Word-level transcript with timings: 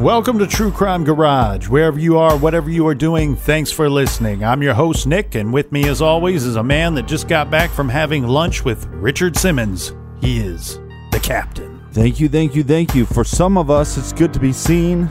Welcome 0.00 0.38
to 0.38 0.46
True 0.46 0.72
Crime 0.72 1.04
Garage. 1.04 1.68
Wherever 1.68 1.98
you 1.98 2.16
are, 2.16 2.34
whatever 2.38 2.70
you 2.70 2.86
are 2.86 2.94
doing, 2.94 3.36
thanks 3.36 3.70
for 3.70 3.90
listening. 3.90 4.42
I'm 4.42 4.62
your 4.62 4.72
host, 4.72 5.06
Nick, 5.06 5.34
and 5.34 5.52
with 5.52 5.72
me, 5.72 5.86
as 5.88 6.00
always, 6.00 6.46
is 6.46 6.56
a 6.56 6.62
man 6.62 6.94
that 6.94 7.06
just 7.06 7.28
got 7.28 7.50
back 7.50 7.68
from 7.68 7.86
having 7.86 8.26
lunch 8.26 8.64
with 8.64 8.86
Richard 8.86 9.36
Simmons. 9.36 9.92
He 10.22 10.38
is 10.38 10.80
the 11.12 11.20
captain. 11.22 11.84
Thank 11.92 12.18
you, 12.18 12.30
thank 12.30 12.54
you, 12.54 12.64
thank 12.64 12.94
you. 12.94 13.04
For 13.04 13.24
some 13.24 13.58
of 13.58 13.70
us, 13.70 13.98
it's 13.98 14.14
good 14.14 14.32
to 14.32 14.40
be 14.40 14.54
seen, 14.54 15.02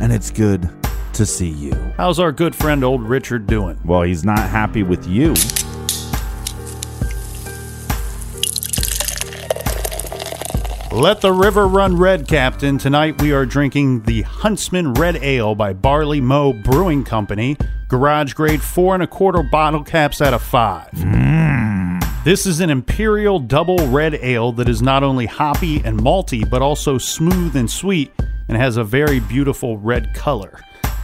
and 0.00 0.12
it's 0.12 0.32
good 0.32 0.68
to 1.12 1.24
see 1.24 1.50
you. 1.50 1.74
How's 1.96 2.18
our 2.18 2.32
good 2.32 2.56
friend, 2.56 2.82
old 2.82 3.04
Richard, 3.04 3.46
doing? 3.46 3.78
Well, 3.84 4.02
he's 4.02 4.24
not 4.24 4.40
happy 4.40 4.82
with 4.82 5.06
you. 5.06 5.36
Let 10.92 11.22
the 11.22 11.32
river 11.32 11.66
run 11.66 11.96
red, 11.96 12.28
Captain. 12.28 12.76
Tonight 12.76 13.22
we 13.22 13.32
are 13.32 13.46
drinking 13.46 14.02
the 14.02 14.20
Huntsman 14.22 14.92
Red 14.92 15.16
Ale 15.16 15.54
by 15.54 15.72
Barley 15.72 16.20
Mow 16.20 16.52
Brewing 16.52 17.02
Company. 17.02 17.56
Garage 17.88 18.34
grade 18.34 18.60
four 18.60 18.92
and 18.92 19.02
a 19.02 19.06
quarter 19.06 19.42
bottle 19.42 19.82
caps 19.82 20.20
out 20.20 20.34
of 20.34 20.42
five. 20.42 20.90
Mmm. 20.90 22.24
This 22.24 22.44
is 22.44 22.60
an 22.60 22.68
imperial 22.68 23.38
double 23.38 23.88
red 23.88 24.16
ale 24.16 24.52
that 24.52 24.68
is 24.68 24.82
not 24.82 25.02
only 25.02 25.24
hoppy 25.24 25.82
and 25.82 25.98
malty, 25.98 26.48
but 26.48 26.60
also 26.60 26.98
smooth 26.98 27.56
and 27.56 27.70
sweet 27.70 28.12
and 28.48 28.58
has 28.58 28.76
a 28.76 28.84
very 28.84 29.18
beautiful 29.18 29.78
red 29.78 30.12
color. 30.14 30.60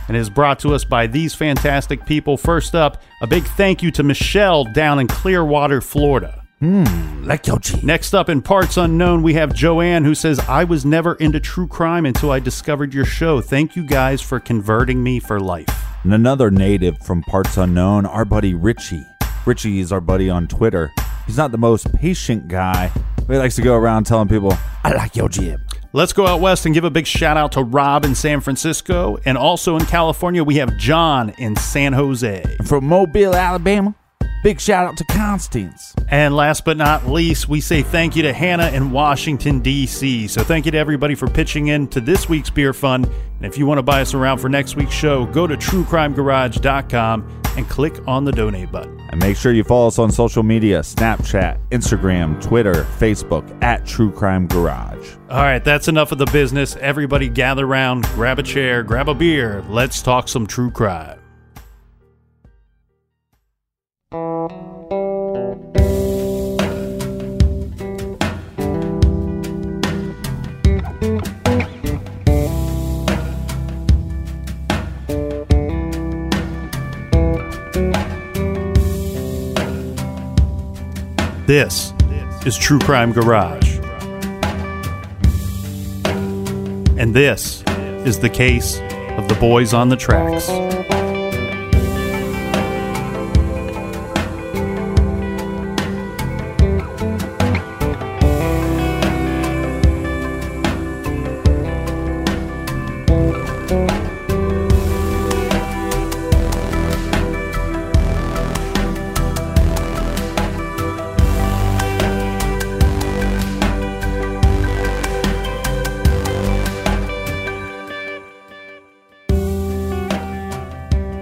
And 0.06 0.18
is 0.18 0.28
brought 0.28 0.58
to 0.60 0.74
us 0.74 0.84
by 0.84 1.06
these 1.06 1.34
fantastic 1.34 2.04
people. 2.04 2.36
First 2.36 2.74
up, 2.74 3.00
a 3.22 3.26
big 3.26 3.44
thank 3.44 3.82
you 3.82 3.90
to 3.92 4.02
Michelle 4.02 4.64
down 4.64 4.98
in 4.98 5.08
Clearwater, 5.08 5.80
Florida. 5.80 6.37
Hmm, 6.60 7.22
like 7.22 7.46
your 7.46 7.60
G. 7.60 7.78
Next 7.84 8.14
up 8.14 8.28
in 8.28 8.42
Parts 8.42 8.76
Unknown, 8.76 9.22
we 9.22 9.34
have 9.34 9.54
Joanne 9.54 10.04
who 10.04 10.12
says, 10.16 10.40
I 10.40 10.64
was 10.64 10.84
never 10.84 11.14
into 11.14 11.38
true 11.38 11.68
crime 11.68 12.04
until 12.04 12.32
I 12.32 12.40
discovered 12.40 12.92
your 12.92 13.04
show. 13.04 13.40
Thank 13.40 13.76
you 13.76 13.86
guys 13.86 14.20
for 14.20 14.40
converting 14.40 15.00
me 15.00 15.20
for 15.20 15.38
life. 15.38 15.68
And 16.02 16.12
another 16.12 16.50
native 16.50 16.98
from 16.98 17.22
Parts 17.22 17.56
Unknown, 17.56 18.06
our 18.06 18.24
buddy 18.24 18.54
Richie. 18.54 19.06
Richie 19.46 19.78
is 19.78 19.92
our 19.92 20.00
buddy 20.00 20.28
on 20.28 20.48
Twitter. 20.48 20.90
He's 21.26 21.36
not 21.36 21.52
the 21.52 21.58
most 21.58 21.92
patient 21.94 22.48
guy, 22.48 22.90
but 23.18 23.34
he 23.34 23.38
likes 23.38 23.54
to 23.54 23.62
go 23.62 23.76
around 23.76 24.04
telling 24.04 24.26
people, 24.26 24.52
I 24.82 24.94
like 24.94 25.14
your 25.14 25.28
jib. 25.28 25.60
Let's 25.92 26.12
go 26.12 26.26
out 26.26 26.40
west 26.40 26.66
and 26.66 26.74
give 26.74 26.82
a 26.82 26.90
big 26.90 27.06
shout 27.06 27.36
out 27.36 27.52
to 27.52 27.62
Rob 27.62 28.04
in 28.04 28.16
San 28.16 28.40
Francisco. 28.40 29.16
And 29.24 29.38
also 29.38 29.76
in 29.76 29.86
California, 29.86 30.42
we 30.42 30.56
have 30.56 30.76
John 30.76 31.30
in 31.38 31.54
San 31.54 31.92
Jose. 31.92 32.42
From 32.66 32.84
Mobile, 32.84 33.34
Alabama, 33.36 33.94
big 34.42 34.60
shout 34.60 34.86
out 34.86 34.96
to 34.96 35.04
Constance. 35.04 35.94
And 36.08 36.34
last 36.34 36.64
but 36.64 36.76
not 36.76 37.06
least, 37.06 37.48
we 37.48 37.60
say 37.60 37.82
thank 37.82 38.16
you 38.16 38.22
to 38.22 38.32
Hannah 38.32 38.70
in 38.70 38.90
Washington, 38.90 39.60
D.C. 39.60 40.28
So 40.28 40.42
thank 40.42 40.64
you 40.66 40.72
to 40.72 40.78
everybody 40.78 41.14
for 41.14 41.28
pitching 41.28 41.68
in 41.68 41.88
to 41.88 42.00
this 42.00 42.28
week's 42.28 42.50
beer 42.50 42.72
fund. 42.72 43.06
And 43.06 43.44
if 43.44 43.58
you 43.58 43.66
want 43.66 43.78
to 43.78 43.82
buy 43.82 44.00
us 44.00 44.14
around 44.14 44.38
for 44.38 44.48
next 44.48 44.76
week's 44.76 44.94
show, 44.94 45.26
go 45.26 45.46
to 45.46 45.56
truecrimegarage.com 45.56 47.42
and 47.56 47.68
click 47.68 48.06
on 48.06 48.24
the 48.24 48.32
donate 48.32 48.70
button. 48.70 49.00
And 49.10 49.20
make 49.20 49.36
sure 49.36 49.52
you 49.52 49.64
follow 49.64 49.88
us 49.88 49.98
on 49.98 50.12
social 50.12 50.42
media 50.42 50.80
Snapchat, 50.80 51.58
Instagram, 51.70 52.40
Twitter, 52.42 52.84
Facebook 52.98 53.62
at 53.62 53.84
True 53.84 54.12
Crime 54.12 54.46
Garage. 54.46 55.16
All 55.28 55.42
right, 55.42 55.64
that's 55.64 55.88
enough 55.88 56.12
of 56.12 56.18
the 56.18 56.26
business. 56.26 56.76
Everybody 56.76 57.28
gather 57.28 57.66
around, 57.66 58.04
grab 58.14 58.38
a 58.38 58.42
chair, 58.42 58.82
grab 58.82 59.08
a 59.08 59.14
beer. 59.14 59.64
Let's 59.68 60.02
talk 60.02 60.28
some 60.28 60.46
true 60.46 60.70
crime. 60.70 61.17
This 81.46 81.92
is 82.46 82.56
True 82.56 82.78
Crime 82.78 83.12
Garage. 83.12 83.78
And 86.98 87.14
this 87.14 87.62
is 88.06 88.20
the 88.20 88.30
case 88.30 88.78
of 89.18 89.28
the 89.28 89.36
boys 89.38 89.74
on 89.74 89.90
the 89.90 89.96
tracks. 89.96 90.48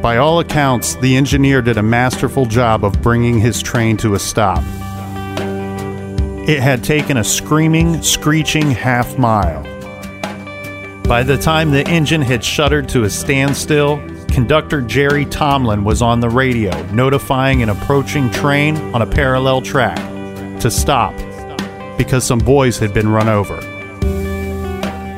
By 0.07 0.19
all 0.19 0.39
accounts, 0.39 0.95
the 0.95 1.17
engineer 1.17 1.61
did 1.61 1.79
a 1.79 1.83
masterful 1.83 2.47
job 2.47 2.85
of 2.85 3.03
bringing 3.03 3.41
his 3.41 3.61
train 3.61 3.97
to 3.97 4.15
a 4.15 4.21
stop. 4.21 4.63
It 6.49 6.61
had 6.61 6.85
taken 6.85 7.17
a 7.17 7.25
screaming, 7.25 8.01
screeching 8.03 8.71
half 8.71 9.19
mile. 9.19 9.65
By 11.09 11.25
the 11.25 11.37
time 11.37 11.73
the 11.73 11.85
engine 11.89 12.23
had 12.23 12.45
shuddered 12.45 12.89
to 12.91 13.03
a 13.03 13.11
standstill, 13.11 13.97
conductor 14.29 14.81
Jerry 14.81 15.25
Tomlin 15.25 15.83
was 15.83 16.03
on 16.03 16.21
the 16.21 16.31
radio 16.31 16.81
notifying 16.93 17.65
an 17.65 17.69
approaching 17.69 18.31
train 18.31 18.77
on 18.95 19.03
a 19.03 19.07
parallel 19.07 19.61
track 19.61 19.99
to 20.61 20.71
stop 20.71 21.17
because 21.99 22.23
some 22.23 22.39
boys 22.39 22.79
had 22.79 22.95
been 22.95 23.09
run 23.09 23.29
over. 23.29 23.57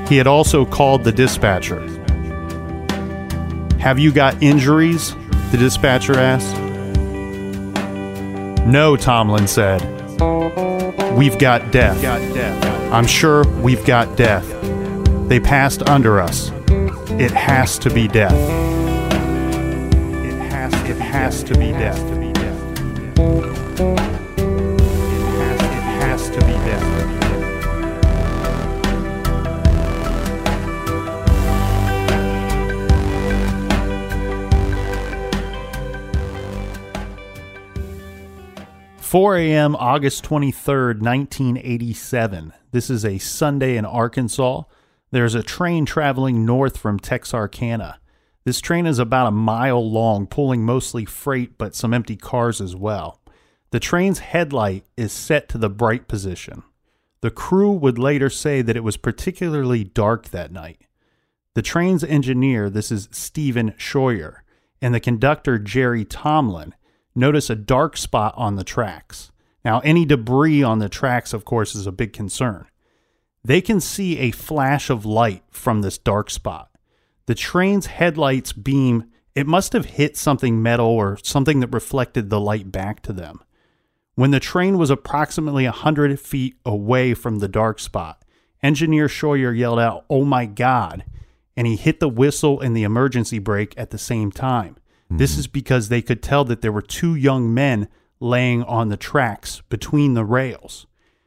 He 0.09 0.17
had 0.17 0.27
also 0.27 0.65
called 0.65 1.05
the 1.05 1.13
dispatcher. 1.13 1.98
Have 3.79 3.99
you 3.99 4.13
got 4.13 4.43
injuries? 4.43 5.15
The 5.51 5.57
dispatcher 5.59 6.19
asked. 6.19 6.57
No, 8.67 8.97
Tomlin 8.97 9.47
said. 9.47 9.81
We've 11.17 11.39
got 11.39 11.71
death. 11.71 12.03
I'm 12.93 13.07
sure 13.07 13.45
we've 13.61 13.85
got 13.87 14.17
death. 14.17 14.47
They 15.29 15.41
passed 15.41 15.89
under 15.89 16.21
us. 16.21 16.51
It 17.21 17.31
has 17.31 17.79
to 17.81 17.91
be 17.91 18.09
death. 18.09 18.33
It 20.25 20.39
has 20.51 20.73
it 20.89 20.97
has 20.99 21.43
to 21.45 21.55
be 21.57 21.73
death. 21.73 21.99
4 39.09 39.39
a.m., 39.39 39.75
August 39.75 40.23
23rd, 40.27 41.01
1987. 41.01 42.53
This 42.73 42.91
is 42.91 43.07
a 43.07 43.17
Sunday 43.17 43.79
in 43.79 43.87
Arkansas. 43.87 44.65
There's 45.11 45.35
a 45.35 45.43
train 45.43 45.87
traveling 45.87 46.45
north 46.45 46.77
from 46.77 46.99
Texarkana. 46.99 48.01
This 48.45 48.61
train 48.61 48.85
is 48.85 48.99
about 48.99 49.29
a 49.29 49.31
mile 49.31 49.91
long, 49.91 50.27
pulling 50.27 50.63
mostly 50.63 51.07
freight 51.07 51.57
but 51.57 51.75
some 51.75 51.95
empty 51.95 52.17
cars 52.17 52.61
as 52.61 52.77
well. 52.77 53.23
The 53.71 53.81
train's 53.81 54.19
headlight 54.19 54.85
is 54.95 55.11
set 55.11 55.49
to 55.49 55.59
the 55.59 55.71
bright 55.71 56.07
position. 56.07 56.63
The 57.23 57.31
crew 57.31 57.73
would 57.73 57.99
later 57.99 58.29
say 58.29 58.61
that 58.61 58.77
it 58.77 58.85
was 58.85 58.99
particularly 58.99 59.85
dark 59.85 60.29
that 60.29 60.53
night. 60.53 60.83
The 61.55 61.63
train's 61.63 62.05
engineer, 62.05 62.69
this 62.69 62.93
is 62.93 63.09
Stephen 63.11 63.73
Shroyer, 63.79 64.41
and 64.83 64.95
the 64.95 65.01
conductor, 65.01 65.59
Jerry 65.59 66.05
Tomlin, 66.05 66.75
notice 67.19 67.51
a 67.51 67.55
dark 67.55 67.97
spot 67.97 68.33
on 68.37 68.57
the 68.57 68.65
tracks. 68.65 69.31
Now, 69.65 69.81
any 69.81 70.05
debris 70.05 70.63
on 70.63 70.79
the 70.79 70.89
tracks, 70.89 71.33
of 71.33 71.45
course, 71.45 71.75
is 71.75 71.87
a 71.87 71.93
big 71.93 72.13
concern. 72.13 72.67
They 73.45 73.61
can 73.61 73.81
see 73.81 74.19
a 74.19 74.31
flash 74.31 74.89
of 74.91 75.05
light 75.05 75.43
from 75.51 75.83
this 75.83 75.99
dark 75.99 76.31
spot. 76.31 76.71
The 77.27 77.35
train's 77.35 77.87
headlights 77.87 78.53
beam, 78.53 79.11
it 79.35 79.47
must 79.47 79.73
have 79.75 79.85
hit 79.85 80.17
something 80.17 80.63
metal 80.63 80.87
or 80.87 81.19
something 81.23 81.61
that 81.61 81.75
reflected 81.75 82.31
the 82.31 82.41
light 82.41 82.73
back 82.73 83.03
to 83.03 83.13
them. 83.13 83.41
When 84.15 84.31
the 84.33 84.41
train 84.41 84.79
was 84.79 84.91
approximately 84.91 85.65
100 85.65 86.19
feet 86.19 86.57
away 86.65 87.15
from 87.15 87.39
the 87.39 87.49
dark 87.49 87.79
spot, 87.79 88.25
engineer 88.63 89.07
Shroyer 89.07 89.57
yelled 89.57 89.79
out, 89.79 90.05
Oh 90.11 90.25
my 90.25 90.47
God! 90.47 91.05
And 91.57 91.67
he 91.67 91.77
hit 91.77 92.01
the 92.01 92.09
whistle 92.09 92.61
and 92.61 92.77
the 92.77 92.83
emergency 92.83 93.39
brake 93.39 93.75
at 93.77 93.91
the 93.91 93.99
same 93.99 94.33
time. 94.33 94.77
This 95.11 95.35
hmm. 95.35 95.41
is 95.41 95.47
because 95.47 95.89
they 95.89 96.03
could 96.03 96.23
tell 96.23 96.45
that 96.45 96.61
there 96.61 96.73
were 96.73 96.83
two 96.83 97.15
young 97.15 97.53
men 97.53 97.89
laying 98.21 98.63
on 98.65 98.89
the 98.89 98.97
tracks 98.97 99.63
between 99.69 100.15
the 100.15 100.25
rails. 100.25 100.87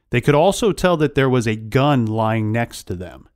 They 0.10 0.22
could 0.22 0.36
also 0.36 0.72
tell 0.72 0.98
that 0.98 1.16
there 1.16 1.30
was 1.30 1.48
a 1.48 1.56
gun 1.56 2.06
lying 2.06 2.52
next 2.52 2.84
to 2.86 2.96
them. 2.96 3.30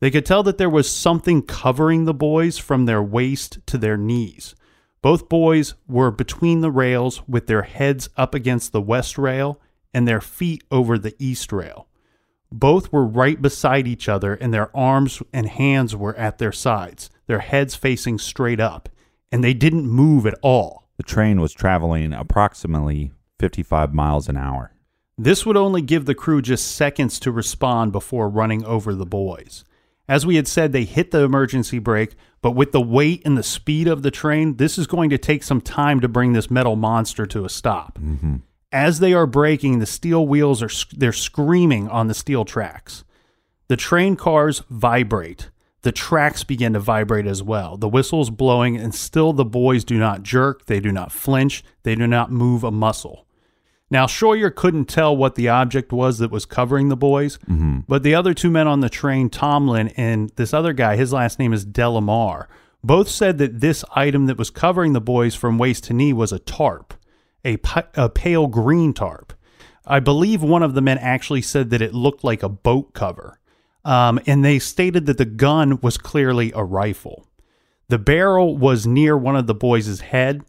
They 0.00 0.10
could 0.10 0.26
tell 0.26 0.42
that 0.44 0.58
there 0.58 0.70
was 0.70 0.90
something 0.90 1.42
covering 1.42 2.04
the 2.04 2.14
boys 2.14 2.58
from 2.58 2.86
their 2.86 3.02
waist 3.02 3.58
to 3.66 3.78
their 3.78 3.96
knees. 3.96 4.54
Both 5.02 5.28
boys 5.28 5.74
were 5.88 6.10
between 6.10 6.60
the 6.60 6.70
rails 6.70 7.26
with 7.28 7.46
their 7.46 7.62
heads 7.62 8.08
up 8.16 8.34
against 8.34 8.72
the 8.72 8.80
west 8.80 9.18
rail 9.18 9.60
and 9.92 10.06
their 10.06 10.20
feet 10.20 10.62
over 10.70 10.98
the 10.98 11.14
east 11.18 11.52
rail. 11.52 11.88
Both 12.50 12.92
were 12.92 13.04
right 13.04 13.40
beside 13.40 13.88
each 13.88 14.08
other, 14.08 14.34
and 14.34 14.54
their 14.54 14.74
arms 14.76 15.22
and 15.32 15.48
hands 15.48 15.96
were 15.96 16.14
at 16.16 16.38
their 16.38 16.52
sides, 16.52 17.10
their 17.26 17.40
heads 17.40 17.74
facing 17.74 18.18
straight 18.18 18.60
up 18.60 18.88
and 19.34 19.42
they 19.42 19.52
didn't 19.52 19.88
move 19.88 20.26
at 20.26 20.38
all. 20.42 20.86
The 20.96 21.02
train 21.02 21.40
was 21.40 21.52
traveling 21.52 22.12
approximately 22.12 23.10
55 23.40 23.92
miles 23.92 24.28
an 24.28 24.36
hour. 24.36 24.70
This 25.18 25.44
would 25.44 25.56
only 25.56 25.82
give 25.82 26.04
the 26.04 26.14
crew 26.14 26.40
just 26.40 26.76
seconds 26.76 27.18
to 27.18 27.32
respond 27.32 27.90
before 27.90 28.28
running 28.28 28.64
over 28.64 28.94
the 28.94 29.04
boys. 29.04 29.64
As 30.08 30.24
we 30.24 30.36
had 30.36 30.46
said, 30.46 30.70
they 30.70 30.84
hit 30.84 31.10
the 31.10 31.22
emergency 31.24 31.80
brake, 31.80 32.14
but 32.42 32.52
with 32.52 32.70
the 32.70 32.80
weight 32.80 33.22
and 33.24 33.36
the 33.36 33.42
speed 33.42 33.88
of 33.88 34.04
the 34.04 34.12
train, 34.12 34.58
this 34.58 34.78
is 34.78 34.86
going 34.86 35.10
to 35.10 35.18
take 35.18 35.42
some 35.42 35.60
time 35.60 35.98
to 35.98 36.06
bring 36.06 36.32
this 36.32 36.48
metal 36.48 36.76
monster 36.76 37.26
to 37.26 37.44
a 37.44 37.48
stop. 37.48 37.98
Mm-hmm. 37.98 38.36
As 38.70 39.00
they 39.00 39.14
are 39.14 39.26
braking, 39.26 39.80
the 39.80 39.86
steel 39.86 40.28
wheels 40.28 40.62
are 40.62 40.70
they're 40.96 41.12
screaming 41.12 41.88
on 41.88 42.06
the 42.06 42.14
steel 42.14 42.44
tracks. 42.44 43.02
The 43.66 43.76
train 43.76 44.14
cars 44.14 44.62
vibrate. 44.70 45.50
The 45.84 45.92
tracks 45.92 46.44
begin 46.44 46.72
to 46.72 46.80
vibrate 46.80 47.26
as 47.26 47.42
well. 47.42 47.76
The 47.76 47.90
whistle's 47.90 48.30
blowing, 48.30 48.78
and 48.78 48.94
still 48.94 49.34
the 49.34 49.44
boys 49.44 49.84
do 49.84 49.98
not 49.98 50.22
jerk, 50.22 50.64
they 50.64 50.80
do 50.80 50.90
not 50.90 51.12
flinch, 51.12 51.62
they 51.82 51.94
do 51.94 52.06
not 52.06 52.32
move 52.32 52.64
a 52.64 52.70
muscle. 52.70 53.26
Now, 53.90 54.06
Shroyer 54.06 54.52
couldn't 54.52 54.86
tell 54.86 55.14
what 55.14 55.34
the 55.34 55.50
object 55.50 55.92
was 55.92 56.18
that 56.18 56.30
was 56.30 56.46
covering 56.46 56.88
the 56.88 56.96
boys, 56.96 57.36
mm-hmm. 57.46 57.80
but 57.86 58.02
the 58.02 58.14
other 58.14 58.32
two 58.32 58.50
men 58.50 58.66
on 58.66 58.80
the 58.80 58.88
train, 58.88 59.28
Tomlin 59.28 59.88
and 59.88 60.30
this 60.36 60.54
other 60.54 60.72
guy, 60.72 60.96
his 60.96 61.12
last 61.12 61.38
name 61.38 61.52
is 61.52 61.66
Delamar, 61.66 62.46
both 62.82 63.10
said 63.10 63.36
that 63.36 63.60
this 63.60 63.84
item 63.94 64.24
that 64.24 64.38
was 64.38 64.48
covering 64.48 64.94
the 64.94 65.02
boys 65.02 65.34
from 65.34 65.58
waist 65.58 65.84
to 65.84 65.92
knee 65.92 66.14
was 66.14 66.32
a 66.32 66.38
tarp, 66.38 66.94
a, 67.44 67.58
pi- 67.58 67.84
a 67.94 68.08
pale 68.08 68.46
green 68.46 68.94
tarp. 68.94 69.34
I 69.86 70.00
believe 70.00 70.42
one 70.42 70.62
of 70.62 70.72
the 70.72 70.80
men 70.80 70.96
actually 70.96 71.42
said 71.42 71.68
that 71.68 71.82
it 71.82 71.92
looked 71.92 72.24
like 72.24 72.42
a 72.42 72.48
boat 72.48 72.94
cover. 72.94 73.38
Um, 73.84 74.20
and 74.26 74.44
they 74.44 74.58
stated 74.58 75.06
that 75.06 75.18
the 75.18 75.24
gun 75.24 75.80
was 75.80 75.98
clearly 75.98 76.52
a 76.54 76.64
rifle. 76.64 77.26
The 77.88 77.98
barrel 77.98 78.56
was 78.56 78.86
near 78.86 79.16
one 79.16 79.36
of 79.36 79.46
the 79.46 79.54
boys' 79.54 80.00
head, 80.00 80.44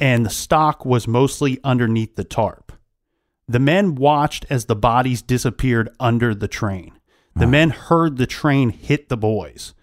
and 0.00 0.24
the 0.24 0.30
stock 0.30 0.86
was 0.86 1.06
mostly 1.06 1.60
underneath 1.62 2.16
the 2.16 2.24
tarp. 2.24 2.72
The 3.46 3.58
men 3.58 3.94
watched 3.94 4.46
as 4.48 4.64
the 4.64 4.76
bodies 4.76 5.22
disappeared 5.22 5.90
under 6.00 6.34
the 6.34 6.48
train. 6.48 6.92
The 7.34 7.46
men 7.46 7.70
heard 7.70 8.16
the 8.16 8.26
train 8.26 8.70
hit 8.70 9.08
the 9.08 9.16
boys. 9.16 9.74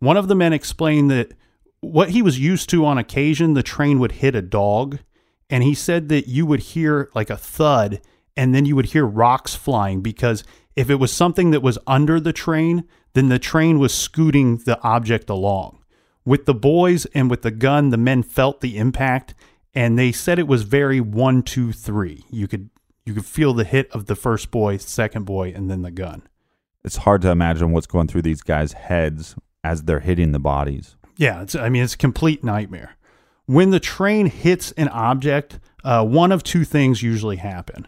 One 0.00 0.16
of 0.16 0.28
the 0.28 0.34
men 0.34 0.52
explained 0.52 1.10
that 1.12 1.32
what 1.80 2.10
he 2.10 2.20
was 2.20 2.38
used 2.38 2.68
to 2.70 2.84
on 2.84 2.98
occasion, 2.98 3.54
the 3.54 3.62
train 3.62 4.00
would 4.00 4.12
hit 4.12 4.34
a 4.34 4.42
dog, 4.42 4.98
and 5.48 5.62
he 5.62 5.74
said 5.74 6.08
that 6.08 6.26
you 6.26 6.46
would 6.46 6.60
hear 6.60 7.10
like 7.14 7.30
a 7.30 7.36
thud 7.36 8.00
and 8.36 8.54
then 8.54 8.66
you 8.66 8.76
would 8.76 8.86
hear 8.86 9.06
rocks 9.06 9.54
flying 9.54 10.02
because 10.02 10.44
if 10.76 10.90
it 10.90 10.96
was 10.96 11.12
something 11.12 11.50
that 11.50 11.62
was 11.62 11.78
under 11.86 12.20
the 12.20 12.32
train, 12.32 12.84
then 13.14 13.28
the 13.28 13.38
train 13.38 13.78
was 13.78 13.94
scooting 13.94 14.58
the 14.58 14.80
object 14.82 15.30
along. 15.30 15.82
With 16.24 16.44
the 16.44 16.54
boys 16.54 17.06
and 17.06 17.30
with 17.30 17.42
the 17.42 17.50
gun, 17.50 17.90
the 17.90 17.96
men 17.96 18.22
felt 18.22 18.60
the 18.60 18.76
impact 18.76 19.34
and 19.74 19.98
they 19.98 20.10
said 20.10 20.38
it 20.38 20.48
was 20.48 20.62
very 20.62 21.00
one, 21.00 21.42
two, 21.42 21.72
three. 21.72 22.24
You 22.30 22.48
could 22.48 22.70
you 23.04 23.14
could 23.14 23.26
feel 23.26 23.54
the 23.54 23.64
hit 23.64 23.88
of 23.92 24.06
the 24.06 24.16
first 24.16 24.50
boy, 24.50 24.78
second 24.78 25.24
boy, 25.24 25.52
and 25.54 25.70
then 25.70 25.82
the 25.82 25.92
gun. 25.92 26.26
It's 26.82 26.96
hard 26.96 27.22
to 27.22 27.30
imagine 27.30 27.70
what's 27.70 27.86
going 27.86 28.08
through 28.08 28.22
these 28.22 28.42
guys' 28.42 28.72
heads 28.72 29.36
as 29.62 29.82
they're 29.82 30.00
hitting 30.00 30.32
the 30.32 30.40
bodies. 30.40 30.96
Yeah, 31.16 31.42
it's 31.42 31.54
I 31.54 31.68
mean 31.68 31.84
it's 31.84 31.94
a 31.94 31.98
complete 31.98 32.42
nightmare. 32.42 32.96
When 33.44 33.70
the 33.70 33.78
train 33.78 34.26
hits 34.26 34.72
an 34.72 34.88
object, 34.88 35.60
uh, 35.84 36.04
one 36.04 36.32
of 36.32 36.42
two 36.42 36.64
things 36.64 37.02
usually 37.02 37.36
happen. 37.36 37.86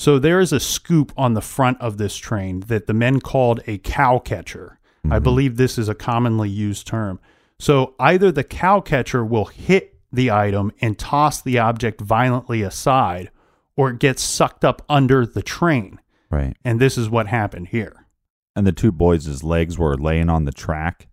So 0.00 0.18
there 0.18 0.40
is 0.40 0.50
a 0.50 0.60
scoop 0.60 1.12
on 1.14 1.34
the 1.34 1.42
front 1.42 1.78
of 1.78 1.98
this 1.98 2.16
train 2.16 2.60
that 2.68 2.86
the 2.86 2.94
men 2.94 3.20
called 3.20 3.60
a 3.66 3.76
cow 3.76 4.18
catcher. 4.18 4.78
I 5.04 5.08
mm-hmm. 5.08 5.22
believe 5.22 5.56
this 5.58 5.76
is 5.76 5.90
a 5.90 5.94
commonly 5.94 6.48
used 6.48 6.86
term. 6.86 7.20
So 7.58 7.96
either 8.00 8.32
the 8.32 8.42
cow 8.42 8.80
catcher 8.80 9.22
will 9.22 9.44
hit 9.44 9.98
the 10.10 10.30
item 10.30 10.72
and 10.80 10.98
toss 10.98 11.42
the 11.42 11.58
object 11.58 12.00
violently 12.00 12.62
aside, 12.62 13.30
or 13.76 13.90
it 13.90 13.98
gets 13.98 14.22
sucked 14.22 14.64
up 14.64 14.82
under 14.88 15.26
the 15.26 15.42
train. 15.42 16.00
Right. 16.30 16.56
And 16.64 16.80
this 16.80 16.96
is 16.96 17.10
what 17.10 17.26
happened 17.26 17.68
here. 17.68 18.06
And 18.56 18.66
the 18.66 18.72
two 18.72 18.92
boys' 18.92 19.44
legs 19.44 19.76
were 19.78 19.98
laying 19.98 20.30
on 20.30 20.46
the 20.46 20.52
track. 20.52 21.08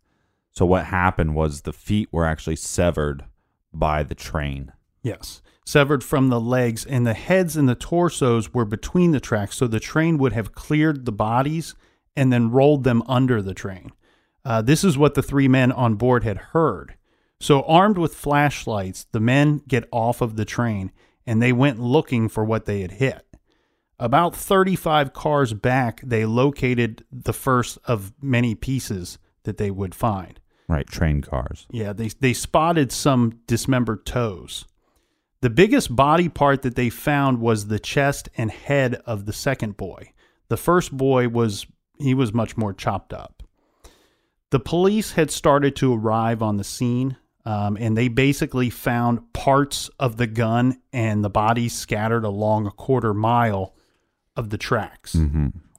So 0.54 0.66
what 0.66 0.86
happened 0.86 1.36
was 1.36 1.64
the 1.64 1.74
feet 1.74 2.08
were 2.14 2.26
actually 2.26 2.56
severed 2.56 3.26
by 3.74 4.04
the 4.04 4.16
train. 4.16 4.72
Yes. 5.04 5.42
Severed 5.68 6.02
from 6.02 6.30
the 6.30 6.40
legs, 6.40 6.86
and 6.86 7.06
the 7.06 7.14
heads 7.14 7.58
and 7.58 7.68
the 7.68 7.76
torsos 7.76 8.54
were 8.54 8.64
between 8.64 9.12
the 9.12 9.20
tracks, 9.20 9.58
so 9.58 9.68
the 9.68 9.82
train 9.82 10.18
would 10.18 10.32
have 10.32 10.54
cleared 10.54 11.04
the 11.04 11.12
bodies 11.12 11.76
and 12.16 12.32
then 12.32 12.52
rolled 12.52 12.86
them 12.86 13.04
under 13.06 13.42
the 13.42 13.54
train. 13.54 13.92
Uh, 14.46 14.62
this 14.62 14.86
is 14.86 14.98
what 14.98 15.14
the 15.14 15.22
three 15.22 15.50
men 15.50 15.74
on 15.74 15.96
board 15.96 16.24
had 16.24 16.38
heard. 16.38 16.96
So, 17.42 17.64
armed 17.64 17.98
with 17.98 18.16
flashlights, 18.16 19.08
the 19.12 19.20
men 19.20 19.62
get 19.68 19.90
off 19.92 20.22
of 20.22 20.38
the 20.38 20.46
train 20.46 20.94
and 21.26 21.42
they 21.42 21.52
went 21.52 21.82
looking 21.82 22.30
for 22.30 22.46
what 22.46 22.64
they 22.64 22.80
had 22.80 22.92
hit. 22.92 23.28
About 24.00 24.34
35 24.34 25.12
cars 25.12 25.54
back, 25.54 26.00
they 26.00 26.26
located 26.26 27.04
the 27.12 27.34
first 27.34 27.78
of 27.84 28.14
many 28.22 28.56
pieces 28.56 29.20
that 29.44 29.58
they 29.58 29.70
would 29.70 29.94
find. 29.94 30.40
Right. 30.70 30.88
Train 30.88 31.20
cars. 31.22 31.68
Yeah, 31.70 31.92
they, 31.92 32.08
they 32.08 32.32
spotted 32.32 32.94
some 32.94 33.42
dismembered 33.48 34.06
toes. 34.06 34.64
The 35.42 35.50
biggest 35.50 35.96
body 35.96 36.30
part 36.30 36.64
that 36.64 36.76
they 36.76 36.90
found 36.90 37.40
was 37.40 37.68
the 37.68 37.80
chest 37.80 38.30
and 38.38 38.50
head 38.50 38.96
of 39.06 39.26
the 39.26 39.34
second 39.34 39.78
boy. 39.78 40.14
The 40.50 40.58
first 40.58 40.96
boy 40.96 41.28
was 41.28 41.68
he 42.00 42.14
was 42.14 42.34
much 42.34 42.58
more 42.58 42.74
chopped 42.74 43.14
up. 43.14 43.44
The 44.50 44.60
police 44.60 45.12
had 45.14 45.30
started 45.30 45.76
to 45.78 45.94
arrive 45.94 46.42
on 46.42 46.58
the 46.58 46.64
scene. 46.64 47.18
Um, 47.46 47.78
and 47.80 47.96
they 47.96 48.10
basically 48.10 48.70
found 48.70 49.32
parts 49.32 49.90
of 50.00 50.18
the 50.18 50.28
gun 50.28 50.82
and 50.92 51.24
the 51.24 51.30
bodies 51.30 51.74
scattered 51.74 52.26
along 52.26 52.68
a 52.68 52.72
quarter 52.72 53.14
mile 53.14 53.74
of 54.36 54.50
the 54.50 54.58
tracks. 54.58 55.16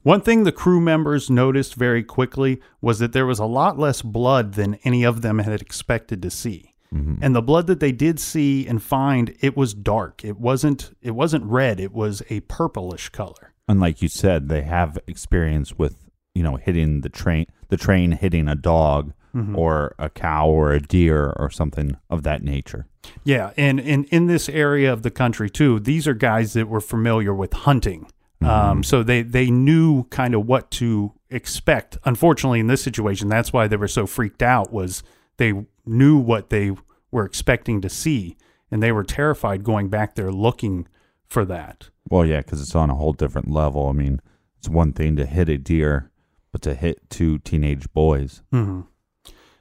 One 0.02 0.22
thing 0.22 0.44
the 0.44 0.52
crew 0.52 0.80
members 0.80 1.28
noticed 1.28 1.74
very 1.74 2.02
quickly 2.02 2.62
was 2.80 3.00
that 3.00 3.12
there 3.12 3.26
was 3.26 3.38
a 3.38 3.44
lot 3.44 3.78
less 3.78 4.00
blood 4.00 4.54
than 4.54 4.76
any 4.82 5.04
of 5.04 5.20
them 5.20 5.40
had 5.40 5.60
expected 5.60 6.22
to 6.22 6.30
see. 6.30 6.67
Mm-hmm. 6.94 7.16
And 7.22 7.34
the 7.34 7.42
blood 7.42 7.66
that 7.66 7.80
they 7.80 7.92
did 7.92 8.18
see 8.18 8.66
and 8.66 8.82
find, 8.82 9.34
it 9.40 9.56
was 9.56 9.74
dark. 9.74 10.24
It 10.24 10.38
wasn't 10.38 10.96
it 11.02 11.12
wasn't 11.12 11.44
red, 11.44 11.80
it 11.80 11.92
was 11.92 12.22
a 12.30 12.40
purplish 12.40 13.10
color. 13.10 13.52
And 13.68 13.80
like 13.80 14.00
you 14.00 14.08
said, 14.08 14.48
they 14.48 14.62
have 14.62 14.98
experience 15.06 15.76
with 15.76 15.96
you 16.34 16.42
know 16.42 16.56
hitting 16.56 17.02
the 17.02 17.10
train, 17.10 17.46
the 17.68 17.76
train 17.76 18.12
hitting 18.12 18.48
a 18.48 18.54
dog 18.54 19.12
mm-hmm. 19.34 19.56
or 19.56 19.94
a 19.98 20.08
cow 20.08 20.48
or 20.48 20.72
a 20.72 20.80
deer 20.80 21.32
or 21.36 21.50
something 21.50 21.96
of 22.10 22.22
that 22.22 22.42
nature. 22.42 22.86
Yeah, 23.24 23.52
and, 23.56 23.80
and 23.80 24.04
in 24.06 24.26
this 24.26 24.48
area 24.48 24.92
of 24.92 25.02
the 25.02 25.10
country 25.10 25.48
too, 25.48 25.80
these 25.80 26.06
are 26.06 26.14
guys 26.14 26.52
that 26.54 26.68
were 26.68 26.80
familiar 26.80 27.34
with 27.34 27.52
hunting. 27.52 28.06
Um, 28.40 28.48
mm-hmm. 28.48 28.82
so 28.82 29.02
they 29.02 29.22
they 29.22 29.50
knew 29.50 30.04
kind 30.04 30.34
of 30.34 30.46
what 30.46 30.70
to 30.72 31.12
expect. 31.28 31.98
Unfortunately, 32.04 32.60
in 32.60 32.68
this 32.68 32.82
situation, 32.82 33.28
that's 33.28 33.52
why 33.52 33.66
they 33.66 33.76
were 33.76 33.88
so 33.88 34.06
freaked 34.06 34.42
out. 34.42 34.72
Was 34.72 35.02
they 35.38 35.54
knew 35.88 36.18
what 36.18 36.50
they 36.50 36.72
were 37.10 37.24
expecting 37.24 37.80
to 37.80 37.88
see, 37.88 38.36
and 38.70 38.82
they 38.82 38.92
were 38.92 39.04
terrified 39.04 39.64
going 39.64 39.88
back 39.88 40.14
there 40.14 40.30
looking 40.30 40.86
for 41.26 41.44
that. 41.44 41.90
Well, 42.08 42.24
yeah, 42.24 42.38
because 42.38 42.60
it's 42.60 42.74
on 42.74 42.90
a 42.90 42.94
whole 42.94 43.12
different 43.12 43.50
level. 43.50 43.88
I 43.88 43.92
mean, 43.92 44.20
it's 44.58 44.68
one 44.68 44.92
thing 44.92 45.16
to 45.16 45.26
hit 45.26 45.48
a 45.48 45.58
deer, 45.58 46.10
but 46.52 46.62
to 46.62 46.74
hit 46.74 47.10
two 47.10 47.38
teenage 47.38 47.92
boys. 47.92 48.42
Mm-hmm. 48.52 48.82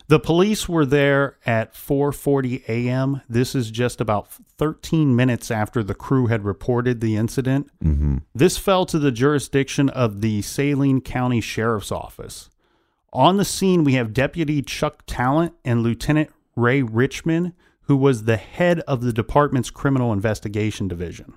The 0.10 0.20
police 0.22 0.70
were 0.70 0.86
there 0.86 1.38
at 1.46 1.74
4:40 1.74 2.64
a.m. 2.70 3.22
This 3.28 3.54
is 3.54 3.70
just 3.70 4.00
about 4.00 4.32
13 4.58 5.14
minutes 5.14 5.52
after 5.52 5.84
the 5.84 5.94
crew 5.94 6.28
had 6.28 6.46
reported 6.46 7.02
the 7.02 7.18
incident. 7.18 7.70
Mm-hmm. 7.84 8.20
This 8.34 8.58
fell 8.58 8.86
to 8.86 9.00
the 9.00 9.12
jurisdiction 9.12 9.90
of 9.90 10.22
the 10.22 10.42
Saline 10.42 11.02
County 11.02 11.42
Sheriff's 11.42 11.92
Office. 11.92 12.50
On 13.18 13.38
the 13.38 13.46
scene, 13.46 13.84
we 13.84 13.94
have 13.94 14.14
Deputy 14.14 14.62
Chuck 14.62 15.02
Talent 15.08 15.56
and 15.66 15.82
Lieutenant 15.82 16.30
Ray 16.56 16.84
Richmond, 16.84 17.54
who 17.86 17.98
was 17.98 18.26
the 18.26 18.38
head 18.38 18.82
of 18.82 19.02
the 19.02 19.12
department's 19.12 19.72
Criminal 19.72 20.14
Investigation 20.14 20.88
Division. 20.88 21.34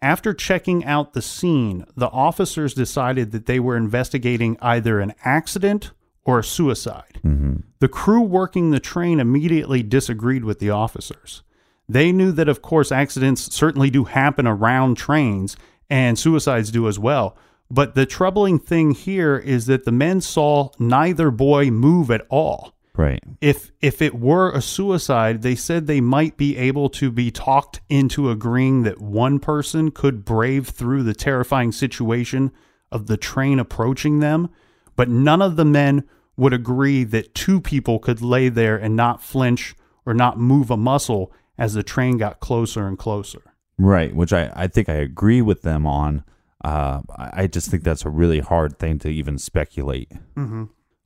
After 0.00 0.32
checking 0.32 0.84
out 0.84 1.12
the 1.12 1.20
scene, 1.20 1.84
the 1.96 2.10
officers 2.10 2.74
decided 2.74 3.32
that 3.32 3.46
they 3.46 3.58
were 3.58 3.76
investigating 3.76 4.56
either 4.62 5.00
an 5.00 5.12
accident 5.24 5.90
or 6.24 6.38
a 6.38 6.44
suicide. 6.44 7.20
Mm-hmm. 7.24 7.56
The 7.80 7.88
crew 7.88 8.20
working 8.20 8.70
the 8.70 8.78
train 8.78 9.18
immediately 9.18 9.82
disagreed 9.82 10.44
with 10.44 10.60
the 10.60 10.70
officers. 10.70 11.42
They 11.88 12.12
knew 12.12 12.30
that, 12.30 12.48
of 12.48 12.62
course, 12.62 12.92
accidents 12.92 13.52
certainly 13.52 13.90
do 13.90 14.04
happen 14.04 14.46
around 14.46 14.94
trains 14.94 15.56
and 15.90 16.16
suicides 16.16 16.70
do 16.70 16.86
as 16.86 17.00
well. 17.00 17.36
But 17.70 17.94
the 17.94 18.06
troubling 18.06 18.58
thing 18.58 18.92
here 18.92 19.36
is 19.36 19.66
that 19.66 19.84
the 19.84 19.92
men 19.92 20.20
saw 20.20 20.70
neither 20.78 21.30
boy 21.30 21.70
move 21.70 22.10
at 22.10 22.26
all. 22.28 22.74
Right. 22.96 23.22
If 23.40 23.70
if 23.80 24.02
it 24.02 24.14
were 24.14 24.50
a 24.50 24.60
suicide, 24.60 25.42
they 25.42 25.54
said 25.54 25.86
they 25.86 26.00
might 26.00 26.36
be 26.36 26.56
able 26.56 26.90
to 26.90 27.10
be 27.10 27.30
talked 27.30 27.80
into 27.88 28.30
agreeing 28.30 28.82
that 28.82 29.00
one 29.00 29.38
person 29.38 29.90
could 29.90 30.24
brave 30.24 30.68
through 30.68 31.04
the 31.04 31.14
terrifying 31.14 31.72
situation 31.72 32.50
of 32.90 33.06
the 33.06 33.16
train 33.16 33.58
approaching 33.60 34.18
them, 34.18 34.50
but 34.96 35.08
none 35.08 35.40
of 35.40 35.56
the 35.56 35.64
men 35.64 36.04
would 36.36 36.52
agree 36.52 37.04
that 37.04 37.34
two 37.34 37.60
people 37.60 37.98
could 37.98 38.20
lay 38.20 38.48
there 38.48 38.76
and 38.76 38.96
not 38.96 39.22
flinch 39.22 39.74
or 40.04 40.12
not 40.12 40.38
move 40.38 40.70
a 40.70 40.76
muscle 40.76 41.32
as 41.56 41.74
the 41.74 41.82
train 41.82 42.18
got 42.18 42.40
closer 42.40 42.86
and 42.86 42.98
closer. 42.98 43.54
Right. 43.78 44.14
Which 44.14 44.32
I, 44.32 44.50
I 44.54 44.66
think 44.66 44.88
I 44.88 44.94
agree 44.94 45.40
with 45.40 45.62
them 45.62 45.86
on. 45.86 46.24
Uh, 46.64 47.00
I 47.16 47.46
just 47.46 47.70
think 47.70 47.84
that's 47.84 48.04
a 48.04 48.10
really 48.10 48.40
hard 48.40 48.78
thing 48.78 48.98
to 49.00 49.08
even 49.08 49.38
speculate. 49.38 50.10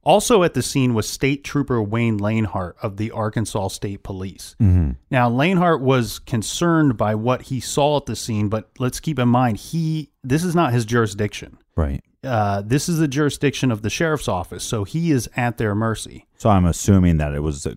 Also 0.02 0.42
at 0.42 0.52
the 0.52 0.62
scene 0.62 0.92
was 0.92 1.08
State 1.08 1.44
Trooper 1.44 1.82
Wayne 1.82 2.18
Lanehart 2.20 2.74
of 2.82 2.98
the 2.98 3.10
Arkansas 3.10 3.68
State 3.68 4.02
Police. 4.02 4.54
Now, 4.60 5.30
Lanehart 5.30 5.80
was 5.80 6.18
concerned 6.18 6.96
by 6.98 7.14
what 7.14 7.42
he 7.42 7.58
saw 7.60 7.96
at 7.96 8.06
the 8.06 8.16
scene, 8.16 8.48
but 8.48 8.70
let's 8.78 9.00
keep 9.00 9.18
in 9.18 9.28
mind 9.28 9.56
he 9.56 10.10
this 10.22 10.44
is 10.44 10.54
not 10.54 10.72
his 10.72 10.84
jurisdiction. 10.84 11.58
Right. 11.76 12.02
Uh, 12.22 12.62
this 12.62 12.88
is 12.88 12.98
the 12.98 13.08
jurisdiction 13.08 13.70
of 13.70 13.82
the 13.82 13.90
sheriff's 13.90 14.28
office, 14.28 14.64
so 14.64 14.84
he 14.84 15.10
is 15.10 15.28
at 15.36 15.58
their 15.58 15.74
mercy. 15.74 16.26
So 16.36 16.50
I'm 16.50 16.64
assuming 16.64 17.18
that 17.18 17.34
it 17.34 17.40
was 17.40 17.66
a, 17.66 17.76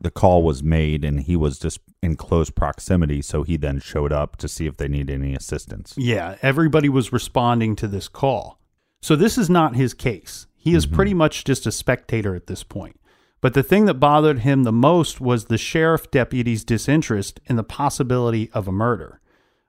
the 0.00 0.10
call 0.10 0.42
was 0.42 0.62
made 0.62 1.04
and 1.04 1.20
he 1.20 1.36
was 1.36 1.58
just 1.58 1.80
in 2.02 2.16
close 2.16 2.50
proximity. 2.50 3.22
So 3.22 3.42
he 3.42 3.56
then 3.56 3.80
showed 3.80 4.12
up 4.12 4.36
to 4.36 4.48
see 4.48 4.66
if 4.66 4.76
they 4.76 4.88
need 4.88 5.10
any 5.10 5.34
assistance. 5.34 5.94
Yeah, 5.96 6.36
everybody 6.42 6.88
was 6.88 7.12
responding 7.12 7.76
to 7.76 7.88
this 7.88 8.08
call. 8.08 8.58
So 9.02 9.16
this 9.16 9.38
is 9.38 9.50
not 9.50 9.76
his 9.76 9.94
case. 9.94 10.46
He 10.56 10.74
is 10.74 10.86
mm-hmm. 10.86 10.94
pretty 10.94 11.14
much 11.14 11.44
just 11.44 11.66
a 11.66 11.72
spectator 11.72 12.34
at 12.34 12.46
this 12.46 12.62
point. 12.62 12.98
But 13.40 13.54
the 13.54 13.62
thing 13.62 13.84
that 13.84 13.94
bothered 13.94 14.40
him 14.40 14.64
the 14.64 14.72
most 14.72 15.20
was 15.20 15.44
the 15.44 15.58
sheriff 15.58 16.10
deputy's 16.10 16.64
disinterest 16.64 17.40
in 17.46 17.56
the 17.56 17.62
possibility 17.62 18.50
of 18.52 18.66
a 18.66 18.72
murder. 18.72 19.20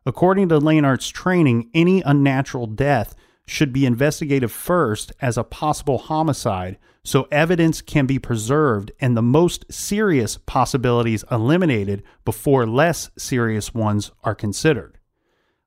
According 0.06 0.50
to 0.50 0.60
Lanehart's 0.60 1.10
training, 1.10 1.70
any 1.74 2.02
unnatural 2.02 2.66
death 2.66 3.16
should 3.50 3.74
be 3.74 3.86
investigated 3.86 4.52
first 4.52 5.12
as 5.22 5.38
a 5.38 5.44
possible 5.44 5.98
homicide 5.98 6.78
so 7.04 7.28
evidence 7.32 7.82
can 7.82 8.06
be 8.06 8.20
preserved 8.20 8.92
and 9.00 9.18
the 9.18 9.22
most 9.22 9.66
serious 9.72 10.38
possibilities 10.38 11.26
eliminated 11.32 12.04
before 12.26 12.68
less 12.68 13.10
serious 13.18 13.74
ones 13.74 14.12
are 14.24 14.36
considered. 14.36 15.00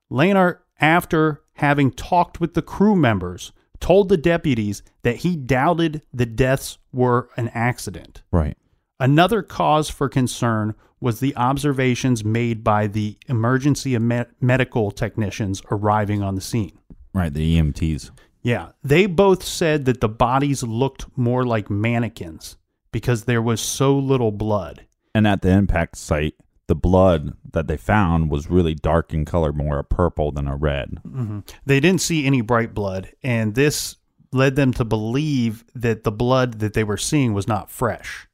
Lanehart, 0.09 0.59
after 0.79 1.41
having 1.55 1.91
talked 1.91 2.39
with 2.39 2.53
the 2.53 2.61
crew 2.61 2.95
members, 2.95 3.51
told 3.79 4.07
the 4.07 4.17
deputies 4.17 4.81
that 5.01 5.17
he 5.17 5.35
doubted 5.35 6.01
the 6.13 6.25
deaths 6.25 6.77
were 6.93 7.29
an 7.35 7.49
accident. 7.49 8.23
Right. 8.31 8.57
Another 8.99 9.41
cause 9.41 9.89
for 9.89 10.07
concern 10.07 10.75
was 11.01 11.19
the 11.19 11.35
observations 11.35 12.23
made 12.23 12.63
by 12.63 12.87
the 12.87 13.17
emergency 13.27 13.97
me- 13.99 14.23
medical 14.39 14.89
technicians 14.89 15.61
arriving 15.69 16.23
on 16.23 16.35
the 16.35 16.41
scene. 16.41 16.71
Right. 17.13 17.33
The 17.33 17.57
EMTs. 17.57 18.11
Yeah, 18.41 18.69
they 18.83 19.05
both 19.05 19.43
said 19.43 19.85
that 19.85 20.01
the 20.01 20.09
bodies 20.09 20.63
looked 20.63 21.05
more 21.17 21.45
like 21.45 21.69
mannequins 21.69 22.57
because 22.91 23.23
there 23.23 23.41
was 23.41 23.61
so 23.61 23.97
little 23.97 24.31
blood. 24.31 24.85
And 25.15 25.25
at 25.25 25.41
the 25.41 25.49
impact 25.49 25.97
site, 25.97 26.35
the 26.67 26.75
blood 26.75 27.37
that 27.51 27.67
they 27.67 27.77
found 27.77 28.29
was 28.29 28.49
really 28.49 28.73
dark 28.73 29.13
in 29.13 29.25
color, 29.25 29.53
more 29.53 29.79
a 29.79 29.83
purple 29.83 30.31
than 30.31 30.47
a 30.47 30.55
red. 30.55 30.97
Mm-hmm. 31.07 31.39
They 31.65 31.79
didn't 31.79 32.01
see 32.01 32.25
any 32.25 32.41
bright 32.41 32.73
blood, 32.73 33.13
and 33.23 33.55
this 33.55 33.97
led 34.31 34.55
them 34.55 34.73
to 34.73 34.83
believe 34.83 35.63
that 35.75 36.03
the 36.03 36.11
blood 36.11 36.59
that 36.59 36.73
they 36.73 36.83
were 36.83 36.97
seeing 36.97 37.33
was 37.33 37.47
not 37.47 37.69
fresh. 37.69 38.27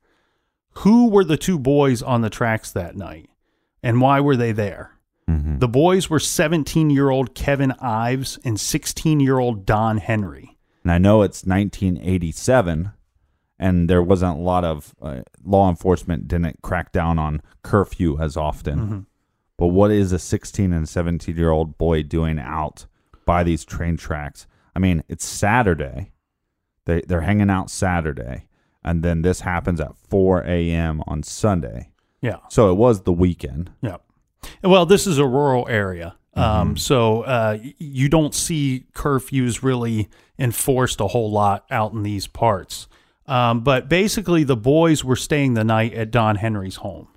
Who 0.73 1.09
were 1.09 1.23
the 1.23 1.37
two 1.37 1.59
boys 1.59 2.01
on 2.01 2.21
the 2.21 2.29
tracks 2.29 2.71
that 2.71 2.95
night, 2.95 3.29
and 3.83 4.01
why 4.01 4.21
were 4.21 4.37
they 4.37 4.53
there? 4.53 4.91
The 5.59 5.67
boys 5.67 6.09
were 6.09 6.19
17 6.19 6.89
year 6.89 7.09
old 7.09 7.35
Kevin 7.35 7.73
Ives 7.79 8.39
and 8.43 8.59
16 8.59 9.19
year 9.19 9.37
old 9.37 9.65
Don 9.65 9.97
Henry. 9.97 10.57
And 10.83 10.91
I 10.91 10.97
know 10.97 11.21
it's 11.21 11.45
1987, 11.45 12.91
and 13.59 13.89
there 13.89 14.01
wasn't 14.01 14.39
a 14.39 14.41
lot 14.41 14.63
of 14.63 14.95
uh, 15.01 15.21
law 15.43 15.69
enforcement 15.69 16.27
didn't 16.27 16.61
crack 16.61 16.91
down 16.91 17.19
on 17.19 17.41
curfew 17.63 18.19
as 18.19 18.37
often. 18.37 19.05
But 19.57 19.67
what 19.67 19.91
is 19.91 20.13
a 20.13 20.19
16 20.19 20.71
and 20.71 20.87
17 20.87 21.35
year 21.35 21.51
old 21.51 21.77
boy 21.77 22.01
doing 22.03 22.39
out 22.39 22.85
by 23.25 23.43
these 23.43 23.65
train 23.65 23.97
tracks? 23.97 24.47
I 24.75 24.79
mean, 24.79 25.03
it's 25.09 25.25
Saturday. 25.25 26.11
They 26.85 27.01
they're 27.01 27.21
hanging 27.21 27.49
out 27.49 27.69
Saturday, 27.69 28.47
and 28.83 29.03
then 29.03 29.21
this 29.21 29.41
happens 29.41 29.81
at 29.81 29.97
4 30.09 30.43
a.m. 30.45 31.03
on 31.05 31.23
Sunday. 31.23 31.91
Yeah. 32.21 32.37
So 32.49 32.71
it 32.71 32.75
was 32.75 33.01
the 33.01 33.13
weekend. 33.13 33.71
Yeah. 33.81 33.97
Well, 34.63 34.85
this 34.85 35.07
is 35.07 35.17
a 35.17 35.25
rural 35.25 35.67
area. 35.69 36.15
Um, 36.35 36.77
so 36.77 37.23
uh, 37.23 37.57
you 37.79 38.07
don't 38.07 38.33
see 38.33 38.85
curfews 38.93 39.61
really 39.61 40.07
enforced 40.37 41.01
a 41.01 41.07
whole 41.07 41.29
lot 41.29 41.65
out 41.69 41.91
in 41.91 42.03
these 42.03 42.27
parts. 42.27 42.87
Um, 43.27 43.61
but 43.61 43.89
basically, 43.89 44.45
the 44.45 44.55
boys 44.55 45.03
were 45.03 45.17
staying 45.17 45.55
the 45.55 45.65
night 45.65 45.93
at 45.93 46.11
Don 46.11 46.37
Henry's 46.37 46.77
home, 46.77 47.09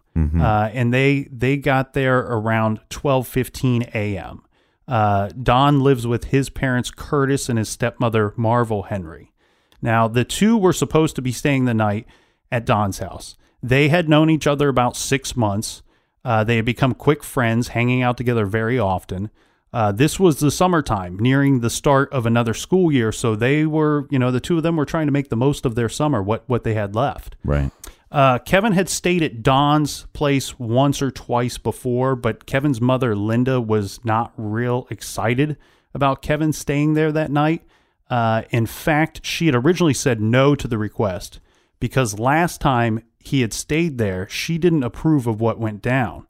uh, 0.43 0.71
and 0.73 0.93
they 0.93 1.29
they 1.31 1.57
got 1.57 1.93
there 1.95 2.19
around 2.19 2.81
twelve 2.91 3.29
fifteen 3.29 3.85
a.m. 3.95 4.43
Uh, 4.89 5.29
Don 5.41 5.81
lives 5.81 6.07
with 6.07 6.25
his 6.25 6.51
parents, 6.51 6.91
Curtis, 6.91 7.49
and 7.49 7.59
his 7.59 7.69
stepmother, 7.69 8.35
Marvel 8.37 8.83
Henry. 8.83 9.33
Now, 9.81 10.09
the 10.09 10.25
two 10.25 10.59
were 10.59 10.73
supposed 10.73 11.15
to 11.17 11.23
be 11.23 11.33
staying 11.33 11.65
the 11.65 11.75
night 11.75 12.07
at 12.51 12.67
Don's 12.67 12.99
house. 12.99 13.37
They 13.63 13.89
had 13.89 14.09
known 14.09 14.31
each 14.31 14.47
other 14.47 14.69
about 14.69 14.97
six 14.97 15.37
months. 15.37 15.83
Uh, 16.25 16.45
they 16.45 16.57
had 16.57 16.65
become 16.65 16.95
quick 16.95 17.25
friends, 17.25 17.69
hanging 17.69 18.03
out 18.03 18.17
together 18.17 18.47
very 18.47 18.79
often. 18.79 19.31
Uh, 19.73 19.91
this 19.91 20.21
was 20.21 20.39
the 20.39 20.51
summertime, 20.51 21.19
nearing 21.19 21.61
the 21.61 21.71
start 21.71 22.13
of 22.13 22.27
another 22.27 22.53
school 22.53 22.93
year. 22.93 23.11
So 23.11 23.35
they 23.35 23.65
were, 23.65 24.07
you 24.11 24.19
know, 24.19 24.31
the 24.31 24.41
two 24.41 24.59
of 24.59 24.63
them 24.63 24.77
were 24.77 24.85
trying 24.85 25.07
to 25.07 25.13
make 25.13 25.31
the 25.31 25.37
most 25.37 25.65
of 25.65 25.75
their 25.75 25.89
summer, 25.89 26.23
what 26.23 26.45
what 26.47 26.63
they 26.63 26.75
had 26.75 26.95
left. 26.95 27.37
Right. 27.43 27.71
Uh, 28.11 28.39
Kevin 28.41 28.73
had 28.75 28.91
stayed 28.91 29.23
at 29.23 29.43
Don's 29.43 30.07
place 30.13 30.59
once 30.59 31.01
or 31.01 31.11
twice 31.11 31.57
before, 31.57 32.15
but 32.15 32.45
Kevin's 32.45 32.81
mother, 32.81 33.17
Linda, 33.17 33.59
was 33.59 34.05
not 34.05 34.35
real 34.37 34.87
excited 34.91 35.57
about 35.95 36.21
Kevin 36.21 36.53
staying 36.53 36.93
there 36.93 37.11
that 37.11 37.31
night. 37.31 37.63
Uh, 38.11 38.43
in 38.51 38.67
fact, 38.67 39.25
she 39.25 39.47
had 39.47 39.55
originally 39.55 39.95
said 39.95 40.21
no 40.21 40.55
to 40.55 40.69
the 40.69 40.77
request 40.77 41.41
because 41.81 42.19
last 42.19 42.61
time 42.61 43.03
he 43.25 43.41
had 43.41 43.53
stayed 43.53 43.99
there, 43.99 44.29
she 44.29 44.59
didn't 44.59 44.83
approve 44.83 45.27
of 45.27 45.41
what 45.41 45.59
went 45.59 45.83
down. 45.83 46.27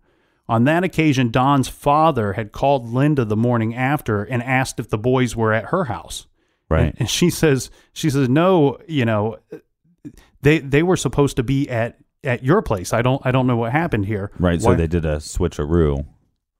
On 0.48 0.64
that 0.64 0.84
occasion, 0.84 1.30
Don's 1.30 1.68
father 1.68 2.34
had 2.34 2.52
called 2.52 2.88
Linda 2.92 3.24
the 3.24 3.36
morning 3.36 3.74
after 3.74 4.22
and 4.24 4.42
asked 4.42 4.78
if 4.80 4.88
the 4.90 4.98
boys 4.98 5.34
were 5.36 5.52
at 5.52 5.66
her 5.66 5.84
house. 5.84 6.26
Right. 6.68 6.86
And, 6.86 6.94
and 7.00 7.10
she 7.10 7.30
says, 7.30 7.70
she 7.92 8.10
says, 8.10 8.28
no, 8.28 8.78
you 8.88 9.04
know, 9.04 9.38
they 10.42 10.58
they 10.58 10.82
were 10.82 10.96
supposed 10.96 11.36
to 11.36 11.42
be 11.42 11.68
at 11.70 11.98
at 12.24 12.42
your 12.44 12.62
place. 12.62 12.92
I 12.92 13.02
don't 13.02 13.20
I 13.24 13.30
don't 13.30 13.46
know 13.46 13.56
what 13.56 13.72
happened 13.72 14.06
here. 14.06 14.30
Right. 14.38 14.60
So 14.60 14.74
they 14.74 14.86
did 14.86 15.04
a 15.04 15.16
switcheroo. 15.16 16.04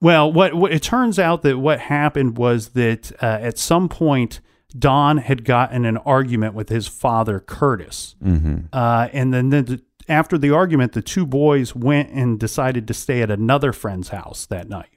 well, 0.00 0.32
what, 0.32 0.54
what 0.54 0.72
it 0.72 0.82
turns 0.82 1.18
out 1.18 1.42
that 1.42 1.58
what 1.58 1.80
happened 1.80 2.38
was 2.38 2.70
that 2.70 3.12
uh, 3.22 3.26
at 3.40 3.58
some 3.58 3.88
point 3.88 4.40
Don 4.78 5.18
had 5.18 5.44
gotten 5.44 5.84
an 5.84 5.98
argument 5.98 6.54
with 6.54 6.68
his 6.70 6.86
father 6.88 7.40
Curtis, 7.40 8.14
Mm-hmm. 8.24 8.66
uh, 8.72 9.08
and 9.12 9.32
then 9.34 9.50
the, 9.50 9.82
after 10.08 10.38
the 10.38 10.50
argument, 10.50 10.92
the 10.92 11.02
two 11.02 11.26
boys 11.26 11.74
went 11.74 12.10
and 12.10 12.38
decided 12.38 12.86
to 12.88 12.94
stay 12.94 13.22
at 13.22 13.30
another 13.30 13.72
friend's 13.72 14.08
house 14.08 14.46
that 14.46 14.68
night. 14.68 14.90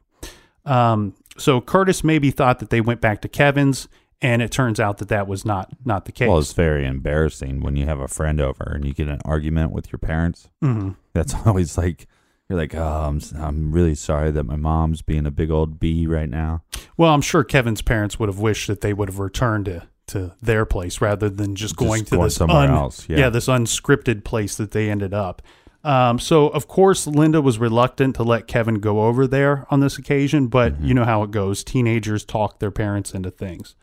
Um, 0.66 1.14
so 1.38 1.62
Curtis 1.62 2.04
maybe 2.04 2.32
thought 2.32 2.60
that 2.60 2.70
they 2.70 2.82
went 2.82 3.02
back 3.02 3.22
to 3.22 3.28
Kevin's, 3.28 3.88
and 4.22 4.42
it 4.42 4.52
turns 4.52 4.80
out 4.80 4.98
that 4.98 5.10
that 5.10 5.28
was 5.28 5.46
not 5.46 5.72
not 5.86 6.06
the 6.06 6.12
case. 6.12 6.28
Well, 6.28 6.40
it's 6.40 6.54
very 6.54 6.86
embarrassing 6.86 7.62
when 7.62 7.76
you 7.76 7.86
have 7.86 8.00
a 8.00 8.08
friend 8.08 8.40
over 8.42 8.64
and 8.64 8.86
you 8.86 8.94
get 8.94 9.08
an 9.08 9.20
argument 9.26 9.72
with 9.72 9.92
your 9.92 10.00
parents. 10.00 10.50
hmm 10.62 10.92
That's 11.14 11.34
always 11.46 11.78
like 11.78 12.08
you're 12.50 12.58
like, 12.58 12.74
oh, 12.76 12.82
I'm 13.08 13.20
I'm 13.38 13.72
really 13.72 13.96
sorry 13.96 14.32
that 14.32 14.44
my 14.44 14.56
mom's 14.56 15.02
being 15.02 15.26
a 15.26 15.32
big 15.32 15.52
old 15.52 15.80
bee 15.80 16.08
right 16.08 16.30
now. 16.30 16.64
Well, 16.98 17.14
I'm 17.14 17.22
sure 17.22 17.44
Kevin's 17.44 17.82
parents 17.82 18.18
would 18.20 18.30
have 18.30 18.40
wished 18.40 18.68
that 18.68 18.82
they 18.82 18.94
would 18.94 19.10
have 19.10 19.20
returned 19.20 19.66
to, 19.66 19.88
to 20.08 20.34
their 20.42 20.66
place 20.66 21.02
rather 21.02 21.30
than 21.30 21.56
just 21.56 21.74
Just 21.74 21.76
going 21.78 22.06
to 22.06 22.12
going 22.16 22.24
this 22.26 22.36
somewhere 22.36 22.58
un- 22.68 22.70
else, 22.70 23.08
yeah. 23.10 23.30
this 23.30 23.48
unscripted 23.48 24.24
place 24.24 24.56
that 24.58 24.72
they 24.72 24.90
ended 24.90 25.14
up. 25.14 25.42
Um, 25.84 26.18
so 26.20 26.48
of 26.50 26.68
course 26.68 27.06
Linda 27.06 27.42
was 27.42 27.60
reluctant 27.60 28.16
to 28.16 28.24
let 28.24 28.48
Kevin 28.48 28.76
go 28.76 29.04
over 29.06 29.28
there 29.28 29.66
on 29.70 29.80
this 29.82 29.98
occasion, 29.98 30.48
but 30.48 30.74
Mm-hmm. 30.74 30.86
you 30.86 30.94
know 30.96 31.06
how 31.06 31.22
it 31.24 31.32
goes. 31.32 31.64
Teenagers 31.64 32.26
talk 32.26 32.60
their 32.60 32.72
parents 32.72 33.14
into 33.14 33.30
things. 33.32 33.76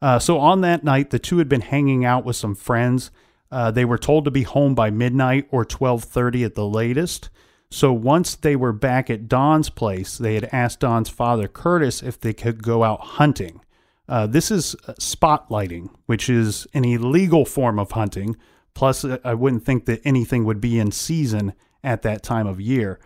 Uh, 0.00 0.18
so 0.18 0.38
on 0.38 0.62
that 0.62 0.82
night, 0.82 1.10
the 1.10 1.18
two 1.18 1.38
had 1.38 1.48
been 1.48 1.60
hanging 1.60 2.04
out 2.04 2.24
with 2.24 2.36
some 2.36 2.54
friends. 2.54 3.10
Uh, 3.50 3.70
they 3.70 3.84
were 3.84 3.98
told 3.98 4.24
to 4.24 4.30
be 4.30 4.42
home 4.44 4.74
by 4.74 4.90
midnight 4.90 5.46
or 5.50 5.64
twelve 5.64 6.04
thirty 6.04 6.42
at 6.42 6.54
the 6.54 6.66
latest. 6.66 7.28
So 7.70 7.92
once 7.92 8.34
they 8.34 8.56
were 8.56 8.72
back 8.72 9.08
at 9.10 9.28
Don's 9.28 9.70
place, 9.70 10.18
they 10.18 10.34
had 10.34 10.48
asked 10.52 10.80
Don's 10.80 11.08
father 11.08 11.48
Curtis 11.48 12.02
if 12.02 12.18
they 12.18 12.32
could 12.32 12.62
go 12.62 12.82
out 12.82 13.00
hunting. 13.00 13.60
Uh, 14.08 14.26
this 14.26 14.50
is 14.50 14.74
uh, 14.86 14.92
spotlighting, 14.94 15.88
which 16.06 16.28
is 16.28 16.66
an 16.74 16.84
illegal 16.84 17.44
form 17.44 17.78
of 17.78 17.92
hunting. 17.92 18.36
Plus, 18.74 19.04
uh, 19.04 19.18
I 19.24 19.34
wouldn't 19.34 19.64
think 19.64 19.86
that 19.86 20.00
anything 20.04 20.44
would 20.44 20.60
be 20.60 20.78
in 20.78 20.90
season 20.90 21.52
at 21.84 22.02
that 22.02 22.22
time 22.22 22.46
of 22.46 22.60
year. 22.60 22.98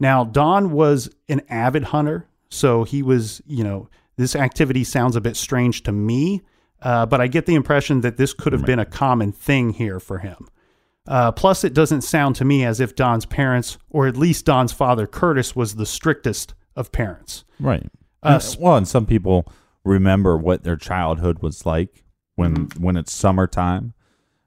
Now, 0.00 0.24
Don 0.24 0.72
was 0.72 1.10
an 1.28 1.42
avid 1.48 1.84
hunter, 1.84 2.28
so 2.48 2.84
he 2.84 3.02
was, 3.02 3.40
you 3.46 3.64
know, 3.64 3.88
this 4.16 4.36
activity 4.36 4.84
sounds 4.84 5.16
a 5.16 5.20
bit 5.20 5.36
strange 5.36 5.82
to 5.84 5.92
me, 5.92 6.42
uh, 6.82 7.06
but 7.06 7.20
I 7.20 7.26
get 7.26 7.46
the 7.46 7.54
impression 7.54 8.00
that 8.02 8.16
this 8.16 8.32
could 8.32 8.52
have 8.52 8.66
been 8.66 8.78
a 8.78 8.84
common 8.84 9.32
thing 9.32 9.70
here 9.70 9.98
for 9.98 10.18
him. 10.18 10.46
Uh, 11.06 11.32
plus, 11.32 11.64
it 11.64 11.74
doesn't 11.74 12.02
sound 12.02 12.36
to 12.36 12.44
me 12.44 12.64
as 12.64 12.80
if 12.80 12.94
Don's 12.94 13.26
parents, 13.26 13.78
or 13.90 14.06
at 14.06 14.16
least 14.16 14.46
Don's 14.46 14.72
father, 14.72 15.06
Curtis, 15.06 15.54
was 15.54 15.74
the 15.74 15.86
strictest 15.86 16.54
of 16.76 16.92
parents. 16.92 17.44
Right. 17.60 17.86
Uh, 18.22 18.40
well, 18.58 18.76
and 18.76 18.88
some 18.88 19.04
people 19.04 19.46
remember 19.84 20.36
what 20.36 20.64
their 20.64 20.76
childhood 20.76 21.40
was 21.40 21.66
like 21.66 22.04
when 22.34 22.68
when 22.78 22.96
it's 22.96 23.12
summertime, 23.12 23.92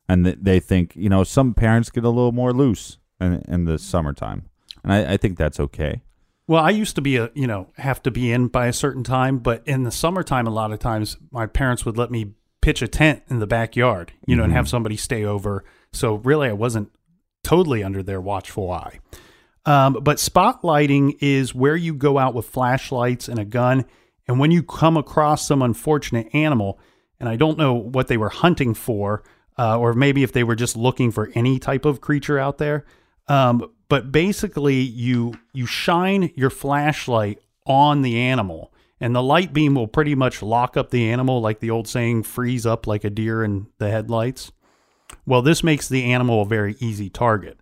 and 0.10 0.26
th- 0.26 0.39
they 0.41 0.60
think 0.60 0.95
you 0.95 1.10
know 1.10 1.23
some 1.23 1.54
parents 1.54 1.89
get 1.89 2.04
a 2.04 2.10
little 2.10 2.32
more 2.32 2.54
loose 2.54 2.97
in, 3.19 3.43
in 3.47 3.65
the 3.65 3.78
summertime, 3.78 4.50
and 4.84 4.93
I, 4.93 5.13
I 5.13 5.17
think 5.17 5.38
that's 5.38 5.60
okay. 5.60 6.02
Well, 6.47 6.63
I 6.63 6.69
used 6.69 6.95
to 6.95 7.02
be 7.02 7.17
a, 7.17 7.30
you 7.34 7.45
know, 7.45 7.67
have 7.76 8.02
to 8.04 8.12
be 8.12 8.32
in 8.32 8.47
by 8.47 8.67
a 8.67 8.73
certain 8.73 9.04
time, 9.04 9.39
but 9.39 9.62
in 9.65 9.84
the 9.84 9.91
summertime, 9.91 10.47
a 10.47 10.52
lot 10.52 10.71
of 10.71 10.80
times 10.80 11.17
my 11.30 11.45
parents 11.45 11.86
would 11.86 11.97
let 11.97 12.10
me 12.10 12.36
pitch 12.62 12.82
a 12.82 12.88
tent 12.88 13.23
in 13.30 13.39
the 13.39 13.47
backyard, 13.47 14.13
you 14.26 14.36
know, 14.36 14.43
and 14.43 14.54
have 14.54 14.69
somebody 14.69 14.95
stay 14.95 15.26
over. 15.26 15.65
So 15.91 16.15
really, 16.15 16.47
I 16.47 16.54
wasn't 16.54 16.91
totally 17.43 17.84
under 17.84 18.02
their 18.02 18.21
watchful 18.21 18.71
eye. 18.71 19.00
Um, 19.65 20.00
but 20.02 20.17
spotlighting 20.17 21.17
is 21.19 21.54
where 21.54 21.76
you 21.76 21.93
go 21.93 22.17
out 22.17 22.34
with 22.34 22.47
flashlights 22.47 23.28
and 23.28 23.39
a 23.39 23.45
gun, 23.45 23.86
and 24.28 24.40
when 24.40 24.52
you 24.52 24.63
come 24.63 24.98
across 24.98 25.46
some 25.48 25.62
unfortunate 25.62 26.34
animal, 26.34 26.80
and 27.20 27.30
I 27.30 27.36
don't 27.36 27.58
know 27.58 27.74
what 27.74 28.08
they 28.08 28.18
were 28.18 28.30
hunting 28.30 28.74
for, 28.74 29.24
uh, 29.58 29.78
or 29.78 29.94
maybe 29.94 30.24
if 30.24 30.34
they 30.34 30.44
were 30.44 30.56
just 30.56 30.76
looking 30.76 31.12
for 31.12 31.32
any 31.34 31.60
type 31.60 31.86
of 31.86 32.02
creature 32.02 32.38
out 32.38 32.58
there. 32.58 32.86
Um, 33.28 33.72
but 33.90 34.12
basically, 34.12 34.76
you 34.76 35.34
you 35.54 35.66
shine 35.66 36.32
your 36.36 36.50
flashlight 36.50 37.40
on 37.66 38.02
the 38.02 38.20
animal, 38.20 38.74
and 39.00 39.16
the 39.16 39.24
light 39.24 39.54
beam 39.54 39.76
will 39.76 39.88
pretty 39.88 40.16
much 40.16 40.42
lock 40.42 40.78
up 40.78 40.90
the 40.90 41.10
animal, 41.10 41.42
like 41.42 41.60
the 41.60 41.72
old 41.72 41.88
saying, 41.88 42.24
"freeze 42.24 42.66
up 42.66 42.86
like 42.86 43.04
a 43.04 43.10
deer 43.10 43.44
in 43.44 43.68
the 43.78 43.90
headlights." 43.90 44.52
Well, 45.26 45.42
this 45.42 45.63
makes 45.63 45.88
the 45.88 46.04
animal 46.04 46.42
a 46.42 46.46
very 46.46 46.76
easy 46.80 47.10
target. 47.10 47.60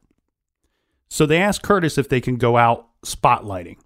So 1.09 1.25
they 1.25 1.37
ask 1.37 1.61
Curtis 1.61 1.97
if 1.97 2.09
they 2.09 2.19
can 2.21 2.35
go 2.37 2.57
out 2.57 2.87
spotlighting, 3.03 3.77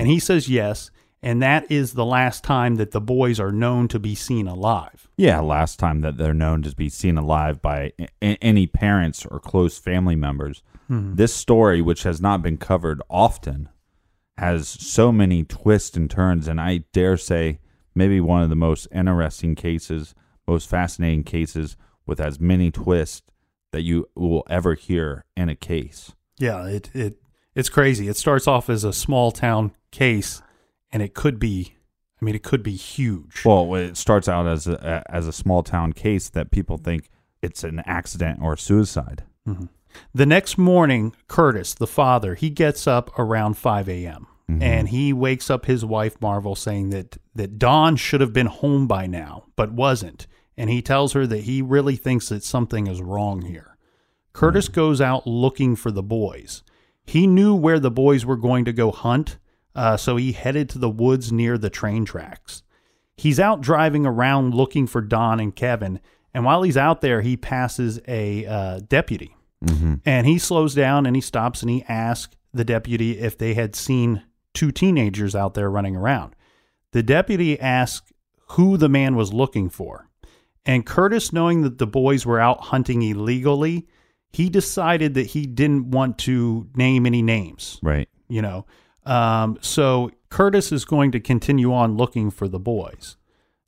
and 0.00 0.06
he 0.06 0.18
says 0.18 0.48
yes. 0.48 0.90
And 1.26 1.42
that 1.42 1.68
is 1.72 1.94
the 1.94 2.04
last 2.04 2.44
time 2.44 2.76
that 2.76 2.92
the 2.92 3.00
boys 3.00 3.40
are 3.40 3.50
known 3.50 3.88
to 3.88 3.98
be 3.98 4.14
seen 4.14 4.46
alive. 4.46 5.08
Yeah, 5.16 5.40
last 5.40 5.80
time 5.80 6.00
that 6.02 6.18
they're 6.18 6.32
known 6.32 6.62
to 6.62 6.72
be 6.76 6.88
seen 6.88 7.18
alive 7.18 7.60
by 7.60 7.92
a- 8.22 8.38
any 8.40 8.68
parents 8.68 9.26
or 9.26 9.40
close 9.40 9.76
family 9.76 10.14
members. 10.14 10.62
Hmm. 10.86 11.16
This 11.16 11.34
story, 11.34 11.82
which 11.82 12.04
has 12.04 12.20
not 12.20 12.42
been 12.42 12.58
covered 12.58 13.02
often, 13.10 13.68
has 14.38 14.68
so 14.68 15.10
many 15.10 15.42
twists 15.42 15.96
and 15.96 16.08
turns, 16.08 16.46
and 16.46 16.60
I 16.60 16.84
dare 16.92 17.16
say 17.16 17.58
maybe 17.92 18.20
one 18.20 18.44
of 18.44 18.48
the 18.48 18.54
most 18.54 18.86
interesting 18.94 19.56
cases, 19.56 20.14
most 20.46 20.68
fascinating 20.70 21.24
cases 21.24 21.76
with 22.06 22.20
as 22.20 22.38
many 22.38 22.70
twists 22.70 23.22
that 23.72 23.82
you 23.82 24.08
will 24.14 24.44
ever 24.48 24.74
hear 24.74 25.24
in 25.36 25.48
a 25.48 25.56
case. 25.56 26.14
Yeah, 26.38 26.68
it 26.68 26.88
it 26.94 27.16
it's 27.56 27.68
crazy. 27.68 28.06
It 28.06 28.16
starts 28.16 28.46
off 28.46 28.70
as 28.70 28.84
a 28.84 28.92
small 28.92 29.32
town 29.32 29.72
case, 29.90 30.40
and 30.92 31.02
it 31.02 31.14
could 31.14 31.38
be. 31.38 31.74
I 32.20 32.24
mean, 32.24 32.34
it 32.34 32.42
could 32.42 32.62
be 32.62 32.76
huge. 32.76 33.44
Well, 33.44 33.74
it 33.74 33.96
starts 33.98 34.26
out 34.26 34.46
as 34.46 34.66
a 34.66 35.02
as 35.08 35.26
a 35.26 35.32
small 35.32 35.62
town 35.62 35.92
case 35.92 36.30
that 36.30 36.50
people 36.50 36.78
think 36.78 37.10
it's 37.42 37.62
an 37.62 37.80
accident 37.84 38.40
or 38.42 38.56
suicide. 38.56 39.24
Mm-hmm. 39.46 39.66
The 40.14 40.26
next 40.26 40.58
morning, 40.58 41.14
Curtis, 41.28 41.74
the 41.74 41.86
father, 41.86 42.34
he 42.34 42.50
gets 42.50 42.86
up 42.86 43.16
around 43.18 43.56
5 43.56 43.88
a.m. 43.88 44.26
Mm-hmm. 44.50 44.62
and 44.62 44.88
he 44.90 45.12
wakes 45.12 45.50
up 45.50 45.66
his 45.66 45.84
wife, 45.84 46.20
Marvel, 46.20 46.54
saying 46.54 46.90
that, 46.90 47.16
that 47.34 47.58
Don 47.58 47.96
should 47.96 48.20
have 48.20 48.32
been 48.32 48.46
home 48.46 48.86
by 48.86 49.08
now, 49.08 49.46
but 49.56 49.72
wasn't. 49.72 50.28
And 50.56 50.70
he 50.70 50.82
tells 50.82 51.14
her 51.14 51.26
that 51.26 51.42
he 51.42 51.62
really 51.62 51.96
thinks 51.96 52.28
that 52.28 52.44
something 52.44 52.86
is 52.86 53.02
wrong 53.02 53.42
here. 53.42 53.76
Curtis 54.32 54.66
mm-hmm. 54.66 54.74
goes 54.74 55.00
out 55.00 55.26
looking 55.26 55.74
for 55.74 55.90
the 55.90 56.02
boys. 56.02 56.62
He 57.04 57.26
knew 57.26 57.56
where 57.56 57.80
the 57.80 57.90
boys 57.90 58.24
were 58.24 58.36
going 58.36 58.64
to 58.66 58.72
go 58.72 58.92
hunt, 58.92 59.38
uh, 59.76 59.96
so 59.96 60.16
he 60.16 60.32
headed 60.32 60.68
to 60.70 60.78
the 60.78 60.90
woods 60.90 61.30
near 61.30 61.56
the 61.58 61.70
train 61.70 62.04
tracks. 62.04 62.62
He's 63.16 63.38
out 63.38 63.60
driving 63.60 64.04
around 64.06 64.54
looking 64.54 64.86
for 64.86 65.00
Don 65.00 65.38
and 65.40 65.54
Kevin, 65.54 66.00
and 66.34 66.44
while 66.44 66.62
he's 66.62 66.76
out 66.76 67.00
there, 67.00 67.20
he 67.22 67.36
passes 67.36 68.00
a 68.08 68.44
uh, 68.46 68.80
deputy. 68.88 69.36
And 70.04 70.26
he 70.26 70.38
slows 70.38 70.74
down 70.74 71.06
and 71.06 71.16
he 71.16 71.22
stops 71.22 71.62
and 71.62 71.70
he 71.70 71.82
asks 71.88 72.36
the 72.52 72.64
deputy 72.64 73.18
if 73.18 73.36
they 73.36 73.54
had 73.54 73.74
seen 73.74 74.22
two 74.54 74.70
teenagers 74.70 75.34
out 75.34 75.54
there 75.54 75.68
running 75.68 75.96
around. 75.96 76.36
The 76.92 77.02
deputy 77.02 77.58
asked 77.58 78.12
who 78.50 78.76
the 78.76 78.88
man 78.88 79.16
was 79.16 79.32
looking 79.32 79.68
for. 79.68 80.08
And 80.64 80.86
Curtis, 80.86 81.32
knowing 81.32 81.62
that 81.62 81.78
the 81.78 81.86
boys 81.86 82.24
were 82.24 82.38
out 82.38 82.60
hunting 82.64 83.02
illegally, 83.02 83.88
he 84.30 84.48
decided 84.50 85.14
that 85.14 85.28
he 85.28 85.46
didn't 85.46 85.90
want 85.90 86.18
to 86.18 86.68
name 86.76 87.06
any 87.06 87.22
names 87.22 87.80
Right. 87.82 88.08
you 88.28 88.42
know. 88.42 88.66
Um, 89.06 89.58
so 89.60 90.10
Curtis 90.28 90.72
is 90.72 90.84
going 90.84 91.12
to 91.12 91.20
continue 91.20 91.72
on 91.72 91.96
looking 91.96 92.30
for 92.30 92.48
the 92.48 92.58
boys. 92.58 93.16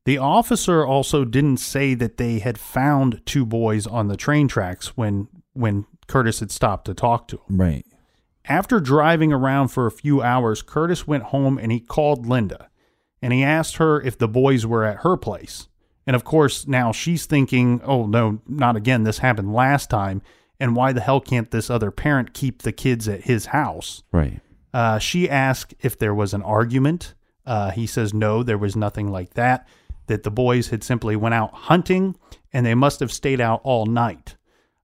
The 0.04 0.18
officer 0.18 0.84
also 0.84 1.24
didn't 1.24 1.58
say 1.58 1.94
that 1.94 2.16
they 2.16 2.40
had 2.40 2.58
found 2.58 3.22
two 3.24 3.46
boys 3.46 3.86
on 3.86 4.08
the 4.08 4.16
train 4.16 4.48
tracks 4.48 4.96
when 4.96 5.28
when 5.52 5.86
Curtis 6.06 6.40
had 6.40 6.50
stopped 6.50 6.86
to 6.86 6.94
talk 6.94 7.28
to 7.28 7.36
him. 7.48 7.60
Right. 7.60 7.86
After 8.46 8.80
driving 8.80 9.32
around 9.32 9.68
for 9.68 9.86
a 9.86 9.90
few 9.90 10.22
hours, 10.22 10.62
Curtis 10.62 11.06
went 11.06 11.24
home 11.24 11.58
and 11.58 11.70
he 11.70 11.80
called 11.80 12.26
Linda 12.26 12.70
and 13.20 13.32
he 13.32 13.42
asked 13.42 13.76
her 13.76 14.00
if 14.00 14.16
the 14.16 14.28
boys 14.28 14.64
were 14.64 14.84
at 14.84 14.98
her 14.98 15.16
place. 15.16 15.68
And 16.06 16.16
of 16.16 16.24
course, 16.24 16.66
now 16.66 16.90
she's 16.92 17.26
thinking, 17.26 17.82
oh, 17.84 18.06
no, 18.06 18.40
not 18.46 18.76
again. 18.76 19.02
This 19.02 19.18
happened 19.18 19.52
last 19.52 19.90
time. 19.90 20.22
and 20.60 20.74
why 20.74 20.92
the 20.92 21.00
hell 21.00 21.20
can't 21.20 21.50
this 21.50 21.70
other 21.70 21.90
parent 21.90 22.32
keep 22.32 22.62
the 22.62 22.72
kids 22.72 23.06
at 23.08 23.22
his 23.22 23.46
house? 23.46 24.02
Right. 24.10 24.40
Uh, 24.72 24.98
she 24.98 25.28
asked 25.28 25.74
if 25.80 25.98
there 25.98 26.14
was 26.14 26.34
an 26.34 26.42
argument. 26.42 27.14
Uh, 27.46 27.70
he 27.70 27.86
says 27.86 28.12
no, 28.12 28.42
there 28.42 28.58
was 28.58 28.76
nothing 28.76 29.10
like 29.10 29.34
that. 29.34 29.66
That 30.06 30.22
the 30.22 30.30
boys 30.30 30.68
had 30.68 30.82
simply 30.82 31.16
went 31.16 31.34
out 31.34 31.52
hunting 31.52 32.16
and 32.52 32.64
they 32.64 32.74
must 32.74 33.00
have 33.00 33.12
stayed 33.12 33.40
out 33.40 33.60
all 33.64 33.86
night. 33.86 34.36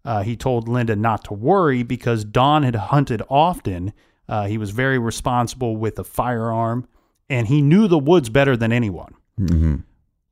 Uh, 0.04 0.22
he 0.22 0.36
told 0.36 0.68
Linda 0.68 0.96
not 0.96 1.24
to 1.24 1.34
worry 1.34 1.82
because 1.82 2.24
Don 2.24 2.62
had 2.62 2.74
hunted 2.74 3.22
often. 3.30 3.92
Uh, 4.28 4.46
he 4.46 4.58
was 4.58 4.70
very 4.70 4.98
responsible 4.98 5.76
with 5.76 5.98
a 5.98 6.04
firearm 6.04 6.86
and 7.30 7.46
he 7.48 7.62
knew 7.62 7.88
the 7.88 7.98
woods 7.98 8.28
better 8.28 8.56
than 8.56 8.72
anyone. 8.72 9.14
hmm 9.38 9.76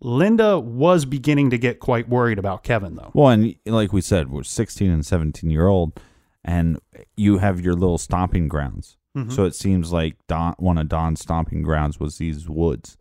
Linda 0.04 0.58
was 0.58 1.04
beginning 1.04 1.50
to 1.50 1.58
get 1.58 1.78
quite 1.78 2.08
worried 2.08 2.36
about 2.36 2.64
Kevin, 2.64 2.96
though. 2.96 3.12
Well, 3.14 3.28
and 3.28 3.54
like 3.64 3.92
we 3.92 4.00
said, 4.00 4.32
we're 4.32 4.42
16 4.42 4.90
and 4.90 5.06
17 5.06 5.48
year 5.48 5.68
old, 5.68 6.00
and 6.44 6.80
you 7.16 7.38
have 7.38 7.60
your 7.60 7.74
little 7.74 7.98
stomping 7.98 8.48
grounds. 8.48 8.96
So 9.28 9.44
it 9.44 9.54
seems 9.54 9.92
like 9.92 10.16
Don, 10.26 10.54
one 10.58 10.78
of 10.78 10.88
Don's 10.88 11.20
stomping 11.20 11.62
grounds 11.62 12.00
was 12.00 12.16
these 12.16 12.48
woods, 12.48 12.96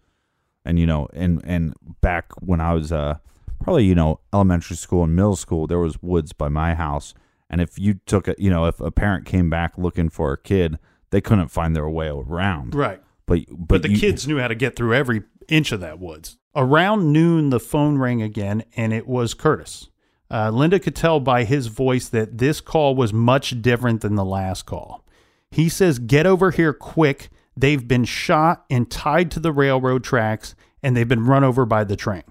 and 0.65 0.77
you 0.77 0.85
know, 0.85 1.07
and 1.13 1.41
and 1.45 1.73
back 2.01 2.33
when 2.41 2.59
I 2.59 2.73
was 2.73 2.91
uh 2.91 3.19
probably 3.63 3.85
you 3.85 3.95
know 3.95 4.19
elementary 4.33 4.75
school 4.75 5.05
and 5.05 5.15
middle 5.15 5.37
school, 5.37 5.67
there 5.67 5.79
was 5.79 6.01
woods 6.03 6.33
by 6.33 6.49
my 6.49 6.73
house, 6.73 7.13
and 7.49 7.61
if 7.61 7.79
you 7.79 7.93
took 8.05 8.27
a 8.27 8.35
you 8.37 8.49
know 8.49 8.65
if 8.65 8.81
a 8.81 8.91
parent 8.91 9.25
came 9.25 9.49
back 9.49 9.77
looking 9.77 10.09
for 10.09 10.33
a 10.33 10.37
kid, 10.37 10.77
they 11.11 11.21
couldn't 11.21 11.47
find 11.47 11.73
their 11.75 11.87
way 11.87 12.09
around. 12.09 12.75
Right. 12.75 13.01
But 13.25 13.45
but, 13.49 13.67
But, 13.67 13.81
the 13.83 13.91
you- 13.91 13.97
kids 13.97 14.27
knew 14.27 14.37
how 14.39 14.49
to 14.49 14.55
get 14.55 14.75
through 14.75 14.93
every 14.93 15.23
inch 15.47 15.71
of 15.71 15.79
that 15.79 15.97
woods. 15.99 16.37
Around 16.53 17.13
noon, 17.13 17.51
the 17.51 17.59
phone 17.61 17.97
rang 17.97 18.21
again, 18.21 18.65
and 18.75 18.91
it 18.91 19.07
was 19.07 19.33
Curtis. 19.33 19.87
Uh, 20.29 20.49
Linda 20.49 20.77
could 20.79 20.95
tell 20.97 21.21
by 21.21 21.45
his 21.45 21.67
voice 21.67 22.09
that 22.09 22.37
this 22.37 22.59
call 22.59 22.95
was 22.95 23.13
much 23.13 23.61
different 23.61 24.01
than 24.01 24.15
the 24.15 24.25
last 24.25 24.65
call. 24.65 25.05
He 25.51 25.69
says, 25.69 25.99
Get 25.99 26.25
over 26.25 26.51
here 26.51 26.73
quick. 26.73 27.29
They've 27.55 27.85
been 27.85 28.05
shot 28.05 28.65
and 28.69 28.89
tied 28.89 29.29
to 29.31 29.39
the 29.39 29.51
railroad 29.51 30.03
tracks, 30.03 30.55
and 30.81 30.95
they've 30.95 31.07
been 31.07 31.25
run 31.25 31.43
over 31.43 31.65
by 31.65 31.83
the 31.83 31.95
train. 31.97 32.23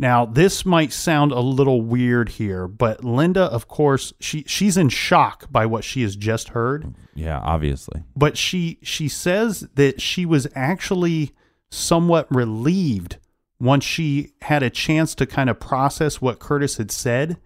Now, 0.00 0.24
this 0.24 0.64
might 0.64 0.92
sound 0.92 1.32
a 1.32 1.40
little 1.40 1.82
weird 1.82 2.28
here, 2.30 2.68
but 2.68 3.04
Linda, 3.04 3.42
of 3.42 3.66
course, 3.66 4.12
she, 4.20 4.44
she's 4.46 4.76
in 4.76 4.90
shock 4.90 5.50
by 5.50 5.66
what 5.66 5.82
she 5.82 6.02
has 6.02 6.14
just 6.14 6.50
heard 6.50 6.94
yeah, 7.16 7.40
obviously. 7.40 8.04
but 8.14 8.38
she 8.38 8.78
she 8.80 9.08
says 9.08 9.68
that 9.74 10.00
she 10.00 10.24
was 10.24 10.46
actually 10.54 11.32
somewhat 11.68 12.32
relieved 12.32 13.18
once 13.58 13.84
she 13.84 14.34
had 14.42 14.62
a 14.62 14.70
chance 14.70 15.16
to 15.16 15.26
kind 15.26 15.50
of 15.50 15.58
process 15.58 16.20
what 16.20 16.38
Curtis 16.38 16.76
had 16.76 16.92
said. 16.92 17.38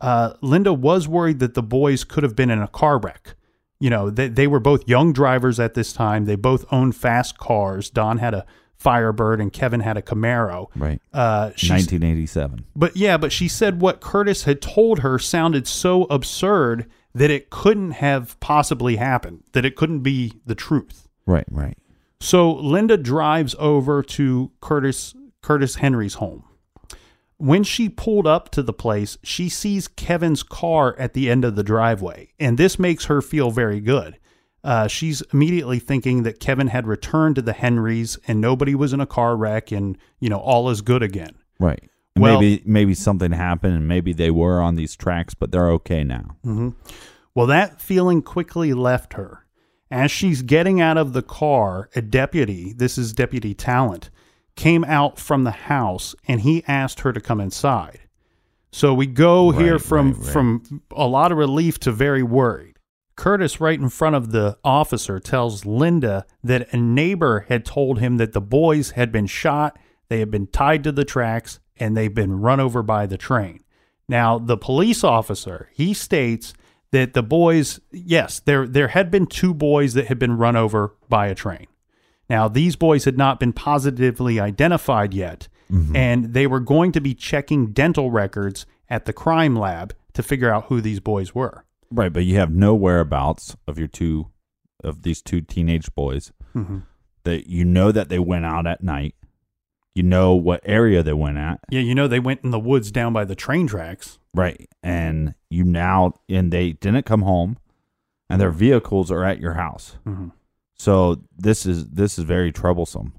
Uh, 0.00 0.32
Linda 0.40 0.72
was 0.72 1.06
worried 1.06 1.38
that 1.38 1.54
the 1.54 1.62
boys 1.62 2.02
could 2.02 2.24
have 2.24 2.34
been 2.34 2.50
in 2.50 2.60
a 2.60 2.68
car 2.68 2.98
wreck. 2.98 3.36
You 3.80 3.90
know, 3.90 4.10
they, 4.10 4.28
they 4.28 4.46
were 4.46 4.60
both 4.60 4.86
young 4.86 5.12
drivers 5.12 5.58
at 5.58 5.74
this 5.74 5.92
time. 5.92 6.26
They 6.26 6.36
both 6.36 6.64
owned 6.70 6.94
fast 6.94 7.38
cars. 7.38 7.90
Don 7.90 8.18
had 8.18 8.34
a 8.34 8.46
Firebird 8.76 9.40
and 9.40 9.52
Kevin 9.52 9.80
had 9.80 9.96
a 9.98 10.02
Camaro. 10.02 10.68
Right. 10.74 11.02
Uh, 11.12 11.50
1987. 11.50 12.64
but 12.74 12.96
yeah, 12.96 13.18
but 13.18 13.30
she 13.30 13.46
said 13.46 13.80
what 13.82 14.00
Curtis 14.00 14.44
had 14.44 14.62
told 14.62 15.00
her 15.00 15.18
sounded 15.18 15.66
so 15.66 16.04
absurd 16.04 16.90
that 17.14 17.30
it 17.30 17.50
couldn't 17.50 17.92
have 17.92 18.38
possibly 18.40 18.96
happened, 18.96 19.42
that 19.52 19.66
it 19.66 19.76
couldn't 19.76 20.00
be 20.00 20.32
the 20.46 20.54
truth. 20.54 21.08
Right. 21.26 21.46
Right. 21.50 21.76
So 22.20 22.52
Linda 22.52 22.96
drives 22.96 23.54
over 23.58 24.02
to 24.02 24.50
Curtis 24.60 25.14
Curtis 25.42 25.76
Henry's 25.76 26.14
home. 26.14 26.44
When 27.40 27.64
she 27.64 27.88
pulled 27.88 28.26
up 28.26 28.50
to 28.50 28.62
the 28.62 28.72
place, 28.74 29.16
she 29.22 29.48
sees 29.48 29.88
Kevin's 29.88 30.42
car 30.42 30.94
at 30.98 31.14
the 31.14 31.30
end 31.30 31.44
of 31.44 31.56
the 31.56 31.62
driveway, 31.62 32.32
and 32.38 32.58
this 32.58 32.78
makes 32.78 33.06
her 33.06 33.22
feel 33.22 33.50
very 33.50 33.80
good. 33.80 34.18
Uh, 34.62 34.86
she's 34.88 35.22
immediately 35.32 35.78
thinking 35.78 36.22
that 36.24 36.38
Kevin 36.38 36.66
had 36.66 36.86
returned 36.86 37.36
to 37.36 37.42
the 37.42 37.54
Henrys 37.54 38.18
and 38.28 38.42
nobody 38.42 38.74
was 38.74 38.92
in 38.92 39.00
a 39.00 39.06
car 39.06 39.36
wreck, 39.36 39.72
and 39.72 39.96
you 40.18 40.28
know 40.28 40.36
all 40.36 40.68
is 40.68 40.82
good 40.82 41.02
again. 41.02 41.34
Right. 41.58 41.82
Well- 42.14 42.40
maybe 42.40 42.62
maybe 42.66 42.92
something 42.94 43.32
happened, 43.32 43.74
and 43.74 43.88
maybe 43.88 44.12
they 44.12 44.30
were 44.30 44.60
on 44.60 44.76
these 44.76 44.94
tracks, 44.94 45.32
but 45.32 45.50
they're 45.50 45.70
okay 45.70 46.04
now. 46.04 46.36
Well, 47.34 47.46
that 47.46 47.80
feeling 47.80 48.20
quickly 48.20 48.74
left 48.74 49.14
her. 49.14 49.46
As 49.90 50.10
she's 50.10 50.42
getting 50.42 50.80
out 50.80 50.98
of 50.98 51.14
the 51.14 51.22
car, 51.22 51.88
a 51.96 52.02
deputy, 52.02 52.72
this 52.74 52.98
is 52.98 53.12
Deputy 53.14 53.54
Talent, 53.54 54.10
came 54.60 54.84
out 54.84 55.18
from 55.18 55.44
the 55.44 55.50
house 55.50 56.14
and 56.28 56.42
he 56.42 56.62
asked 56.68 57.00
her 57.00 57.14
to 57.14 57.20
come 57.20 57.40
inside. 57.40 57.98
So 58.70 58.92
we 58.92 59.06
go 59.06 59.52
here 59.52 59.78
from 59.78 60.12
right, 60.12 60.20
right. 60.20 60.32
from 60.34 60.82
a 60.94 61.06
lot 61.06 61.32
of 61.32 61.38
relief 61.38 61.80
to 61.80 61.90
very 61.90 62.22
worried. 62.22 62.76
Curtis, 63.16 63.58
right 63.58 63.80
in 63.80 63.88
front 63.88 64.16
of 64.16 64.32
the 64.32 64.58
officer, 64.62 65.18
tells 65.18 65.64
Linda 65.64 66.26
that 66.44 66.70
a 66.74 66.76
neighbor 66.76 67.46
had 67.48 67.64
told 67.64 68.00
him 68.00 68.18
that 68.18 68.32
the 68.32 68.40
boys 68.42 68.90
had 68.90 69.10
been 69.10 69.26
shot, 69.26 69.78
they 70.10 70.18
had 70.18 70.30
been 70.30 70.46
tied 70.46 70.84
to 70.84 70.92
the 70.92 71.06
tracks, 71.06 71.58
and 71.78 71.96
they've 71.96 72.14
been 72.14 72.42
run 72.42 72.60
over 72.60 72.82
by 72.82 73.06
the 73.06 73.16
train. 73.16 73.60
Now, 74.10 74.38
the 74.38 74.58
police 74.58 75.02
officer, 75.02 75.70
he 75.72 75.94
states 75.94 76.52
that 76.92 77.14
the 77.14 77.22
boys, 77.22 77.80
yes, 77.92 78.40
there 78.40 78.66
there 78.66 78.88
had 78.88 79.10
been 79.10 79.26
two 79.26 79.54
boys 79.54 79.94
that 79.94 80.08
had 80.08 80.18
been 80.18 80.36
run 80.36 80.54
over 80.54 80.94
by 81.08 81.28
a 81.28 81.34
train. 81.34 81.66
Now, 82.30 82.46
these 82.46 82.76
boys 82.76 83.04
had 83.04 83.18
not 83.18 83.40
been 83.40 83.52
positively 83.52 84.38
identified 84.38 85.12
yet, 85.12 85.48
mm-hmm. 85.70 85.96
and 85.96 86.32
they 86.32 86.46
were 86.46 86.60
going 86.60 86.92
to 86.92 87.00
be 87.00 87.12
checking 87.12 87.72
dental 87.72 88.12
records 88.12 88.66
at 88.88 89.04
the 89.04 89.12
crime 89.12 89.56
lab 89.56 89.94
to 90.14 90.22
figure 90.22 90.48
out 90.48 90.66
who 90.66 90.80
these 90.80 91.00
boys 91.00 91.34
were. 91.34 91.64
Right, 91.90 92.12
but 92.12 92.24
you 92.24 92.36
have 92.36 92.52
no 92.52 92.72
whereabouts 92.76 93.56
of 93.66 93.80
your 93.80 93.88
two 93.88 94.28
of 94.84 95.02
these 95.02 95.20
two 95.20 95.40
teenage 95.40 95.92
boys. 95.96 96.30
Mm-hmm. 96.54 96.78
That 97.24 97.48
you 97.48 97.64
know 97.64 97.90
that 97.92 98.08
they 98.08 98.20
went 98.20 98.46
out 98.46 98.66
at 98.66 98.82
night. 98.82 99.16
You 99.94 100.04
know 100.04 100.34
what 100.34 100.62
area 100.64 101.02
they 101.02 101.12
went 101.12 101.36
at. 101.36 101.60
Yeah, 101.68 101.80
you 101.80 101.96
know 101.96 102.06
they 102.06 102.20
went 102.20 102.42
in 102.44 102.50
the 102.50 102.60
woods 102.60 102.92
down 102.92 103.12
by 103.12 103.24
the 103.24 103.34
train 103.34 103.66
tracks. 103.66 104.20
Right. 104.32 104.70
And 104.82 105.34
you 105.50 105.64
now 105.64 106.14
and 106.28 106.52
they 106.52 106.72
didn't 106.72 107.04
come 107.04 107.22
home 107.22 107.58
and 108.30 108.40
their 108.40 108.52
vehicles 108.52 109.10
are 109.10 109.24
at 109.24 109.40
your 109.40 109.54
house. 109.54 109.98
Mm-hmm. 110.06 110.28
So 110.80 111.20
this 111.36 111.66
is 111.66 111.90
this 111.90 112.18
is 112.18 112.24
very 112.24 112.52
troublesome. 112.52 113.12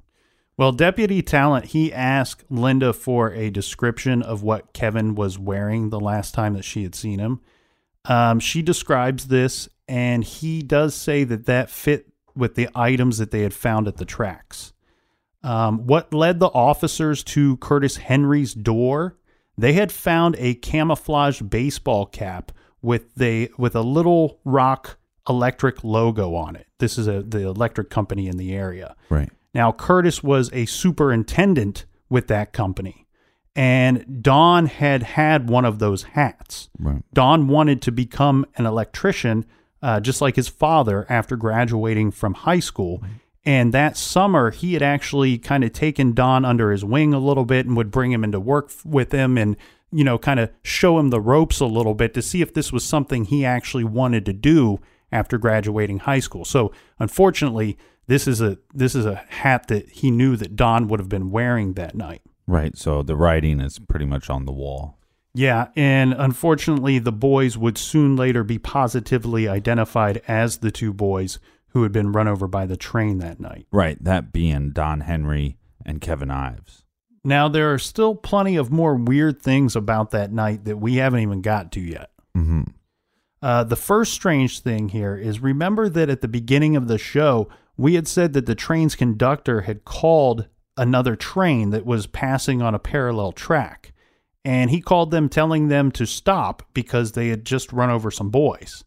Well, 0.58 0.72
Deputy 0.72 1.22
Talent, 1.22 1.66
he 1.66 1.94
asked 1.94 2.44
Linda 2.50 2.92
for 2.92 3.32
a 3.34 3.52
description 3.52 4.24
of 4.24 4.42
what 4.42 4.74
Kevin 4.74 5.14
was 5.14 5.38
wearing 5.38 5.92
the 5.92 6.00
last 6.00 6.34
time 6.34 6.56
that 6.56 6.66
she 6.66 6.82
had 6.82 6.96
seen 6.96 7.20
him. 7.20 7.40
Um, 8.06 8.40
she 8.40 8.64
describes 8.64 9.28
this, 9.28 9.70
and 9.88 10.24
he 10.24 10.64
does 10.64 10.96
say 10.96 11.24
that 11.26 11.46
that 11.46 11.70
fit 11.70 12.08
with 12.36 12.56
the 12.56 12.68
items 12.74 13.20
that 13.20 13.30
they 13.30 13.44
had 13.44 13.54
found 13.54 13.88
at 13.88 13.98
the 13.98 14.06
tracks. 14.06 14.74
Um, 15.44 15.86
what 15.86 16.16
led 16.16 16.40
the 16.40 16.48
officers 16.48 17.24
to 17.26 17.58
Curtis 17.58 17.98
Henry's 17.98 18.56
door? 18.56 19.20
They 19.56 19.74
had 19.74 19.92
found 19.92 20.36
a 20.40 20.56
camouflage 20.56 21.42
baseball 21.42 22.08
cap 22.08 22.52
with 22.82 23.14
the 23.14 23.52
with 23.56 23.76
a 23.76 23.84
little 23.84 24.40
rock 24.46 24.98
electric 25.28 25.84
logo 25.84 26.36
on 26.36 26.56
it. 26.56 26.68
This 26.80 26.98
is 26.98 27.08
a 27.08 27.22
the 27.22 27.48
electric 27.48 27.90
company 27.90 28.28
in 28.28 28.38
the 28.38 28.54
area. 28.54 28.96
Right. 29.10 29.30
Now, 29.54 29.72
Curtis 29.72 30.24
was 30.24 30.50
a 30.54 30.66
superintendent 30.66 31.86
with 32.10 32.28
that 32.28 32.54
company, 32.54 33.08
and 33.56 34.24
Don 34.24 34.66
had 34.66 35.04
had 35.04 35.50
one 35.50 35.66
of 35.66 35.80
those 35.80 36.04
hats. 36.04 36.70
Right. 36.80 37.04
Don 37.14 37.48
wanted 37.48 37.82
to 37.84 37.92
become 37.92 38.46
an 38.56 38.66
electrician, 38.66 39.46
uh, 39.82 40.00
just 40.00 40.22
like 40.22 40.36
his 40.36 40.48
father 40.48 41.06
after 41.10 41.36
graduating 41.36 42.12
from 42.12 42.34
high 42.34 42.60
school. 42.60 43.04
And 43.44 43.74
that 43.74 43.98
summer, 43.98 44.52
he 44.52 44.74
had 44.74 44.84
actually 44.84 45.40
kind 45.40 45.64
of 45.64 45.74
taken 45.74 46.14
Don 46.14 46.46
under 46.46 46.72
his 46.72 46.86
wing 46.86 47.14
a 47.14 47.20
little 47.20 47.46
bit 47.46 47.66
and 47.66 47.76
would 47.76 47.90
bring 47.90 48.12
him 48.12 48.24
into 48.24 48.40
work 48.40 48.68
f- 48.70 48.86
with 48.86 49.12
him 49.12 49.36
and, 49.36 49.58
you 49.92 50.04
know, 50.04 50.20
kind 50.20 50.40
of 50.40 50.52
show 50.62 51.00
him 51.00 51.10
the 51.10 51.20
ropes 51.20 51.60
a 51.60 51.66
little 51.66 51.96
bit 51.96 52.14
to 52.14 52.22
see 52.22 52.44
if 52.44 52.54
this 52.54 52.72
was 52.72 52.84
something 52.84 53.26
he 53.26 53.44
actually 53.44 53.84
wanted 53.84 54.28
to 54.28 54.34
do 54.34 54.80
after 55.12 55.38
graduating 55.38 56.00
high 56.00 56.20
school. 56.20 56.46
So, 56.46 56.72
unfortunately, 57.00 57.78
this 58.08 58.28
is 58.28 58.42
a 58.42 58.58
this 58.74 58.96
is 58.96 59.06
a 59.06 59.16
hat 59.16 59.68
that 59.68 59.90
he 59.90 60.12
knew 60.12 60.36
that 60.36 60.56
Don 60.56 60.88
would 60.88 61.00
have 61.00 61.10
been 61.10 61.32
wearing 61.32 61.74
that 61.74 61.96
night. 61.96 62.22
Right. 62.48 62.78
So 62.78 63.04
the 63.04 63.16
writing 63.16 63.60
is 63.62 63.80
pretty 63.80 64.06
much 64.06 64.30
on 64.30 64.46
the 64.46 64.52
wall. 64.52 64.98
Yeah, 65.34 65.70
and 65.78 66.14
unfortunately, 66.14 67.00
the 67.00 67.14
boys 67.14 67.58
would 67.58 67.78
soon 67.78 68.18
later 68.18 68.44
be 68.44 68.60
positively 68.60 69.48
identified 69.48 70.22
as 70.28 70.58
the 70.58 70.72
two 70.72 70.92
boys 70.92 71.40
who 71.70 71.84
had 71.84 71.94
been 71.94 72.12
run 72.12 72.28
over 72.28 72.48
by 72.48 72.66
the 72.66 72.76
train 72.76 73.20
that 73.20 73.40
night. 73.40 73.66
Right. 73.72 74.02
That 74.04 74.34
being 74.34 74.72
Don 74.72 75.02
Henry 75.02 75.58
and 75.86 76.02
Kevin 76.02 76.30
Ives. 76.30 76.84
Now, 77.24 77.48
there 77.48 77.72
are 77.74 77.80
still 77.80 78.16
plenty 78.16 78.58
of 78.58 78.72
more 78.72 78.96
weird 78.96 79.42
things 79.42 79.76
about 79.76 80.12
that 80.12 80.34
night 80.34 80.66
that 80.66 80.78
we 80.78 80.96
haven't 80.96 81.22
even 81.22 81.42
got 81.42 81.72
to 81.74 81.80
yet. 81.80 82.10
Mm-hmm. 82.36 82.64
Uh, 83.42 83.64
the 83.64 83.76
first 83.76 84.14
strange 84.14 84.60
thing 84.60 84.90
here 84.90 85.16
is 85.18 85.40
remember 85.40 85.90
that 85.90 86.10
at 86.10 86.22
the 86.22 86.28
beginning 86.28 86.76
of 86.76 86.88
the 86.88 86.98
show, 86.98 87.50
we 87.76 87.96
had 87.96 88.08
said 88.08 88.34
that 88.34 88.46
the 88.46 88.56
train's 88.56 88.96
conductor 88.96 89.62
had 89.62 89.84
called 89.86 90.48
another 90.78 91.16
train 91.16 91.72
that 91.72 91.86
was 91.86 92.08
passing 92.08 92.62
on 92.62 92.76
a 92.76 92.80
parallel 92.80 93.32
track. 93.32 93.94
and 94.44 94.72
he 94.72 94.82
called 94.82 95.12
them 95.12 95.30
telling 95.30 95.68
them 95.68 95.92
to 95.92 96.06
stop 96.06 96.64
because 96.74 97.12
they 97.12 97.28
had 97.28 97.46
just 97.46 97.72
run 97.72 97.90
over 97.90 98.10
some 98.10 98.30
boys. 98.30 98.84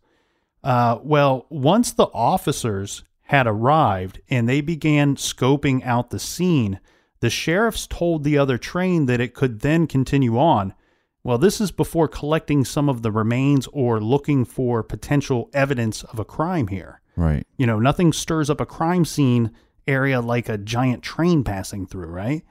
Uh, 0.62 0.98
well, 1.02 1.46
once 1.50 1.92
the 1.92 2.08
officers 2.12 3.04
had 3.22 3.46
arrived 3.46 4.20
and 4.28 4.48
they 4.48 4.60
began 4.60 5.14
scoping 5.14 5.84
out 5.84 6.10
the 6.10 6.18
scene, 6.18 6.80
the 7.20 7.30
sheriffs 7.30 7.86
told 7.86 8.24
the 8.24 8.36
other 8.36 8.58
train 8.58 9.06
that 9.06 9.20
it 9.20 9.34
could 9.34 9.60
then 9.60 9.86
continue 9.86 10.38
on. 10.38 10.74
Well, 11.24 11.38
this 11.38 11.58
is 11.58 11.72
before 11.72 12.06
collecting 12.06 12.66
some 12.66 12.90
of 12.90 13.00
the 13.00 13.10
remains 13.10 13.66
or 13.72 13.98
looking 13.98 14.44
for 14.44 14.82
potential 14.82 15.48
evidence 15.54 16.04
of 16.04 16.18
a 16.18 16.24
crime 16.24 16.68
here. 16.68 17.00
Right. 17.16 17.46
You 17.56 17.66
know, 17.66 17.78
nothing 17.78 18.12
stirs 18.12 18.50
up 18.50 18.60
a 18.60 18.66
crime 18.66 19.06
scene 19.06 19.50
area 19.88 20.20
like 20.20 20.50
a 20.50 20.58
giant 20.58 21.02
train 21.02 21.42
passing 21.42 21.86
through, 21.86 22.08
right? 22.08 22.42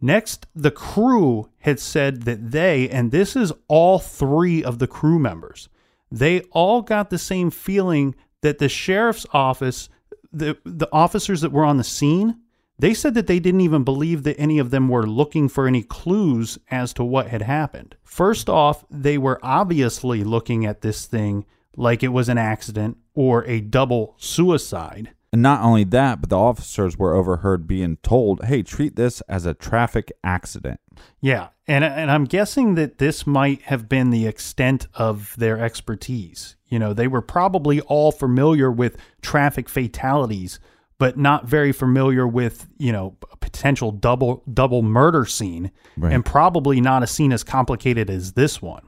Next, 0.00 0.46
the 0.54 0.70
crew 0.70 1.50
had 1.58 1.80
said 1.80 2.22
that 2.22 2.52
they, 2.52 2.88
and 2.88 3.10
this 3.10 3.36
is 3.36 3.52
all 3.66 3.98
three 3.98 4.62
of 4.62 4.78
the 4.78 4.86
crew 4.86 5.18
members, 5.18 5.68
they 6.10 6.40
all 6.52 6.82
got 6.82 7.10
the 7.10 7.18
same 7.18 7.50
feeling 7.50 8.14
that 8.40 8.58
the 8.58 8.68
sheriff's 8.68 9.26
office, 9.32 9.88
the, 10.32 10.56
the 10.64 10.88
officers 10.92 11.40
that 11.42 11.52
were 11.52 11.64
on 11.64 11.76
the 11.76 11.84
scene, 11.84 12.38
they 12.78 12.94
said 12.94 13.14
that 13.14 13.26
they 13.26 13.40
didn't 13.40 13.60
even 13.60 13.84
believe 13.84 14.22
that 14.22 14.38
any 14.38 14.58
of 14.58 14.70
them 14.70 14.88
were 14.88 15.06
looking 15.06 15.48
for 15.48 15.66
any 15.66 15.82
clues 15.82 16.58
as 16.70 16.92
to 16.94 17.04
what 17.04 17.28
had 17.28 17.42
happened. 17.42 17.96
First 18.04 18.48
off, 18.48 18.84
they 18.90 19.18
were 19.18 19.40
obviously 19.42 20.22
looking 20.22 20.64
at 20.64 20.80
this 20.80 21.06
thing 21.06 21.44
like 21.76 22.02
it 22.02 22.08
was 22.08 22.28
an 22.28 22.38
accident 22.38 22.96
or 23.14 23.44
a 23.46 23.60
double 23.60 24.14
suicide. 24.18 25.10
And 25.32 25.42
not 25.42 25.62
only 25.62 25.84
that, 25.84 26.20
but 26.20 26.30
the 26.30 26.38
officers 26.38 26.96
were 26.96 27.14
overheard 27.14 27.66
being 27.66 27.98
told, 27.98 28.44
hey, 28.44 28.62
treat 28.62 28.96
this 28.96 29.20
as 29.22 29.44
a 29.44 29.54
traffic 29.54 30.10
accident. 30.24 30.80
Yeah, 31.20 31.48
and 31.66 31.84
and 31.84 32.10
I'm 32.10 32.24
guessing 32.24 32.74
that 32.76 32.98
this 32.98 33.26
might 33.26 33.62
have 33.62 33.88
been 33.88 34.10
the 34.10 34.26
extent 34.26 34.86
of 34.94 35.34
their 35.36 35.58
expertise. 35.58 36.56
You 36.66 36.78
know, 36.78 36.92
they 36.92 37.06
were 37.06 37.22
probably 37.22 37.80
all 37.82 38.10
familiar 38.10 38.70
with 38.70 38.96
traffic 39.22 39.68
fatalities, 39.68 40.58
but 40.98 41.16
not 41.16 41.46
very 41.46 41.72
familiar 41.72 42.26
with, 42.26 42.66
you 42.78 42.92
know, 42.92 43.16
a 43.32 43.36
potential 43.36 43.90
double 43.92 44.42
double 44.52 44.82
murder 44.82 45.24
scene 45.24 45.70
Right. 45.96 46.12
and 46.12 46.24
probably 46.24 46.80
not 46.80 47.02
a 47.02 47.06
scene 47.06 47.32
as 47.32 47.44
complicated 47.44 48.10
as 48.10 48.32
this 48.32 48.60
one. 48.60 48.82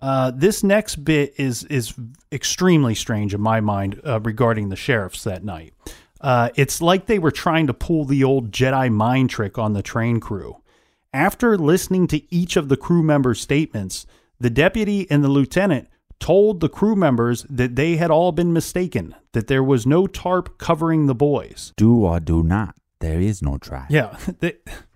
Uh, 0.00 0.30
this 0.34 0.62
next 0.62 0.96
bit 1.04 1.34
is 1.38 1.64
is 1.64 1.94
extremely 2.30 2.94
strange 2.94 3.32
in 3.34 3.40
my 3.40 3.60
mind 3.60 4.00
uh, 4.06 4.20
regarding 4.20 4.68
the 4.68 4.76
sheriffs 4.76 5.24
that 5.24 5.42
night. 5.42 5.72
Uh, 6.20 6.50
it's 6.54 6.80
like 6.82 7.06
they 7.06 7.18
were 7.18 7.30
trying 7.30 7.66
to 7.66 7.74
pull 7.74 8.04
the 8.04 8.22
old 8.22 8.50
Jedi 8.50 8.92
mind 8.92 9.30
trick 9.30 9.58
on 9.58 9.72
the 9.72 9.82
train 9.82 10.20
crew. 10.20 10.56
After 11.12 11.56
listening 11.56 12.06
to 12.08 12.34
each 12.34 12.56
of 12.56 12.68
the 12.68 12.76
crew 12.76 13.02
members' 13.02 13.40
statements, 13.40 14.06
the 14.38 14.50
deputy 14.50 15.10
and 15.10 15.24
the 15.24 15.28
lieutenant 15.28 15.88
told 16.18 16.60
the 16.60 16.68
crew 16.68 16.96
members 16.96 17.44
that 17.48 17.76
they 17.76 17.96
had 17.96 18.10
all 18.10 18.32
been 18.32 18.52
mistaken, 18.52 19.14
that 19.32 19.46
there 19.46 19.62
was 19.62 19.86
no 19.86 20.06
tarp 20.06 20.58
covering 20.58 21.06
the 21.06 21.14
boys. 21.14 21.72
Do 21.76 22.04
or 22.04 22.20
do 22.20 22.42
not. 22.42 22.74
There 23.00 23.20
is 23.20 23.42
no 23.42 23.58
try. 23.58 23.86
Yeah, 23.90 24.16
they 24.40 24.54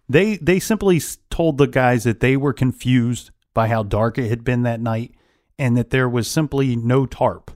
they 0.09 0.37
they 0.37 0.59
simply 0.59 1.01
told 1.31 1.59
the 1.59 1.67
guys 1.67 2.05
that 2.05 2.21
they 2.21 2.37
were 2.37 2.53
confused 2.53 3.31
by 3.55 3.69
how 3.69 3.83
dark 3.83 4.19
it 4.19 4.29
had 4.29 4.45
been 4.45 4.63
that 4.63 4.81
night, 4.81 5.15
and 5.59 5.77
that 5.77 5.91
there 5.91 6.09
was 6.09 6.29
simply 6.29 6.77
no 6.77 7.07
tarp. 7.07 7.51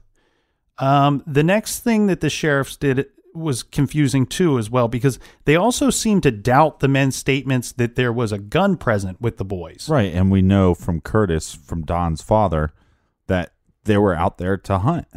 Um, 0.77 1.23
the 1.25 1.43
next 1.43 1.79
thing 1.79 2.07
that 2.07 2.21
the 2.21 2.29
sheriffs 2.29 2.75
did 2.75 3.07
was 3.33 3.63
confusing 3.63 4.25
too, 4.25 4.57
as 4.57 4.69
well, 4.69 4.87
because 4.87 5.19
they 5.45 5.55
also 5.55 5.89
seemed 5.89 6.23
to 6.23 6.31
doubt 6.31 6.79
the 6.79 6.87
men's 6.87 7.15
statements 7.15 7.71
that 7.73 7.95
there 7.95 8.13
was 8.13 8.31
a 8.31 8.37
gun 8.39 8.77
present 8.77 9.19
with 9.19 9.37
the 9.37 9.45
boys. 9.45 9.87
Right. 9.89 10.13
And 10.13 10.31
we 10.31 10.41
know 10.41 10.73
from 10.73 11.01
Curtis, 11.01 11.53
from 11.53 11.83
Don's 11.83 12.21
father, 12.21 12.71
that 13.27 13.53
they 13.85 13.97
were 13.97 14.15
out 14.15 14.37
there 14.37 14.57
to 14.57 14.79
hunt. 14.79 15.07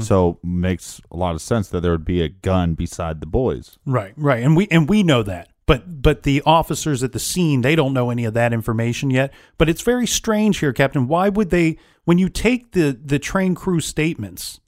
So 0.00 0.38
makes 0.42 1.00
a 1.10 1.16
lot 1.16 1.34
of 1.34 1.40
sense 1.40 1.68
that 1.68 1.80
there 1.80 1.92
would 1.92 2.04
be 2.04 2.22
a 2.22 2.28
gun 2.28 2.74
beside 2.74 3.20
the 3.20 3.26
boys. 3.26 3.78
Right, 3.86 4.12
right, 4.16 4.42
and 4.42 4.56
we 4.56 4.68
and 4.70 4.88
we 4.88 5.02
know 5.02 5.22
that, 5.22 5.48
but 5.66 6.02
but 6.02 6.24
the 6.24 6.42
officers 6.44 7.02
at 7.02 7.12
the 7.12 7.18
scene 7.18 7.62
they 7.62 7.74
don't 7.74 7.94
know 7.94 8.10
any 8.10 8.24
of 8.24 8.34
that 8.34 8.52
information 8.52 9.10
yet. 9.10 9.32
But 9.58 9.68
it's 9.68 9.82
very 9.82 10.06
strange 10.06 10.58
here, 10.58 10.72
Captain. 10.72 11.08
Why 11.08 11.28
would 11.28 11.50
they? 11.50 11.78
When 12.04 12.18
you 12.18 12.28
take 12.28 12.72
the 12.72 12.98
the 13.02 13.18
train 13.18 13.54
crew 13.54 13.80
statements, 13.80 14.60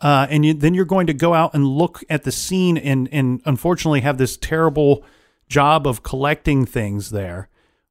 uh, 0.00 0.26
and 0.28 0.44
you, 0.44 0.54
then 0.54 0.74
you're 0.74 0.84
going 0.84 1.06
to 1.06 1.14
go 1.14 1.32
out 1.32 1.54
and 1.54 1.64
look 1.66 2.02
at 2.10 2.24
the 2.24 2.32
scene 2.32 2.76
and 2.76 3.08
and 3.12 3.40
unfortunately 3.46 4.00
have 4.02 4.18
this 4.18 4.36
terrible 4.36 5.02
job 5.48 5.86
of 5.86 6.02
collecting 6.02 6.66
things 6.66 7.10
there. 7.10 7.48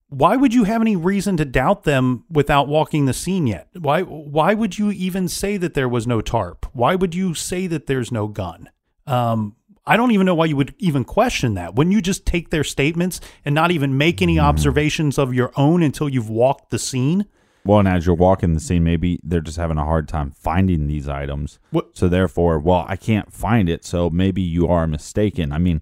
Why 0.10 0.36
would 0.36 0.54
you 0.54 0.66
have 0.66 0.82
any 0.82 0.96
reason 0.96 1.36
to 1.38 1.46
doubt 1.46 1.84
them 1.84 2.26
without 2.30 2.68
walking 2.68 3.06
the 3.06 3.14
scene 3.14 3.48
yet? 3.48 3.68
Why 3.74 4.02
why 4.04 4.54
would 4.54 4.78
you 4.78 4.92
even 4.92 5.28
say 5.28 5.58
that 5.58 5.74
there 5.74 5.90
was 5.90 6.06
no 6.06 6.22
tarp? 6.22 6.66
Why 6.74 6.96
would 6.96 7.16
you 7.16 7.34
say 7.34 7.68
that 7.68 7.88
there's 7.88 8.12
no 8.12 8.28
gun? 8.28 8.70
Um, 9.08 9.56
I 9.88 9.98
don't 9.98 10.12
even 10.12 10.26
know 10.26 10.36
why 10.36 10.46
you 10.46 10.56
would 10.56 10.74
even 10.80 11.04
question 11.04 11.56
that. 11.56 11.76
Wouldn't 11.76 11.94
you 11.94 12.02
just 12.02 12.26
take 12.26 12.50
their 12.50 12.64
statements 12.64 13.20
and 13.44 13.54
not 13.54 13.72
even 13.72 13.98
make 13.98 14.22
any 14.22 14.40
observations 14.40 15.18
of 15.18 15.34
your 15.34 15.52
own 15.58 15.84
until 15.84 16.10
you've 16.10 16.30
walked 16.30 16.70
the 16.72 16.80
scene? 16.80 17.26
Well, 17.64 17.80
and 17.80 17.88
as 17.88 18.06
you're 18.06 18.16
walking 18.16 18.54
the 18.54 18.60
scene, 18.60 18.84
maybe 18.84 19.20
they're 19.24 19.42
just 19.42 19.58
having 19.58 19.78
a 19.78 19.84
hard 19.86 20.08
time 20.08 20.30
finding 20.32 20.86
these 20.88 21.08
items. 21.10 21.58
What- 21.72 21.98
So 21.98 22.08
therefore, 22.08 22.60
well, 22.60 22.86
I 22.88 22.96
can't 22.96 23.32
find 23.34 23.70
it. 23.70 23.84
So 23.86 24.10
maybe 24.12 24.42
you 24.42 24.68
are 24.68 24.86
mistaken. 24.88 25.52
I 25.52 25.58
mean, 25.58 25.82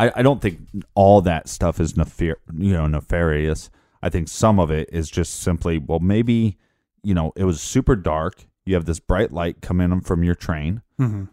I, 0.00 0.10
I 0.16 0.22
don't 0.22 0.40
think 0.40 0.60
all 0.94 1.20
that 1.22 1.46
stuff 1.48 1.78
is 1.78 1.92
nefar- 1.92 2.36
you 2.56 2.72
know 2.72 2.86
nefarious. 2.86 3.70
I 4.02 4.08
think 4.08 4.28
some 4.28 4.58
of 4.58 4.70
it 4.70 4.88
is 4.90 5.10
just 5.10 5.40
simply, 5.40 5.76
well, 5.76 5.98
maybe 5.98 6.56
you 7.02 7.14
know 7.14 7.32
it 7.36 7.44
was 7.44 7.60
super 7.60 7.96
dark. 7.96 8.46
You 8.64 8.74
have 8.74 8.86
this 8.86 9.00
bright 9.00 9.32
light 9.32 9.60
coming 9.60 9.92
in 9.92 10.00
from 10.00 10.24
your 10.24 10.34
train, 10.34 10.82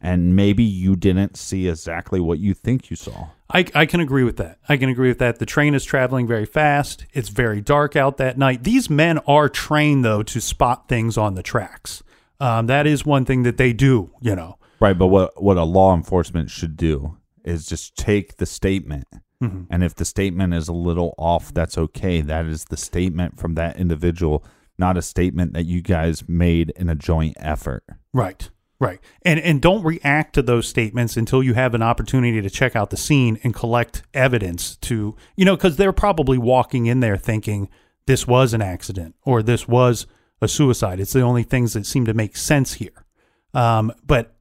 and 0.01 0.35
maybe 0.35 0.63
you 0.63 0.95
didn't 0.95 1.37
see 1.37 1.67
exactly 1.67 2.19
what 2.19 2.39
you 2.39 2.53
think 2.53 2.89
you 2.89 2.95
saw. 2.95 3.27
I, 3.49 3.65
I 3.75 3.85
can 3.85 3.99
agree 3.99 4.23
with 4.23 4.37
that. 4.37 4.59
I 4.67 4.75
can 4.75 4.89
agree 4.89 5.09
with 5.09 5.19
that. 5.19 5.39
The 5.39 5.45
train 5.45 5.73
is 5.73 5.85
traveling 5.85 6.25
very 6.27 6.45
fast. 6.45 7.05
It's 7.13 7.29
very 7.29 7.61
dark 7.61 7.95
out 7.95 8.17
that 8.17 8.37
night. 8.37 8.63
These 8.63 8.89
men 8.89 9.19
are 9.19 9.47
trained, 9.49 10.03
though, 10.03 10.23
to 10.23 10.41
spot 10.41 10.89
things 10.89 11.17
on 11.17 11.35
the 11.35 11.43
tracks. 11.43 12.03
Um, 12.39 12.67
that 12.67 12.87
is 12.87 13.05
one 13.05 13.23
thing 13.23 13.43
that 13.43 13.57
they 13.57 13.71
do, 13.71 14.11
you 14.19 14.35
know. 14.35 14.57
Right, 14.79 14.97
but 14.97 15.07
what 15.07 15.41
what 15.41 15.57
a 15.57 15.63
law 15.63 15.93
enforcement 15.93 16.49
should 16.49 16.75
do 16.75 17.17
is 17.47 17.65
just 17.65 17.95
take 17.95 18.37
the 18.37 18.45
statement, 18.45 19.07
and 19.69 19.83
if 19.83 19.95
the 19.95 20.05
statement 20.05 20.53
is 20.53 20.67
a 20.67 20.73
little 20.73 21.13
off, 21.17 21.53
that's 21.53 21.77
okay. 21.77 22.21
That 22.21 22.45
is 22.47 22.65
the 22.65 22.77
statement 22.77 23.39
from 23.39 23.55
that 23.55 23.77
individual, 23.77 24.43
not 24.77 24.97
a 24.97 25.01
statement 25.01 25.53
that 25.53 25.65
you 25.65 25.81
guys 25.81 26.27
made 26.27 26.71
in 26.71 26.89
a 26.89 26.95
joint 26.95 27.37
effort. 27.39 27.83
Right. 28.13 28.49
Right. 28.79 28.99
And 29.23 29.39
and 29.39 29.61
don't 29.61 29.83
react 29.83 30.33
to 30.33 30.41
those 30.43 30.67
statements 30.67 31.17
until 31.17 31.41
you 31.41 31.55
have 31.55 31.73
an 31.73 31.81
opportunity 31.81 32.41
to 32.41 32.49
check 32.49 32.75
out 32.75 32.91
the 32.91 32.97
scene 32.97 33.39
and 33.43 33.53
collect 33.53 34.03
evidence 34.13 34.75
to, 34.77 35.15
you 35.35 35.45
know, 35.45 35.57
cuz 35.57 35.77
they're 35.77 35.91
probably 35.91 36.37
walking 36.37 36.85
in 36.85 36.99
there 36.99 37.17
thinking 37.17 37.69
this 38.05 38.27
was 38.27 38.53
an 38.53 38.61
accident 38.61 39.15
or 39.23 39.41
this 39.41 39.67
was 39.67 40.05
a 40.41 40.47
suicide. 40.47 40.99
It's 40.99 41.13
the 41.13 41.21
only 41.21 41.43
things 41.43 41.73
that 41.73 41.87
seem 41.87 42.05
to 42.05 42.13
make 42.13 42.37
sense 42.37 42.73
here. 42.73 43.05
Um, 43.53 43.91
but 44.05 44.36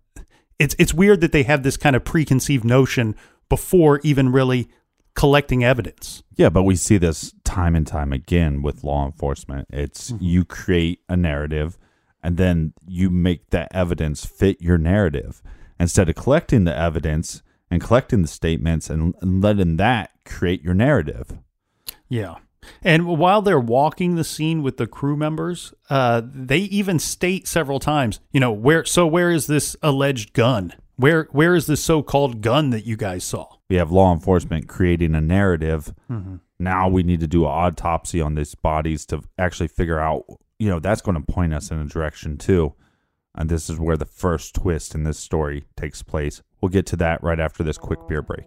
it's 0.58 0.74
it's 0.78 0.94
weird 0.94 1.20
that 1.20 1.32
they 1.32 1.42
have 1.44 1.62
this 1.62 1.76
kind 1.76 1.96
of 1.96 2.04
preconceived 2.04 2.64
notion 2.64 3.14
before 3.48 4.00
even 4.02 4.32
really 4.32 4.68
collecting 5.14 5.64
evidence. 5.64 6.22
Yeah, 6.36 6.50
but 6.50 6.64
we 6.64 6.76
see 6.76 6.98
this 6.98 7.34
time 7.44 7.74
and 7.74 7.86
time 7.86 8.12
again 8.12 8.62
with 8.62 8.84
law 8.84 9.06
enforcement. 9.06 9.68
It's 9.70 10.10
mm-hmm. 10.10 10.24
you 10.24 10.44
create 10.44 11.00
a 11.08 11.16
narrative 11.16 11.78
and 12.22 12.36
then 12.36 12.74
you 12.86 13.10
make 13.10 13.50
that 13.50 13.68
evidence 13.72 14.24
fit 14.24 14.60
your 14.60 14.78
narrative 14.78 15.42
instead 15.78 16.08
of 16.08 16.14
collecting 16.14 16.64
the 16.64 16.76
evidence 16.76 17.42
and 17.70 17.80
collecting 17.80 18.22
the 18.22 18.28
statements 18.28 18.90
and, 18.90 19.14
and 19.20 19.42
letting 19.42 19.76
that 19.76 20.10
create 20.24 20.62
your 20.62 20.74
narrative. 20.74 21.38
Yeah. 22.08 22.36
And 22.82 23.06
while 23.06 23.42
they're 23.42 23.60
walking 23.60 24.14
the 24.14 24.24
scene 24.24 24.62
with 24.62 24.76
the 24.76 24.86
crew 24.86 25.16
members, 25.16 25.74
uh, 25.90 26.22
they 26.24 26.58
even 26.58 26.98
state 26.98 27.46
several 27.46 27.78
times, 27.78 28.20
you 28.32 28.40
know, 28.40 28.52
where 28.52 28.84
so 28.84 29.06
where 29.06 29.30
is 29.30 29.46
this 29.46 29.76
alleged 29.82 30.32
gun? 30.32 30.72
Where 30.96 31.28
where 31.32 31.54
is 31.54 31.66
this 31.66 31.82
so-called 31.82 32.40
gun 32.40 32.70
that 32.70 32.86
you 32.86 32.96
guys 32.96 33.24
saw? 33.24 33.46
We 33.68 33.76
have 33.76 33.90
law 33.90 34.12
enforcement 34.12 34.68
creating 34.68 35.14
a 35.14 35.20
narrative. 35.20 35.92
Now 36.58 36.88
we 36.88 37.02
need 37.02 37.20
to 37.20 37.26
do 37.26 37.44
an 37.44 37.50
autopsy 37.50 38.20
on 38.20 38.34
these 38.34 38.54
bodies 38.54 39.04
to 39.06 39.22
actually 39.38 39.68
figure 39.68 40.00
out, 40.00 40.24
you 40.58 40.70
know, 40.70 40.78
that's 40.80 41.02
going 41.02 41.20
to 41.22 41.32
point 41.32 41.52
us 41.52 41.70
in 41.70 41.78
a 41.78 41.84
direction 41.84 42.38
too. 42.38 42.74
And 43.34 43.50
this 43.50 43.68
is 43.68 43.78
where 43.78 43.98
the 43.98 44.06
first 44.06 44.54
twist 44.54 44.94
in 44.94 45.04
this 45.04 45.18
story 45.18 45.64
takes 45.76 46.02
place. 46.02 46.42
We'll 46.62 46.70
get 46.70 46.86
to 46.86 46.96
that 46.96 47.22
right 47.22 47.38
after 47.38 47.62
this 47.62 47.76
quick 47.76 48.08
beer 48.08 48.22
break. 48.22 48.46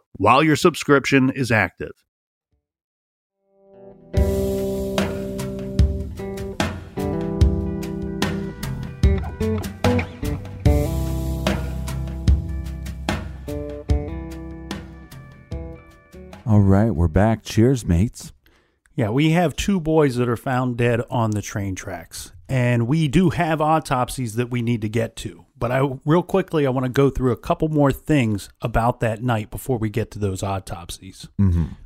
while 0.13 0.43
your 0.43 0.55
subscription 0.55 1.29
is 1.29 1.51
active. 1.51 1.91
All 16.45 16.59
right, 16.59 16.91
we're 16.91 17.07
back. 17.07 17.43
Cheers, 17.43 17.85
mates. 17.85 18.33
Yeah, 18.93 19.09
we 19.09 19.31
have 19.31 19.55
two 19.55 19.79
boys 19.79 20.17
that 20.17 20.27
are 20.27 20.35
found 20.35 20.75
dead 20.75 21.01
on 21.09 21.31
the 21.31 21.41
train 21.41 21.75
tracks, 21.75 22.33
and 22.49 22.87
we 22.87 23.07
do 23.07 23.29
have 23.29 23.61
autopsies 23.61 24.35
that 24.35 24.51
we 24.51 24.61
need 24.61 24.81
to 24.81 24.89
get 24.89 25.15
to. 25.17 25.45
But 25.61 25.71
I 25.71 25.87
real 26.05 26.23
quickly, 26.23 26.65
I 26.65 26.71
want 26.71 26.85
to 26.85 26.91
go 26.91 27.11
through 27.11 27.31
a 27.31 27.37
couple 27.37 27.69
more 27.69 27.91
things 27.91 28.49
about 28.63 28.99
that 29.01 29.23
night 29.23 29.51
before 29.51 29.77
we 29.77 29.91
get 29.91 30.09
to 30.11 30.19
those 30.19 30.41
autopsies. 30.41 31.27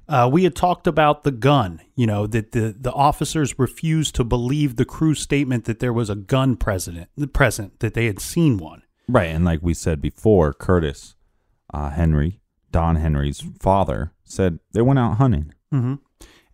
Uh, 0.07 0.29
we 0.31 0.45
had 0.45 0.55
talked 0.55 0.87
about 0.87 1.23
the 1.23 1.31
gun. 1.31 1.81
You 1.93 2.07
know 2.07 2.25
that 2.25 2.53
the 2.53 2.73
the 2.79 2.93
officers 2.93 3.59
refused 3.59 4.15
to 4.15 4.23
believe 4.23 4.77
the 4.77 4.85
crew's 4.85 5.19
statement 5.19 5.65
that 5.65 5.79
there 5.79 5.91
was 5.91 6.09
a 6.09 6.15
gun 6.15 6.55
present, 6.55 7.09
present 7.33 7.79
that 7.81 7.93
they 7.95 8.05
had 8.05 8.19
seen 8.21 8.57
one. 8.57 8.81
Right, 9.09 9.29
and 9.29 9.43
like 9.43 9.59
we 9.61 9.73
said 9.73 10.01
before, 10.01 10.53
Curtis 10.53 11.15
uh, 11.73 11.89
Henry, 11.89 12.39
Don 12.71 12.95
Henry's 12.95 13.43
father, 13.59 14.13
said 14.23 14.59
they 14.71 14.81
went 14.81 14.99
out 14.99 15.17
hunting. 15.17 15.53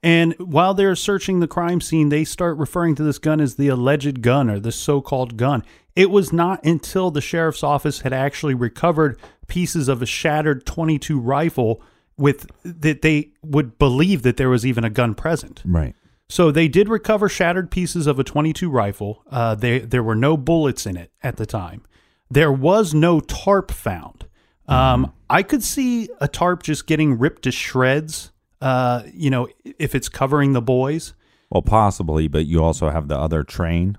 And 0.04 0.34
while 0.40 0.74
they're 0.74 0.96
searching 0.96 1.40
the 1.40 1.48
crime 1.48 1.80
scene, 1.80 2.10
they 2.10 2.24
start 2.24 2.58
referring 2.58 2.96
to 2.96 3.04
this 3.04 3.20
gun 3.20 3.40
as 3.40 3.56
the 3.56 3.68
alleged 3.68 4.22
gun 4.22 4.50
or 4.50 4.60
the 4.60 4.72
so 4.72 5.00
called 5.00 5.38
gun. 5.38 5.64
It 5.96 6.10
was 6.10 6.34
not 6.34 6.64
until 6.66 7.12
the 7.12 7.22
sheriff's 7.22 7.64
office 7.64 8.02
had 8.02 8.14
actually 8.14 8.56
recovered 8.56 9.20
pieces 9.48 9.88
of 9.88 10.02
a 10.02 10.06
shattered 10.06 10.66
22 10.66 11.20
rifle 11.20 11.82
with 12.18 12.48
that 12.64 13.02
they 13.02 13.32
would 13.44 13.78
believe 13.78 14.24
that 14.24 14.38
there 14.38 14.50
was 14.50 14.66
even 14.66 14.84
a 14.84 14.90
gun 14.90 15.14
present. 15.14 15.62
Right. 15.66 15.96
So 16.30 16.50
they 16.50 16.68
did 16.68 16.88
recover 16.88 17.28
shattered 17.28 17.70
pieces 17.70 18.08
of 18.08 18.18
a 18.18 18.24
22 18.24 18.70
rifle. 18.70 19.24
Uh, 19.30 19.54
they, 19.54 19.80
there 19.80 20.02
were 20.02 20.16
no 20.16 20.38
bullets 20.38 20.86
in 20.86 20.96
it 20.96 21.12
at 21.22 21.36
the 21.36 21.46
time. 21.46 21.84
There 22.30 22.52
was 22.52 22.94
no 22.94 23.20
tarp 23.20 23.70
found. 23.72 24.26
Um, 24.68 25.12
I 25.30 25.44
could 25.44 25.62
see 25.62 26.08
a 26.22 26.30
tarp 26.30 26.64
just 26.64 26.88
getting 26.88 27.20
ripped 27.20 27.42
to 27.42 27.52
shreds. 27.52 28.31
Uh, 28.62 29.04
you 29.14 29.30
know, 29.30 29.48
if 29.64 29.96
it's 29.96 30.10
covering 30.10 30.54
the 30.54 30.62
boys. 30.62 31.14
Well, 31.50 31.62
possibly, 31.62 32.28
but 32.28 32.46
you 32.46 32.64
also 32.64 32.90
have 32.90 33.08
the 33.08 33.18
other 33.18 33.44
train 33.44 33.98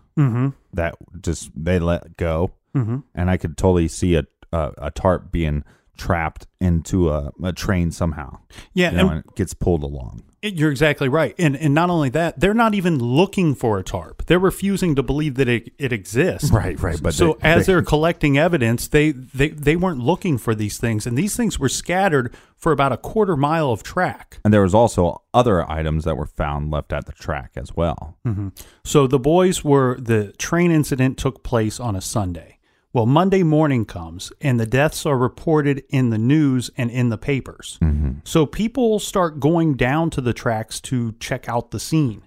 that 0.72 0.94
just 1.20 1.50
they 1.54 1.78
let 1.78 2.16
go, 2.16 2.52
mm-hmm. 2.74 3.00
and 3.14 3.30
I 3.30 3.36
could 3.36 3.58
totally 3.58 3.88
see 3.88 4.14
a 4.14 4.24
a, 4.52 4.72
a 4.78 4.90
tarp 4.90 5.32
being 5.32 5.64
trapped 5.96 6.46
into 6.60 7.10
a, 7.10 7.30
a 7.42 7.52
train 7.52 7.90
somehow. 7.92 8.38
Yeah, 8.74 8.90
you 8.90 8.96
know, 8.96 9.02
and- 9.02 9.10
and 9.10 9.18
it 9.26 9.34
gets 9.36 9.54
pulled 9.54 9.82
along. 9.82 10.22
You're 10.44 10.72
exactly 10.72 11.08
right. 11.08 11.36
And 11.38 11.54
and 11.56 11.72
not 11.72 11.88
only 11.88 12.08
that, 12.08 12.40
they're 12.40 12.52
not 12.52 12.74
even 12.74 12.98
looking 12.98 13.54
for 13.54 13.78
a 13.78 13.84
tarp. 13.84 14.26
They're 14.26 14.40
refusing 14.40 14.96
to 14.96 15.02
believe 15.04 15.36
that 15.36 15.48
it, 15.48 15.72
it 15.78 15.92
exists. 15.92 16.50
Right, 16.50 16.76
right, 16.82 16.98
but 17.00 17.14
so 17.14 17.38
they- 17.40 17.48
as 17.48 17.66
they- 17.66 17.74
are 17.74 17.82
collecting 17.82 18.38
evidence, 18.38 18.88
they, 18.88 19.12
they 19.12 19.50
they 19.50 19.76
weren't 19.76 20.00
looking 20.00 20.38
for 20.38 20.56
these 20.56 20.78
things, 20.78 21.06
and 21.06 21.16
these 21.16 21.36
things 21.36 21.60
were 21.60 21.68
scattered 21.68 22.34
for 22.56 22.72
about 22.72 22.90
a 22.90 22.96
quarter 22.96 23.36
mile 23.36 23.70
of 23.70 23.84
track. 23.84 24.40
And 24.44 24.52
there 24.52 24.62
was 24.62 24.74
also 24.74 25.22
other 25.32 25.70
items 25.70 26.02
that 26.06 26.16
were 26.16 26.26
found 26.26 26.72
left 26.72 26.92
at 26.92 27.06
the 27.06 27.12
track 27.12 27.52
as 27.54 27.76
well. 27.76 28.16
Mm-hmm. 28.26 28.48
So 28.84 29.06
the 29.06 29.20
boys 29.20 29.62
were 29.62 29.96
the 30.00 30.32
train 30.38 30.72
incident 30.72 31.18
took 31.18 31.44
place 31.44 31.78
on 31.78 31.94
a 31.94 32.00
Sunday. 32.00 32.58
Well, 32.94 33.06
Monday 33.06 33.42
morning 33.42 33.86
comes 33.86 34.32
and 34.40 34.60
the 34.60 34.66
deaths 34.66 35.06
are 35.06 35.16
reported 35.16 35.82
in 35.88 36.10
the 36.10 36.18
news 36.18 36.70
and 36.76 36.90
in 36.90 37.08
the 37.08 37.16
papers. 37.16 37.78
So 38.24 38.44
people 38.44 38.98
start 38.98 39.40
going 39.40 39.74
down 39.76 40.10
to 40.10 40.20
the 40.20 40.34
tracks 40.34 40.78
to 40.82 41.12
check 41.18 41.48
out 41.48 41.70
the 41.70 41.80
scene. 41.80 42.22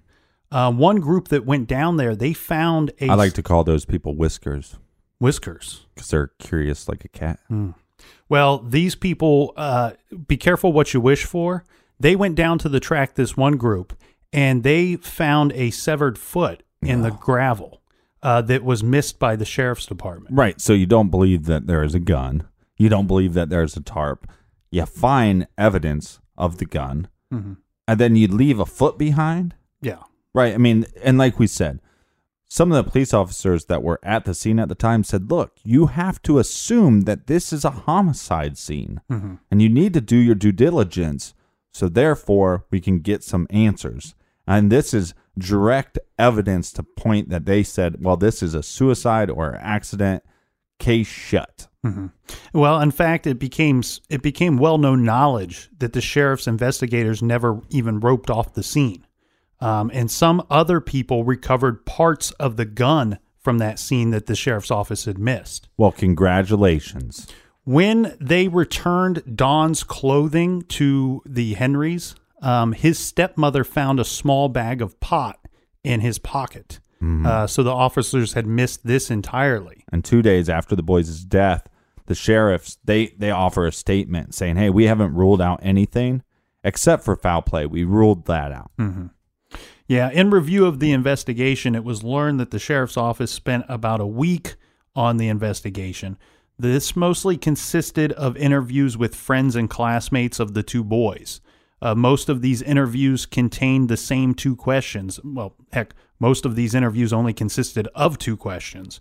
Uh, 0.52 0.72
one 0.72 1.00
group 1.00 1.28
that 1.28 1.46
went 1.46 1.68
down 1.68 1.98
there, 1.98 2.16
they 2.16 2.34
found 2.34 2.92
a 3.00 3.10
I 3.10 3.14
like 3.14 3.34
to 3.34 3.44
call 3.44 3.64
those 3.64 3.86
people 3.86 4.16
whiskers 4.16 4.78
whiskers. 5.20 5.86
because 5.94 6.10
they're 6.10 6.32
curious 6.40 6.88
like 6.88 7.06
a 7.06 7.10
cat. 7.10 7.40
Well, 8.28 8.60
these 8.60 8.96
people, 8.96 9.54
uh, 9.56 9.94
be 10.28 10.38
careful 10.38 10.74
what 10.74 10.94
you 10.94 11.00
wish 11.02 11.26
for. 11.26 11.64
They 12.00 12.16
went 12.16 12.36
down 12.36 12.58
to 12.60 12.70
the 12.70 12.80
track, 12.80 13.16
this 13.16 13.38
one 13.38 13.58
group, 13.58 13.94
and 14.34 14.64
they 14.64 14.96
found 14.98 15.54
a 15.54 15.72
severed 15.72 16.18
foot 16.18 16.64
in 16.82 17.02
the 17.02 17.12
gravel 17.12 17.82
uh, 18.26 18.42
that 18.42 18.64
was 18.64 18.84
missed 18.84 19.20
by 19.20 19.36
the 19.36 19.46
sheriff's 19.46 19.86
department. 19.86 20.36
Right. 20.36 20.60
So 20.60 20.74
you 20.74 20.88
don't 20.88 21.12
believe 21.12 21.46
that 21.46 21.68
there 21.68 21.84
is 21.84 21.94
a 21.94 22.00
gun. 22.00 22.48
You 22.76 22.90
don't 22.90 23.06
believe 23.06 23.36
that 23.36 23.50
there's 23.50 23.78
a 23.78 23.82
tarp. 23.82 24.28
You 24.72 24.88
find 24.88 25.48
evidence 25.60 26.20
of 26.36 26.58
the 26.58 26.66
gun, 26.66 27.08
and 27.88 28.00
then 28.00 28.16
you 28.16 28.28
leave 28.28 28.60
a 28.60 28.66
foot 28.66 28.98
behind. 28.98 29.54
Yeah. 29.80 30.02
Right. 30.34 30.56
I 30.56 30.58
mean, 30.58 30.86
and 31.04 31.20
like 31.20 31.38
we 31.38 31.46
said, 31.46 31.80
some 32.48 32.72
of 32.72 32.84
the 32.84 32.90
police 32.92 33.14
officers 33.14 33.66
that 33.66 33.84
were 33.84 34.00
at 34.02 34.26
the 34.26 34.34
scene 34.34 34.60
at 34.60 34.70
the 34.70 34.76
time 34.76 35.04
said, 35.04 35.30
look, 35.30 35.60
you 35.64 35.88
have 35.88 36.22
to 36.24 36.40
assume 36.40 37.02
that 37.02 37.28
this 37.28 37.54
is 37.54 37.64
a 37.64 37.72
homicide 37.72 38.58
scene 38.58 39.02
and 39.52 39.62
you 39.62 39.70
need 39.70 39.94
to 39.94 40.02
do 40.02 40.18
your 40.18 40.36
due 40.36 40.52
diligence. 40.52 41.34
So 41.72 41.90
therefore, 41.90 42.66
we 42.72 42.80
can 42.80 43.00
get 43.00 43.24
some 43.24 43.48
answers. 43.50 44.16
And 44.48 44.72
this 44.72 44.94
is 44.94 45.14
direct 45.38 46.00
evidence 46.18 46.72
to 46.74 46.84
point 46.84 47.30
that 47.30 47.46
they 47.46 47.64
said, 47.64 48.04
well, 48.04 48.18
this 48.18 48.42
is 48.42 48.54
a 48.54 48.64
suicide 48.64 49.30
or 49.30 49.56
accident. 49.56 50.24
Case 50.80 51.08
shut. 51.08 51.68
Well, 52.52 52.82
in 52.82 52.92
fact, 52.92 53.28
it 53.28 53.40
became 53.40 53.84
it 54.10 54.22
became 54.22 54.58
well 54.58 54.78
known 54.78 55.04
knowledge 55.04 55.70
that 55.78 55.94
the 55.94 56.02
sheriff's 56.02 56.48
investigators 56.48 57.22
never 57.22 57.62
even 57.70 58.00
roped 58.00 58.30
off 58.30 58.56
the 58.56 58.64
scene, 58.64 59.06
um, 59.60 59.92
and 59.94 60.10
some 60.10 60.46
other 60.50 60.82
people 60.82 61.24
recovered 61.24 61.86
parts 61.86 62.32
of 62.32 62.58
the 62.58 62.66
gun 62.66 63.20
from 63.38 63.60
that 63.60 63.78
scene 63.78 64.10
that 64.10 64.26
the 64.26 64.36
sheriff's 64.36 64.72
office 64.72 65.06
had 65.06 65.20
missed. 65.20 65.70
Well, 65.78 65.92
congratulations. 65.92 67.28
When 67.64 68.18
they 68.20 68.48
returned 68.48 69.36
Don's 69.36 69.84
clothing 69.84 70.64
to 70.64 71.22
the 71.26 71.54
Henrys, 71.54 72.16
um, 72.46 72.74
his 72.74 73.00
stepmother 73.00 73.64
found 73.64 74.00
a 74.00 74.06
small 74.06 74.48
bag 74.50 74.82
of 74.82 75.00
pot 75.00 75.40
in 75.84 76.00
his 76.00 76.20
pocket. 76.20 76.80
Uh, 77.26 77.46
so 77.48 77.62
the 77.62 77.72
officers 77.72 78.34
had 78.34 78.48
missed 78.48 78.86
this 78.86 79.12
entirely. 79.12 79.84
And 79.92 80.04
two 80.06 80.22
days 80.22 80.48
after 80.50 80.76
the 80.76 80.84
boys' 80.84 81.24
death, 81.26 81.68
the 82.06 82.16
sheriffs 82.16 82.78
they 82.86 83.08
they 83.18 83.32
offer 83.32 83.66
a 83.66 83.72
statement 83.72 84.34
saying, 84.36 84.56
"Hey, 84.56 84.70
we 84.70 84.86
haven't 84.86 85.14
ruled 85.14 85.42
out 85.42 85.60
anything 85.64 86.24
except 86.64 87.04
for 87.04 87.16
foul 87.16 87.42
play. 87.42 87.66
We 87.66 87.84
ruled 87.84 88.26
that 88.26 88.52
out." 88.52 88.72
Yeah, 89.88 90.10
in 90.10 90.32
review 90.32 90.66
of 90.66 90.80
the 90.80 90.92
investigation, 90.92 91.76
it 91.76 91.84
was 91.84 92.04
learned 92.04 92.40
that 92.40 92.52
the 92.52 92.60
sheriff's 92.60 92.98
office 92.98 93.32
spent 93.32 93.66
about 93.70 94.02
a 94.02 94.08
week 94.08 94.56
on 94.96 95.18
the 95.18 95.28
investigation. 95.28 96.18
This 96.58 96.96
mostly 96.96 97.38
consisted 97.38 98.12
of 98.14 98.38
interviews 98.38 98.98
with 98.98 99.14
friends 99.14 99.56
and 99.56 99.70
classmates 99.70 100.40
of 100.40 100.54
the 100.54 100.64
two 100.64 100.84
boys. 100.84 101.42
Uh, 101.82 101.94
most 101.94 102.30
of 102.30 102.42
these 102.42 102.62
interviews 102.62 103.26
contained 103.26 103.90
the 103.90 103.98
same 103.98 104.34
two 104.34 104.56
questions. 104.56 105.20
Well, 105.24 105.56
heck, 105.74 105.94
most 106.20 106.46
of 106.46 106.56
these 106.56 106.74
interviews 106.74 107.12
only 107.12 107.34
consisted 107.34 107.88
of 107.94 108.18
two 108.18 108.38
questions. 108.38 108.98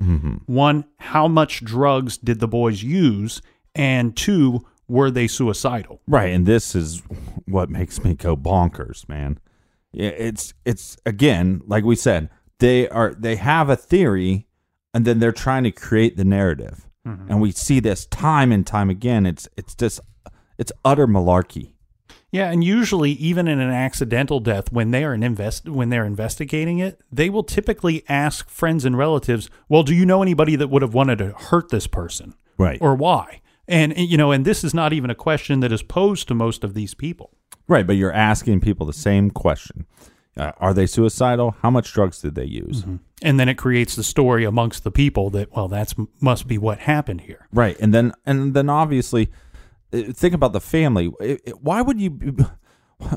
One, 0.46 0.84
how 0.98 1.28
much 1.28 1.64
drugs 1.64 2.18
did 2.18 2.40
the 2.40 2.48
boys 2.48 2.82
use? 2.82 3.40
And 3.74 4.16
two, 4.16 4.66
were 4.88 5.10
they 5.10 5.26
suicidal? 5.28 6.00
Right, 6.06 6.32
and 6.32 6.46
this 6.46 6.74
is 6.74 7.02
what 7.46 7.70
makes 7.70 8.02
me 8.04 8.14
go 8.14 8.36
bonkers, 8.36 9.08
man. 9.08 9.38
Yeah, 9.92 10.10
It's 10.10 10.54
it's 10.64 10.96
again, 11.06 11.62
like 11.66 11.84
we 11.84 11.94
said, 11.96 12.28
they 12.58 12.88
are 12.88 13.14
they 13.14 13.36
have 13.36 13.68
a 13.70 13.76
theory 13.76 14.46
and 14.92 15.04
then 15.04 15.18
they're 15.20 15.32
trying 15.32 15.64
to 15.64 15.70
create 15.70 16.16
the 16.16 16.24
narrative. 16.24 16.88
And 17.06 17.38
we 17.38 17.52
see 17.52 17.80
this 17.80 18.06
time 18.06 18.50
and 18.50 18.66
time 18.66 18.88
again. 18.88 19.26
It's 19.26 19.46
it's 19.58 19.74
just 19.74 20.00
it's 20.58 20.72
utter 20.84 21.06
malarkey. 21.06 21.73
Yeah, 22.34 22.50
and 22.50 22.64
usually 22.64 23.12
even 23.12 23.46
in 23.46 23.60
an 23.60 23.70
accidental 23.70 24.40
death, 24.40 24.72
when 24.72 24.90
they 24.90 25.04
are 25.04 25.12
an 25.12 25.22
invest 25.22 25.68
when 25.68 25.90
they're 25.90 26.04
investigating 26.04 26.80
it, 26.80 27.00
they 27.12 27.30
will 27.30 27.44
typically 27.44 28.02
ask 28.08 28.48
friends 28.50 28.84
and 28.84 28.98
relatives, 28.98 29.48
"Well, 29.68 29.84
do 29.84 29.94
you 29.94 30.04
know 30.04 30.20
anybody 30.20 30.56
that 30.56 30.66
would 30.68 30.82
have 30.82 30.94
wanted 30.94 31.18
to 31.18 31.28
hurt 31.30 31.68
this 31.68 31.86
person, 31.86 32.34
Right. 32.58 32.78
or 32.80 32.96
why?" 32.96 33.40
And 33.68 33.96
you 33.96 34.16
know, 34.16 34.32
and 34.32 34.44
this 34.44 34.64
is 34.64 34.74
not 34.74 34.92
even 34.92 35.10
a 35.10 35.14
question 35.14 35.60
that 35.60 35.70
is 35.70 35.84
posed 35.84 36.26
to 36.26 36.34
most 36.34 36.64
of 36.64 36.74
these 36.74 36.92
people. 36.92 37.30
Right, 37.68 37.86
but 37.86 37.94
you're 37.94 38.12
asking 38.12 38.62
people 38.62 38.84
the 38.84 38.92
same 38.92 39.30
question. 39.30 39.86
Uh, 40.36 40.50
are 40.58 40.74
they 40.74 40.86
suicidal? 40.86 41.54
How 41.62 41.70
much 41.70 41.92
drugs 41.92 42.20
did 42.20 42.34
they 42.34 42.46
use? 42.46 42.84
And 43.22 43.38
then 43.38 43.48
it 43.48 43.54
creates 43.54 43.94
the 43.94 44.02
story 44.02 44.44
amongst 44.44 44.82
the 44.82 44.90
people 44.90 45.30
that, 45.30 45.54
well, 45.54 45.68
that's 45.68 45.94
must 46.20 46.48
be 46.48 46.58
what 46.58 46.80
happened 46.80 47.20
here. 47.20 47.46
Right, 47.52 47.76
and 47.78 47.94
then 47.94 48.12
and 48.26 48.54
then 48.54 48.68
obviously, 48.68 49.30
think 50.02 50.34
about 50.34 50.52
the 50.52 50.60
family. 50.60 51.10
It- 51.20 51.40
it- 51.44 51.62
Why 51.62 51.80
would 51.82 52.00
you? 52.00 52.10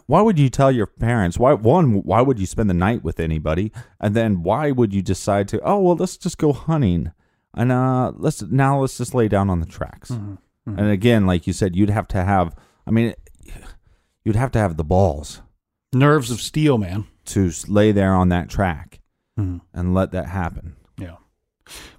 Why 0.07 0.21
would 0.21 0.39
you 0.39 0.49
tell 0.49 0.71
your 0.71 0.87
parents? 0.87 1.37
Why 1.37 1.53
one? 1.53 2.03
Why 2.03 2.21
would 2.21 2.39
you 2.39 2.45
spend 2.47 2.69
the 2.69 2.73
night 2.73 3.03
with 3.03 3.19
anybody? 3.19 3.71
And 4.01 4.15
then 4.15 4.41
why 4.43 4.71
would 4.71 4.91
you 4.93 5.01
decide 5.03 5.47
to? 5.49 5.61
Oh 5.61 5.79
well, 5.79 5.95
let's 5.95 6.17
just 6.17 6.37
go 6.39 6.51
hunting, 6.51 7.11
and 7.53 7.71
uh, 7.71 8.11
let's 8.15 8.41
now 8.41 8.81
let's 8.81 8.97
just 8.97 9.13
lay 9.13 9.27
down 9.27 9.49
on 9.51 9.59
the 9.59 9.67
tracks. 9.67 10.09
Mm-hmm. 10.09 10.79
And 10.79 10.89
again, 10.89 11.25
like 11.27 11.45
you 11.47 11.53
said, 11.53 11.75
you'd 11.75 11.91
have 11.91 12.07
to 12.09 12.23
have. 12.23 12.55
I 12.87 12.91
mean, 12.91 13.13
you'd 14.25 14.35
have 14.35 14.51
to 14.53 14.59
have 14.59 14.77
the 14.77 14.83
balls 14.83 15.41
Nerves 15.93 16.31
of 16.31 16.41
steel, 16.41 16.77
man. 16.77 17.05
to 17.25 17.51
lay 17.67 17.91
there 17.91 18.13
on 18.13 18.29
that 18.29 18.49
track 18.49 18.99
Mhm. 19.39 19.61
and 19.73 19.93
let 19.93 20.11
that 20.11 20.27
happen. 20.27 20.75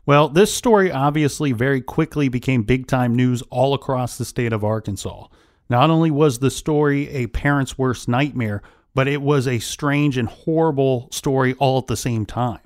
Well, 0.07 0.29
this 0.29 0.55
story 0.55 0.91
obviously 0.91 1.53
very 1.53 1.81
quickly 1.81 2.29
became 2.29 2.63
big 2.63 2.87
time 2.87 3.15
news 3.15 3.43
all 3.51 3.75
across 3.75 4.17
the 4.17 4.25
state 4.25 4.53
of 4.53 4.65
Arkansas. 4.65 5.27
Not 5.69 5.91
only 5.91 6.11
was 6.11 6.39
the 6.39 6.51
story 6.51 7.09
a 7.11 7.27
parent's 7.27 7.77
worst 7.77 8.09
nightmare, 8.09 8.63
but 8.95 9.07
it 9.07 9.23
was 9.23 9.47
a 9.47 9.59
strange 9.59 10.17
and 10.17 10.29
horrible 10.29 11.09
story 11.13 11.55
all 11.59 11.79
at 11.79 11.87
the 11.87 11.97
same 11.97 12.25
time. 12.27 12.61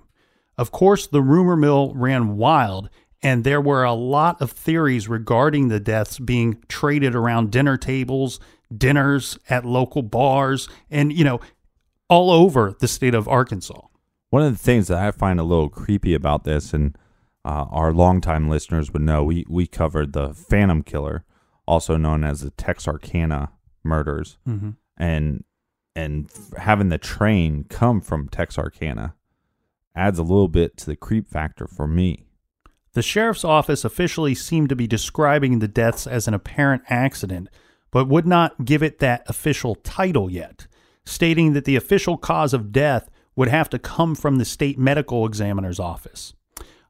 Of 0.57 0.71
course, 0.71 1.07
the 1.07 1.23
rumor 1.23 1.57
mill 1.57 1.93
ran 1.95 2.37
wild, 2.37 2.89
and 3.23 3.43
there 3.43 3.61
were 3.61 3.85
a 3.85 3.93
lot 3.93 4.41
of 4.41 4.53
theories 4.53 5.09
regarding 5.09 5.69
the 5.69 5.81
deaths 5.81 6.19
being 6.19 6.63
traded 6.69 7.15
around 7.15 7.51
dinner 7.51 7.77
tables, 7.77 8.39
dinners 8.75 9.39
at 9.51 9.65
local 9.65 10.03
bars, 10.03 10.69
and, 10.91 11.13
you 11.13 11.25
know, 11.25 11.41
all 12.09 12.31
over 12.31 12.77
the 12.79 12.89
state 12.89 13.15
of 13.15 13.27
Arkansas. 13.29 13.81
One 14.33 14.43
of 14.45 14.53
the 14.53 14.59
things 14.65 14.89
that 14.89 14.97
I 14.97 15.11
find 15.11 15.39
a 15.39 15.43
little 15.43 15.69
creepy 15.69 16.15
about 16.15 16.45
this, 16.45 16.73
and 16.73 16.97
uh, 17.45 17.67
our 17.71 17.93
longtime 17.93 18.49
listeners 18.49 18.91
would 18.91 19.03
know, 19.03 19.23
we 19.23 19.45
we 19.47 19.67
covered 19.67 20.15
the 20.15 20.33
Phantom 20.33 20.83
Killer, 20.83 21.27
also 21.67 21.99
known 21.99 22.25
as 22.25 22.41
the 22.41 22.49
Texarkana 22.53 23.51
murders, 23.85 24.39
Mm-hmm. 24.49 24.71
and 24.97 25.45
and 25.95 26.31
having 26.57 26.89
the 26.89 26.97
train 26.97 27.65
come 27.69 28.01
from 28.01 28.31
Texarkana 28.31 29.15
adds 29.95 30.19
a 30.19 30.23
little 30.23 30.49
bit 30.49 30.79
to 30.79 30.87
the 30.87 30.97
creep 30.97 31.29
factor 31.29 31.67
for 31.67 31.87
me. 31.87 32.25
The 32.95 33.03
sheriff's 33.03 33.45
office 33.45 33.85
officially 33.85 34.35
seemed 34.35 34.71
to 34.71 34.77
be 34.77 34.87
describing 34.87 35.59
the 35.59 35.69
deaths 35.69 36.07
as 36.07 36.27
an 36.27 36.33
apparent 36.33 36.85
accident, 36.89 37.51
but 37.91 38.09
would 38.09 38.27
not 38.27 38.65
give 38.65 38.83
it 38.83 38.99
that 39.01 39.25
official 39.29 39.75
title 39.75 40.31
yet, 40.31 40.67
stating 41.05 41.53
that 41.53 41.67
the 41.67 41.77
official 41.77 42.17
cause 42.17 42.55
of 42.55 42.73
death 42.73 43.11
would 43.37 43.49
have 43.49 43.71
to 43.71 43.79
come 43.79 44.15
from 44.15 44.37
the 44.37 44.45
state 44.45 44.79
medical 44.79 45.27
examiner's 45.27 45.81
office. 45.81 46.35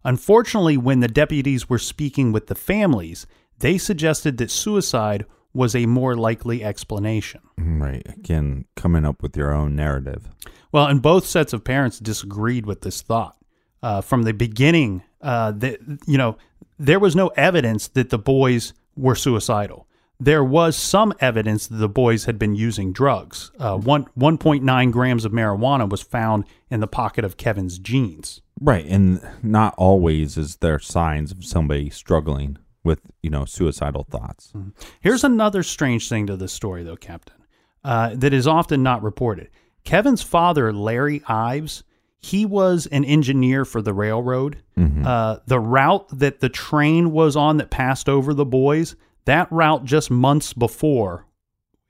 Unfortunately, 0.04 0.76
when 0.76 1.00
the 1.00 1.08
deputies 1.08 1.68
were 1.68 1.78
speaking 1.78 2.32
with 2.32 2.48
the 2.48 2.54
families, 2.54 3.26
they 3.58 3.78
suggested 3.78 4.38
that 4.38 4.50
suicide 4.50 5.24
was 5.54 5.74
a 5.74 5.86
more 5.86 6.16
likely 6.16 6.64
explanation. 6.64 7.40
Right. 7.58 8.02
Again, 8.16 8.64
coming 8.74 9.04
up 9.04 9.22
with 9.22 9.36
your 9.36 9.52
own 9.52 9.76
narrative. 9.76 10.28
Well, 10.72 10.86
and 10.86 11.02
both 11.02 11.26
sets 11.26 11.52
of 11.52 11.62
parents 11.62 11.98
disagreed 11.98 12.66
with 12.66 12.80
this 12.80 13.02
thought. 13.02 13.36
Uh, 13.82 14.00
from 14.00 14.22
the 14.22 14.32
beginning, 14.32 15.02
uh, 15.20 15.52
that 15.52 15.80
you 16.06 16.16
know, 16.16 16.36
there 16.78 16.98
was 16.98 17.14
no 17.14 17.28
evidence 17.28 17.88
that 17.88 18.10
the 18.10 18.18
boys 18.18 18.72
were 18.96 19.14
suicidal. 19.14 19.86
There 20.24 20.44
was 20.44 20.76
some 20.76 21.12
evidence 21.18 21.66
that 21.66 21.78
the 21.78 21.88
boys 21.88 22.26
had 22.26 22.38
been 22.38 22.54
using 22.54 22.92
drugs. 22.92 23.50
Uh, 23.58 23.76
one 23.76 24.06
1.9 24.16 24.92
grams 24.92 25.24
of 25.24 25.32
marijuana 25.32 25.88
was 25.88 26.00
found 26.00 26.44
in 26.70 26.78
the 26.78 26.86
pocket 26.86 27.24
of 27.24 27.36
Kevin's 27.36 27.78
jeans. 27.78 28.40
Right. 28.60 28.86
And 28.86 29.20
not 29.42 29.74
always 29.76 30.36
is 30.36 30.56
there 30.56 30.78
signs 30.78 31.32
of 31.32 31.44
somebody 31.44 31.90
struggling 31.90 32.58
with, 32.84 33.00
you 33.22 33.30
know, 33.30 33.44
suicidal 33.44 34.04
thoughts. 34.04 34.52
Here's 35.00 35.24
another 35.24 35.64
strange 35.64 36.08
thing 36.08 36.28
to 36.28 36.36
this 36.36 36.52
story, 36.52 36.84
though, 36.84 36.96
Captain, 36.96 37.42
uh, 37.82 38.14
that 38.14 38.32
is 38.32 38.46
often 38.46 38.82
not 38.82 39.02
reported. 39.02 39.50
Kevin's 39.82 40.22
father, 40.22 40.72
Larry 40.72 41.22
Ives, 41.26 41.82
he 42.18 42.46
was 42.46 42.86
an 42.86 43.04
engineer 43.04 43.64
for 43.64 43.82
the 43.82 43.92
railroad. 43.92 44.62
Uh, 45.04 45.38
the 45.46 45.58
route 45.58 46.06
that 46.16 46.38
the 46.38 46.48
train 46.48 47.10
was 47.10 47.34
on 47.34 47.56
that 47.56 47.70
passed 47.70 48.08
over 48.08 48.32
the 48.32 48.44
boys, 48.44 48.94
that 49.24 49.50
route 49.50 49.84
just 49.84 50.10
months 50.10 50.52
before, 50.52 51.26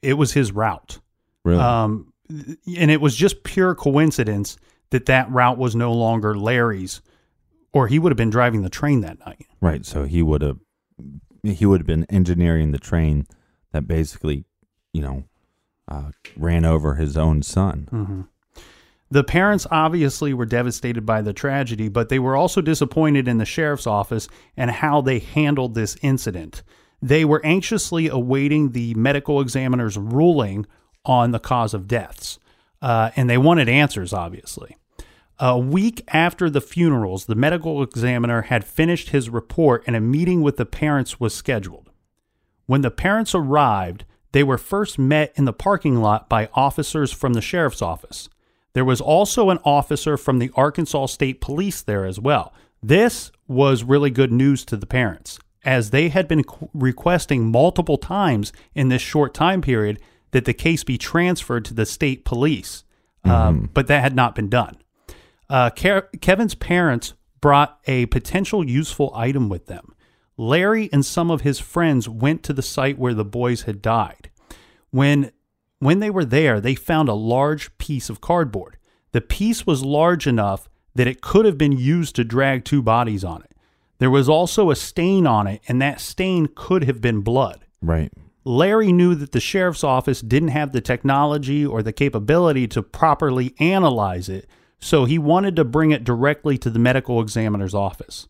it 0.03 0.15
was 0.15 0.33
his 0.33 0.53
route. 0.53 1.01
Really? 1.45 1.61
Um, 1.61 2.13
and 2.29 2.91
it 2.91 3.01
was 3.01 3.17
just 3.17 3.43
pure 3.45 3.75
coincidence 3.75 4.57
that 4.91 5.07
that 5.07 5.31
route 5.31 5.59
was 5.59 5.75
no 5.75 5.93
longer 5.93 6.37
Larry's, 6.37 7.01
or 7.73 7.89
he 7.89 7.99
would 7.99 8.13
have 8.13 8.17
been 8.17 8.31
driving 8.31 8.63
the 8.63 8.71
train 8.71 9.01
that 9.01 9.19
night. 9.27 9.47
right. 9.61 9.85
So 9.85 10.05
he 10.05 10.23
would 10.23 10.43
have 10.43 10.59
he 11.43 11.67
would 11.67 11.81
have 11.81 11.87
been 11.87 12.05
engineering 12.05 12.71
the 12.71 12.79
train 12.79 13.27
that 13.73 13.89
basically, 13.89 14.45
you 14.93 15.03
know, 15.03 15.25
uh, 15.89 16.11
ran 16.37 16.65
over 16.65 16.95
his 16.95 17.17
own 17.17 17.43
son. 17.43 18.29
The 19.11 19.25
parents 19.25 19.67
obviously 19.71 20.33
were 20.33 20.47
devastated 20.47 21.05
by 21.05 21.21
the 21.21 21.33
tragedy, 21.33 21.89
but 21.89 22.09
they 22.09 22.19
were 22.19 22.37
also 22.37 22.61
disappointed 22.61 23.29
in 23.29 23.39
the 23.39 23.45
sheriff's 23.45 23.87
office 23.87 24.29
and 24.57 24.71
how 24.71 25.01
they 25.01 25.19
handled 25.19 25.75
this 25.75 25.97
incident. 26.01 26.63
They 27.03 27.25
were 27.25 27.45
anxiously 27.45 28.09
awaiting 28.09 28.71
the 28.71 28.95
medical 28.95 29.41
examiner's 29.41 29.99
ruling 29.99 30.67
on 31.05 31.33
the 31.33 31.41
cause 31.41 31.75
of 31.75 31.89
deaths, 31.89 32.39
uh, 32.81 33.11
and 33.17 33.29
they 33.29 33.39
wanted 33.39 33.69
answers, 33.69 34.13
obviously. 34.13 34.77
A 35.41 35.59
week 35.59 36.05
after 36.09 36.49
the 36.49 36.61
funerals, 36.61 37.27
the 37.27 37.35
medical 37.35 37.83
examiner 37.83 38.43
had 38.43 38.65
finished 38.65 39.09
his 39.09 39.29
report 39.29 39.83
and 39.87 39.97
a 39.97 40.01
meeting 40.01 40.41
with 40.41 40.57
the 40.57 40.65
parents 40.65 41.19
was 41.19 41.35
scheduled. 41.35 41.91
When 42.67 42.83
the 42.83 42.93
parents 42.93 43.35
arrived, 43.35 44.05
they 44.31 44.45
were 44.45 44.57
first 44.57 44.99
met 44.99 45.33
in 45.35 45.45
the 45.45 45.53
parking 45.53 45.97
lot 45.97 46.29
by 46.29 46.49
officers 46.55 47.11
from 47.11 47.33
the 47.33 47.41
sheriff's 47.41 47.83
office. 47.83 48.29
There 48.75 48.85
was 48.85 49.01
also 49.01 49.51
an 49.51 49.59
officer 49.65 50.17
from 50.17 50.39
the 50.39 50.53
Arkansas 50.55 51.07
State 51.07 51.41
Police 51.41 51.83
there 51.83 52.07
as 52.07 52.21
well. 52.21 52.53
This 52.83 53.33
was 53.49 53.85
really 53.85 54.11
good 54.11 54.33
news 54.33 54.65
to 54.67 54.77
the 54.77 54.87
parents, 54.87 55.39
as 55.65 55.91
they 55.91 56.09
had 56.09 56.29
been 56.29 56.45
qu- 56.45 56.69
requesting 56.75 57.51
multiple 57.51 57.99
times 57.99 58.53
in 58.75 58.89
this 58.89 59.03
short 59.03 59.35
time 59.35 59.61
period 59.61 60.01
that 60.33 60.45
the 60.45 60.55
case 60.55 60.83
be 60.85 60.99
transferred 60.99 61.65
to 61.67 61.75
the 61.75 61.87
state 61.87 62.25
police, 62.25 62.85
um, 63.25 63.71
but 63.73 63.87
that 63.87 64.03
had 64.03 64.17
not 64.17 64.35
been 64.35 64.49
done. 64.49 64.77
Uh, 65.49 65.71
Ke- 65.71 66.09
Kevin's 66.21 66.55
parents 66.55 67.15
brought 67.41 67.79
a 67.87 68.07
potential 68.07 68.69
useful 68.69 69.13
item 69.15 69.49
with 69.49 69.67
them. 69.67 69.95
Larry 70.37 70.89
and 70.93 71.05
some 71.05 71.31
of 71.31 71.43
his 71.43 71.61
friends 71.61 72.09
went 72.09 72.43
to 72.43 72.53
the 72.53 72.63
site 72.63 72.99
where 72.99 73.15
the 73.15 73.25
boys 73.25 73.63
had 73.63 73.83
died. 73.83 74.31
When 74.91 75.31
when 75.79 75.99
they 75.99 76.11
were 76.11 76.25
there, 76.25 76.61
they 76.61 76.77
found 76.77 77.09
a 77.09 77.15
large 77.15 77.77
piece 77.77 78.09
of 78.09 78.21
cardboard. 78.21 78.77
The 79.11 79.21
piece 79.21 79.67
was 79.67 79.85
large 79.85 80.29
enough 80.29 80.69
that 80.95 81.09
it 81.09 81.21
could 81.21 81.45
have 81.45 81.59
been 81.59 81.73
used 81.73 82.15
to 82.17 82.25
drag 82.25 82.65
two 82.65 82.83
bodies 82.83 83.25
on 83.25 83.43
it. 83.43 83.52
There 84.03 84.11
was 84.11 84.29
also 84.29 84.73
a 84.73 84.75
stain 84.75 85.29
on 85.29 85.47
it, 85.47 85.63
and 85.69 85.81
that 85.81 86.01
stain 86.01 86.49
could 86.57 86.83
have 86.83 87.01
been 87.01 87.21
blood. 87.21 87.65
Right. 87.81 88.13
Larry 88.43 88.93
knew 88.93 89.15
that 89.15 89.31
the 89.31 89.39
sheriff's 89.39 89.85
office 89.85 90.21
didn't 90.21 90.49
have 90.49 90.73
the 90.73 90.81
technology 90.81 91.65
or 91.65 91.85
the 91.85 91.93
capability 91.93 92.67
to 92.67 92.83
properly 92.83 93.55
analyze 93.61 94.29
it, 94.29 94.49
so 94.81 95.05
he 95.05 95.21
wanted 95.21 95.55
to 95.55 95.65
bring 95.65 95.93
it 95.93 96.03
directly 96.03 96.59
to 96.59 96.69
the 96.69 96.81
medical 96.81 97.21
examiner's 97.21 97.75
office. 97.75 98.27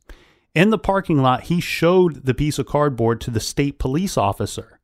In 0.55 0.69
the 0.69 0.77
parking 0.77 1.23
lot, 1.23 1.45
he 1.45 1.59
showed 1.59 2.27
the 2.27 2.35
piece 2.35 2.59
of 2.59 2.67
cardboard 2.67 3.23
to 3.23 3.31
the 3.31 3.41
state 3.41 3.79
police 3.79 4.19
officer, 4.19 4.79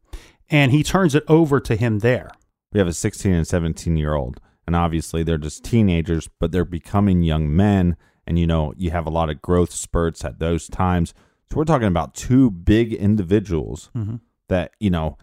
and 0.48 0.72
he 0.72 0.82
turns 0.82 1.14
it 1.14 1.24
over 1.28 1.60
to 1.60 1.76
him 1.76 1.98
there. 1.98 2.30
We 2.72 2.78
have 2.78 2.88
a 2.88 2.94
16 2.94 3.30
and 3.30 3.46
17 3.46 3.98
year 3.98 4.14
old, 4.14 4.40
and 4.66 4.74
obviously 4.74 5.22
they're 5.22 5.36
just 5.36 5.64
teenagers, 5.64 6.30
but 6.40 6.50
they're 6.50 6.64
becoming 6.64 7.20
young 7.20 7.54
men. 7.54 7.98
And 8.28 8.38
you 8.38 8.46
know, 8.46 8.74
you 8.76 8.90
have 8.92 9.06
a 9.06 9.10
lot 9.10 9.30
of 9.30 9.42
growth 9.42 9.72
spurts 9.72 10.24
at 10.24 10.38
those 10.38 10.68
times. 10.68 11.14
So 11.50 11.56
we're 11.56 11.64
talking 11.64 11.88
about 11.88 12.14
two 12.14 12.50
big 12.50 12.92
individuals 12.92 13.90
mm-hmm. 13.96 14.16
that 14.48 14.72
you 14.78 14.90
know. 14.90 15.16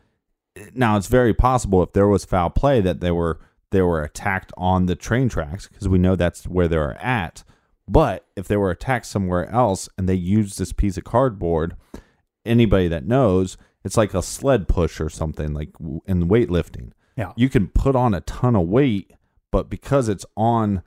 Now 0.73 0.95
it's 0.95 1.07
very 1.07 1.33
possible 1.33 1.83
if 1.83 1.91
there 1.91 2.07
was 2.07 2.23
foul 2.23 2.49
play 2.49 2.81
that 2.81 3.01
they 3.01 3.11
were 3.11 3.39
they 3.71 3.81
were 3.81 4.03
attacked 4.03 4.51
on 4.57 4.85
the 4.85 4.95
train 4.95 5.29
tracks 5.29 5.67
because 5.67 5.87
we 5.87 5.97
know 5.97 6.15
that's 6.15 6.47
where 6.47 6.67
they're 6.67 6.99
at. 7.01 7.43
But 7.87 8.25
if 8.35 8.47
they 8.47 8.57
were 8.57 8.71
attacked 8.71 9.05
somewhere 9.05 9.49
else 9.49 9.87
and 9.97 10.09
they 10.09 10.15
used 10.15 10.57
this 10.57 10.73
piece 10.73 10.97
of 10.97 11.03
cardboard, 11.03 11.75
anybody 12.45 12.87
that 12.87 13.05
knows, 13.05 13.57
it's 13.83 13.97
like 13.97 14.13
a 14.13 14.23
sled 14.23 14.67
push 14.67 14.99
or 14.99 15.09
something 15.09 15.53
like 15.53 15.69
in 16.07 16.27
weightlifting 16.27 16.93
Yeah. 17.17 17.33
you 17.35 17.49
can 17.49 17.67
put 17.67 17.95
on 17.95 18.13
a 18.13 18.21
ton 18.21 18.55
of 18.55 18.67
weight, 18.67 19.11
but 19.51 19.69
because 19.69 20.09
it's 20.09 20.25
on 20.35 20.81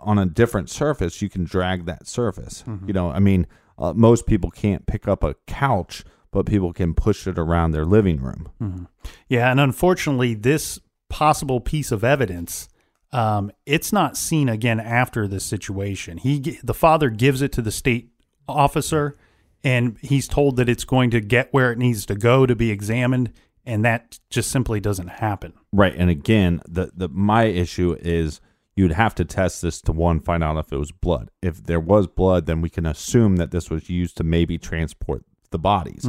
on 0.00 0.18
a 0.18 0.26
different 0.26 0.70
surface, 0.70 1.22
you 1.22 1.28
can 1.28 1.44
drag 1.44 1.86
that 1.86 2.06
surface. 2.06 2.64
You 2.86 2.92
know, 2.92 3.10
I 3.10 3.18
mean, 3.18 3.46
uh, 3.78 3.92
most 3.94 4.26
people 4.26 4.50
can't 4.50 4.86
pick 4.86 5.08
up 5.08 5.24
a 5.24 5.34
couch, 5.46 6.04
but 6.30 6.46
people 6.46 6.72
can 6.72 6.94
push 6.94 7.26
it 7.26 7.38
around 7.38 7.70
their 7.70 7.84
living 7.84 8.20
room. 8.20 8.88
Yeah, 9.28 9.50
and 9.50 9.60
unfortunately, 9.60 10.34
this 10.34 10.78
possible 11.08 11.60
piece 11.60 11.92
of 11.92 12.04
evidence, 12.04 12.68
um, 13.12 13.52
it's 13.66 13.92
not 13.92 14.16
seen 14.16 14.48
again 14.48 14.80
after 14.80 15.28
this 15.28 15.44
situation. 15.44 16.18
He, 16.18 16.58
the 16.62 16.74
father, 16.74 17.10
gives 17.10 17.40
it 17.40 17.52
to 17.52 17.62
the 17.62 17.72
state 17.72 18.10
officer, 18.48 19.16
and 19.62 19.96
he's 20.02 20.28
told 20.28 20.56
that 20.56 20.68
it's 20.68 20.84
going 20.84 21.10
to 21.10 21.20
get 21.20 21.52
where 21.52 21.72
it 21.72 21.78
needs 21.78 22.04
to 22.06 22.14
go 22.14 22.46
to 22.46 22.54
be 22.54 22.70
examined, 22.70 23.32
and 23.64 23.84
that 23.84 24.18
just 24.28 24.50
simply 24.50 24.80
doesn't 24.80 25.08
happen. 25.08 25.54
Right. 25.72 25.94
And 25.96 26.10
again, 26.10 26.60
the 26.68 26.90
the 26.94 27.08
my 27.08 27.44
issue 27.44 27.96
is 28.00 28.40
you'd 28.76 28.92
have 28.92 29.14
to 29.16 29.24
test 29.24 29.62
this 29.62 29.80
to 29.82 29.92
one 29.92 30.20
find 30.20 30.42
out 30.42 30.58
if 30.58 30.72
it 30.72 30.78
was 30.78 30.92
blood. 30.92 31.30
If 31.42 31.64
there 31.64 31.80
was 31.80 32.06
blood, 32.06 32.46
then 32.46 32.60
we 32.60 32.70
can 32.70 32.86
assume 32.86 33.36
that 33.36 33.50
this 33.50 33.70
was 33.70 33.88
used 33.88 34.16
to 34.16 34.24
maybe 34.24 34.58
transport 34.58 35.24
the 35.50 35.58
bodies. 35.58 36.04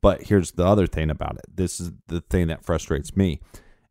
But 0.00 0.22
here's 0.22 0.52
the 0.52 0.66
other 0.66 0.86
thing 0.86 1.10
about 1.10 1.36
it. 1.36 1.56
This 1.56 1.78
is 1.80 1.92
the 2.08 2.20
thing 2.22 2.48
that 2.48 2.64
frustrates 2.64 3.16
me 3.16 3.40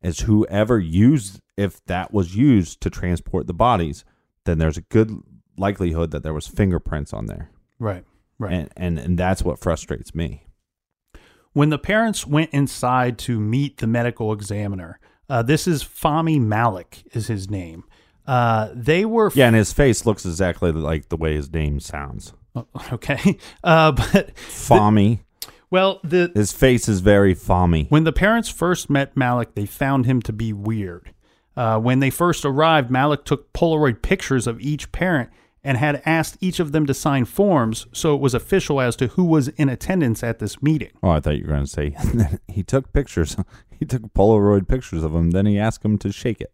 is 0.02 0.22
whoever 0.22 0.80
used 0.80 1.42
if 1.58 1.84
that 1.86 2.14
was 2.14 2.36
used 2.36 2.80
to 2.82 2.90
transport 2.90 3.46
the 3.48 3.54
bodies, 3.54 4.06
then 4.46 4.58
there's 4.60 4.78
a 4.78 4.82
good 4.82 5.12
likelihood 5.58 6.12
that 6.12 6.24
there 6.24 6.34
was 6.34 6.48
fingerprints 6.48 7.12
on 7.14 7.26
there. 7.26 7.52
Right. 7.80 8.06
Right. 8.38 8.54
And 8.54 8.70
and, 8.78 9.00
and 9.00 9.18
that's 9.18 9.44
what 9.44 9.60
frustrates 9.60 10.16
me. 10.16 10.46
When 11.54 11.70
the 11.70 11.80
parents 11.80 12.26
went 12.26 12.52
inside 12.52 13.18
to 13.20 13.40
meet 13.40 13.78
the 13.78 13.88
medical 13.88 14.32
examiner, 14.32 15.00
uh, 15.30 15.42
this 15.42 15.68
is 15.68 15.84
Fahmy 15.84 16.40
Malik 16.40 17.04
is 17.14 17.28
his 17.28 17.50
name. 17.50 17.84
Uh, 18.30 18.70
they 18.76 19.06
were 19.06 19.32
Yeah, 19.34 19.48
and 19.48 19.56
his 19.56 19.74
face 19.74 20.06
looks 20.06 20.24
exactly 20.24 20.72
like 20.72 21.10
the 21.10 21.18
way 21.18 21.34
his 21.34 21.52
name 21.52 21.80
sounds. 21.80 22.34
okay, 22.94 23.40
uh, 23.64 23.92
but 23.92 24.36
Fahmy. 24.36 25.22
well, 25.72 26.00
the 26.04 26.32
his 26.36 26.52
face 26.52 26.88
is 26.88 27.00
very 27.00 27.34
Fami. 27.34 27.90
when 27.90 28.04
the 28.04 28.12
parents 28.12 28.48
first 28.48 28.88
met 28.88 29.18
Malik, 29.18 29.56
they 29.56 29.66
found 29.66 30.06
him 30.06 30.22
to 30.22 30.32
be 30.32 30.54
weird. 30.54 31.12
Uh, 31.58 31.80
when 31.80 32.02
they 32.02 32.12
first 32.12 32.46
arrived, 32.46 32.92
Malik 32.92 33.26
took 33.26 33.52
Polaroid 33.52 34.04
pictures 34.04 34.46
of 34.46 34.62
each 34.62 34.92
parent 34.92 35.32
and 35.64 35.78
had 35.78 36.00
asked 36.06 36.38
each 36.40 36.60
of 36.60 36.72
them 36.72 36.86
to 36.86 36.94
sign 36.94 37.26
forms 37.26 37.88
so 37.94 38.14
it 38.14 38.22
was 38.22 38.36
official 38.36 38.80
as 38.80 38.96
to 38.96 39.08
who 39.08 39.24
was 39.24 39.48
in 39.48 39.70
attendance 39.70 40.22
at 40.24 40.38
this 40.38 40.62
meeting. 40.62 40.92
Oh, 41.02 41.10
I 41.10 41.20
thought 41.20 41.36
you 41.36 41.46
were 41.46 41.54
going 41.54 41.66
to 41.66 41.68
say 41.68 41.96
he 42.48 42.62
took 42.62 42.94
pictures. 42.94 43.36
He 43.80 43.86
took 43.86 44.14
Polaroid 44.14 44.68
pictures 44.68 45.06
of 45.06 45.16
him. 45.16 45.32
Then 45.32 45.46
he 45.46 45.58
asked 45.58 45.86
him 45.86 45.98
to 46.00 46.12
shake 46.12 46.42
it 46.42 46.52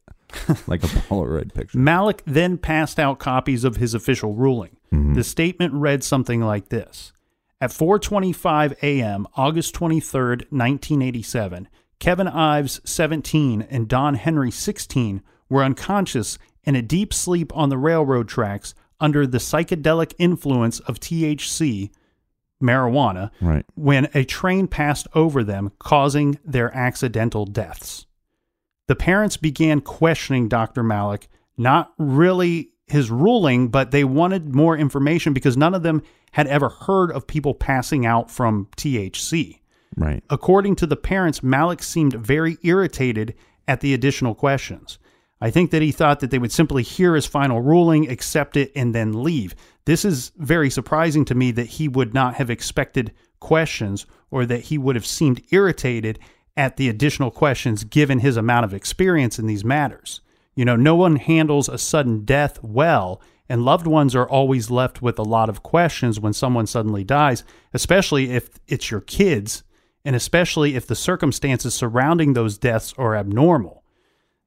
like 0.68 0.84
a 0.84 0.88
Polaroid 0.88 1.54
picture. 1.54 1.78
Malik 1.78 2.22
then 2.26 2.58
passed 2.58 3.00
out 3.00 3.20
copies 3.20 3.64
of 3.64 3.78
his 3.78 3.94
official 3.94 4.34
ruling. 4.34 4.78
Mm-hmm. 4.94 5.14
The 5.14 5.24
statement 5.24 5.74
read 5.74 6.04
something 6.04 6.42
like 6.42 6.70
this. 6.70 7.12
At 7.62 7.72
4:25 7.72 8.74
a.m., 8.84 9.28
August 9.36 9.74
23rd, 9.76 10.52
1987, 10.52 11.68
Kevin 12.00 12.28
Ives, 12.28 12.82
17, 12.84 13.62
and 13.70 13.88
Don 13.88 14.16
Henry, 14.16 14.52
16, 14.52 15.22
were 15.50 15.64
unconscious 15.64 16.38
in 16.64 16.76
a 16.76 16.82
deep 16.82 17.14
sleep 17.14 17.56
on 17.56 17.70
the 17.70 17.78
railroad 17.78 18.28
tracks 18.28 18.74
under 19.00 19.26
the 19.26 19.38
psychedelic 19.38 20.14
influence 20.18 20.80
of 20.82 21.00
THC, 21.00 21.92
marijuana, 22.62 23.32
Right. 23.42 23.66
when 23.76 24.10
a 24.14 24.24
train 24.24 24.68
passed 24.68 25.08
over 25.14 25.44
them, 25.44 25.72
causing 25.80 26.40
their 26.46 26.74
accidental 26.76 27.46
deaths. 27.46 28.06
The 28.88 28.96
parents 28.96 29.38
began 29.38 29.82
questioning 29.82 30.48
Dr. 30.48 30.84
Malik, 30.84 31.28
not 31.58 31.94
really 31.98 32.72
his 32.88 33.10
ruling, 33.10 33.70
but 33.70 33.92
they 33.92 34.04
wanted 34.04 34.54
more 34.54 34.78
information 34.78 35.34
because 35.34 35.58
none 35.58 35.74
of 35.74 35.84
them 35.84 36.04
had 36.34 36.48
ever 36.48 36.70
heard 36.70 37.12
of 37.12 37.26
people 37.26 37.54
passing 37.54 38.06
out 38.06 38.30
from 38.30 38.68
THC. 38.78 39.60
Right. 39.98 40.24
According 40.30 40.76
to 40.78 40.88
the 40.88 40.98
parents, 40.98 41.42
Malik 41.42 41.82
seemed 41.82 42.14
very 42.14 42.58
irritated 42.62 43.34
at 43.68 43.82
the 43.82 43.94
additional 43.94 44.36
questions. 44.36 45.00
I 45.42 45.50
think 45.50 45.72
that 45.72 45.82
he 45.82 45.92
thought 45.92 46.20
that 46.20 46.32
they 46.32 46.40
would 46.40 46.52
simply 46.52 46.84
hear 46.84 47.16
his 47.16 47.26
final 47.26 47.62
ruling, 47.62 48.10
accept 48.10 48.56
it, 48.58 48.72
and 48.76 48.94
then 48.94 49.24
leave. 49.24 49.56
This 49.86 50.06
is 50.06 50.32
very 50.38 50.70
surprising 50.70 51.26
to 51.26 51.36
me 51.36 51.52
that 51.52 51.68
he 51.68 51.88
would 51.88 52.14
not 52.14 52.36
have 52.36 52.50
expected 52.50 53.12
questions 53.40 54.06
or 54.32 54.46
that 54.46 54.62
he 54.62 54.78
would 54.78 54.96
have 54.96 55.06
seemed 55.06 55.42
irritated 55.52 56.20
at 56.58 56.78
the 56.78 56.89
additional 56.89 57.32
questions 57.32 57.84
given 57.84 58.20
his 58.20 58.38
amount 58.38 58.66
of 58.66 58.74
experience 58.74 59.39
in 59.39 59.47
these 59.47 59.66
matters. 59.66 60.22
You 60.56 60.66
know, 60.66 60.76
no 60.76 60.95
one 60.95 61.18
handles 61.18 61.68
a 61.68 61.78
sudden 61.78 62.24
death 62.24 62.64
well, 62.64 63.22
and 63.49 63.66
loved 63.66 63.88
ones 63.88 64.16
are 64.16 64.28
always 64.28 64.72
left 64.72 65.01
with 65.01 65.20
a 65.20 65.24
lot 65.24 65.49
of 65.49 65.64
questions 65.64 66.20
when 66.20 66.34
someone 66.34 66.66
suddenly 66.66 67.03
dies, 67.03 67.43
especially 67.74 68.32
if 68.32 68.49
it's 68.68 68.89
your 68.89 69.01
kids, 69.01 69.64
and 70.06 70.16
especially 70.16 70.76
if 70.76 70.88
the 70.88 70.95
circumstances 70.95 71.74
surrounding 71.74 72.34
those 72.34 72.58
deaths 72.58 72.93
are 72.97 73.16
abnormal. 73.16 73.84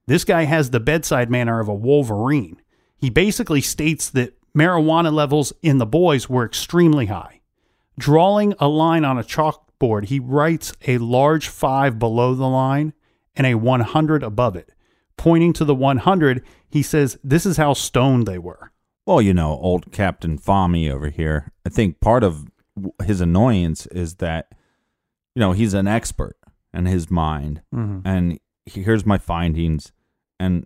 This 0.07 0.23
guy 0.23 0.45
has 0.45 0.71
the 0.71 0.79
bedside 0.79 1.29
manner 1.29 1.59
of 1.59 1.67
a 1.67 1.73
Wolverine. 1.73 2.61
He 2.97 3.09
basically 3.09 3.61
states 3.61 4.09
that 4.09 4.33
marijuana 4.57 5.13
levels 5.13 5.53
in 5.61 5.77
the 5.77 5.85
boys 5.85 6.27
were 6.27 6.45
extremely 6.45 7.05
high. 7.05 7.41
Drawing 7.97 8.55
a 8.59 8.67
line 8.67 9.05
on 9.05 9.17
a 9.17 9.23
chalkboard, 9.79 10.05
he 10.05 10.19
writes 10.19 10.73
a 10.87 10.97
large 10.97 11.47
5 11.47 11.99
below 11.99 12.35
the 12.35 12.47
line 12.47 12.93
and 13.35 13.45
a 13.47 13.55
100 13.55 14.23
above 14.23 14.55
it. 14.55 14.71
Pointing 15.17 15.53
to 15.53 15.65
the 15.65 15.75
100, 15.75 16.43
he 16.69 16.81
says, 16.81 17.19
This 17.23 17.45
is 17.45 17.57
how 17.57 17.73
stoned 17.73 18.25
they 18.25 18.37
were. 18.37 18.71
Well, 19.05 19.21
you 19.21 19.33
know, 19.33 19.51
old 19.51 19.91
Captain 19.91 20.37
Fahmy 20.37 20.89
over 20.89 21.09
here. 21.09 21.51
I 21.65 21.69
think 21.69 21.99
part 21.99 22.23
of 22.23 22.45
his 23.03 23.19
annoyance 23.19 23.85
is 23.87 24.15
that, 24.15 24.53
you 25.35 25.39
know, 25.39 25.51
he's 25.51 25.73
an 25.73 25.87
expert 25.87 26.37
in 26.73 26.85
his 26.85 27.09
mind, 27.09 27.61
mm-hmm. 27.73 28.07
and 28.07 28.39
here's 28.65 29.05
my 29.05 29.17
findings, 29.17 29.91
and 30.39 30.63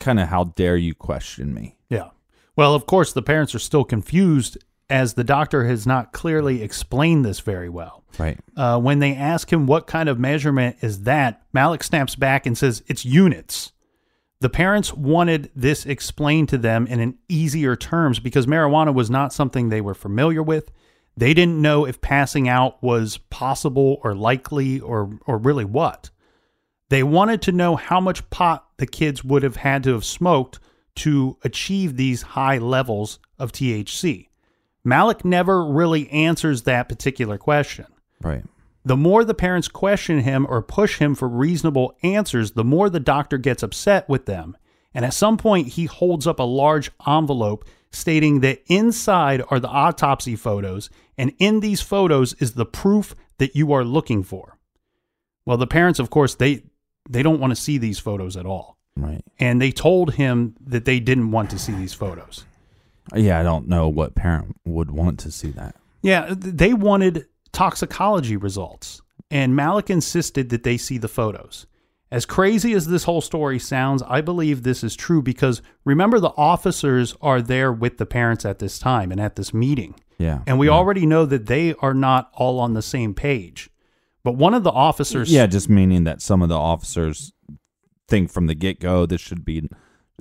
kind 0.00 0.18
of 0.18 0.28
how 0.28 0.44
dare 0.44 0.76
you 0.76 0.94
question 0.94 1.52
me? 1.52 1.76
Yeah. 1.90 2.08
Well, 2.56 2.74
of 2.74 2.86
course, 2.86 3.12
the 3.12 3.22
parents 3.22 3.54
are 3.54 3.58
still 3.60 3.84
confused 3.84 4.56
as 4.90 5.14
the 5.14 5.24
doctor 5.24 5.64
has 5.64 5.86
not 5.86 6.12
clearly 6.12 6.62
explained 6.62 7.24
this 7.24 7.40
very 7.40 7.68
well. 7.68 8.04
Right. 8.18 8.38
Uh, 8.56 8.78
when 8.80 8.98
they 8.98 9.14
ask 9.14 9.52
him 9.52 9.66
what 9.66 9.86
kind 9.86 10.08
of 10.08 10.18
measurement 10.18 10.76
is 10.82 11.02
that, 11.02 11.42
Malik 11.52 11.82
snaps 11.82 12.14
back 12.14 12.46
and 12.46 12.56
says 12.56 12.82
it's 12.86 13.04
units. 13.04 13.72
The 14.40 14.50
parents 14.50 14.92
wanted 14.92 15.50
this 15.56 15.86
explained 15.86 16.50
to 16.50 16.58
them 16.58 16.86
in 16.86 17.00
an 17.00 17.16
easier 17.28 17.76
terms 17.76 18.20
because 18.20 18.46
marijuana 18.46 18.92
was 18.92 19.10
not 19.10 19.32
something 19.32 19.68
they 19.68 19.80
were 19.80 19.94
familiar 19.94 20.42
with. 20.42 20.70
They 21.16 21.32
didn't 21.32 21.62
know 21.62 21.86
if 21.86 22.00
passing 22.00 22.48
out 22.48 22.82
was 22.82 23.18
possible 23.30 24.00
or 24.02 24.14
likely 24.14 24.80
or 24.80 25.18
or 25.26 25.38
really 25.38 25.64
what. 25.64 26.10
They 26.90 27.02
wanted 27.02 27.40
to 27.42 27.52
know 27.52 27.76
how 27.76 28.00
much 28.00 28.28
pot 28.30 28.66
the 28.76 28.86
kids 28.86 29.24
would 29.24 29.42
have 29.42 29.56
had 29.56 29.82
to 29.84 29.92
have 29.92 30.04
smoked 30.04 30.58
to 30.96 31.38
achieve 31.42 31.96
these 31.96 32.22
high 32.22 32.58
levels 32.58 33.18
of 33.38 33.52
THC. 33.52 34.28
Malik 34.84 35.24
never 35.24 35.64
really 35.64 36.08
answers 36.10 36.62
that 36.62 36.88
particular 36.88 37.38
question. 37.38 37.86
Right. 38.22 38.44
The 38.84 38.96
more 38.96 39.24
the 39.24 39.34
parents 39.34 39.68
question 39.68 40.20
him 40.20 40.46
or 40.48 40.60
push 40.60 40.98
him 40.98 41.14
for 41.14 41.26
reasonable 41.26 41.96
answers, 42.02 42.52
the 42.52 42.64
more 42.64 42.90
the 42.90 43.00
doctor 43.00 43.38
gets 43.38 43.62
upset 43.62 44.08
with 44.08 44.26
them. 44.26 44.56
And 44.92 45.04
at 45.04 45.14
some 45.14 45.38
point, 45.38 45.68
he 45.68 45.86
holds 45.86 46.26
up 46.26 46.38
a 46.38 46.44
large 46.44 46.90
envelope 47.06 47.66
stating 47.90 48.40
that 48.40 48.62
inside 48.66 49.42
are 49.48 49.58
the 49.58 49.68
autopsy 49.68 50.36
photos, 50.36 50.90
and 51.16 51.32
in 51.38 51.60
these 51.60 51.80
photos 51.80 52.34
is 52.34 52.52
the 52.52 52.66
proof 52.66 53.14
that 53.38 53.56
you 53.56 53.72
are 53.72 53.84
looking 53.84 54.22
for. 54.22 54.58
Well, 55.46 55.56
the 55.56 55.66
parents, 55.66 55.98
of 55.98 56.10
course, 56.10 56.34
they 56.34 56.62
they 57.08 57.22
don't 57.22 57.40
want 57.40 57.50
to 57.50 57.60
see 57.60 57.78
these 57.78 57.98
photos 57.98 58.36
at 58.36 58.46
all. 58.46 58.78
Right. 58.96 59.22
And 59.38 59.60
they 59.60 59.72
told 59.72 60.14
him 60.14 60.54
that 60.66 60.84
they 60.84 61.00
didn't 61.00 61.30
want 61.30 61.50
to 61.50 61.58
see 61.58 61.72
these 61.72 61.92
photos. 61.92 62.44
Yeah, 63.14 63.38
I 63.38 63.42
don't 63.42 63.68
know 63.68 63.88
what 63.88 64.14
parent 64.14 64.56
would 64.64 64.90
want 64.90 65.18
to 65.20 65.30
see 65.30 65.50
that. 65.50 65.76
Yeah, 66.02 66.34
they 66.36 66.74
wanted 66.74 67.26
toxicology 67.52 68.36
results, 68.36 69.02
and 69.30 69.56
Malik 69.56 69.90
insisted 69.90 70.50
that 70.50 70.62
they 70.62 70.76
see 70.76 70.98
the 70.98 71.08
photos. 71.08 71.66
As 72.10 72.26
crazy 72.26 72.74
as 72.74 72.86
this 72.86 73.04
whole 73.04 73.20
story 73.20 73.58
sounds, 73.58 74.02
I 74.06 74.20
believe 74.20 74.62
this 74.62 74.84
is 74.84 74.94
true 74.94 75.20
because 75.20 75.62
remember, 75.84 76.20
the 76.20 76.32
officers 76.36 77.16
are 77.20 77.42
there 77.42 77.72
with 77.72 77.98
the 77.98 78.06
parents 78.06 78.44
at 78.44 78.60
this 78.60 78.78
time 78.78 79.10
and 79.10 79.20
at 79.20 79.36
this 79.36 79.52
meeting. 79.52 79.96
Yeah. 80.18 80.42
And 80.46 80.58
we 80.58 80.68
yeah. 80.68 80.74
already 80.74 81.06
know 81.06 81.26
that 81.26 81.46
they 81.46 81.74
are 81.80 81.94
not 81.94 82.30
all 82.34 82.60
on 82.60 82.74
the 82.74 82.82
same 82.82 83.14
page. 83.14 83.68
But 84.22 84.36
one 84.36 84.54
of 84.54 84.62
the 84.62 84.70
officers. 84.70 85.32
Yeah, 85.32 85.46
just 85.46 85.68
meaning 85.68 86.04
that 86.04 86.22
some 86.22 86.40
of 86.40 86.48
the 86.48 86.58
officers 86.58 87.32
think 88.06 88.30
from 88.30 88.46
the 88.46 88.54
get 88.54 88.80
go 88.80 89.06
this 89.06 89.20
should 89.20 89.44
be 89.44 89.68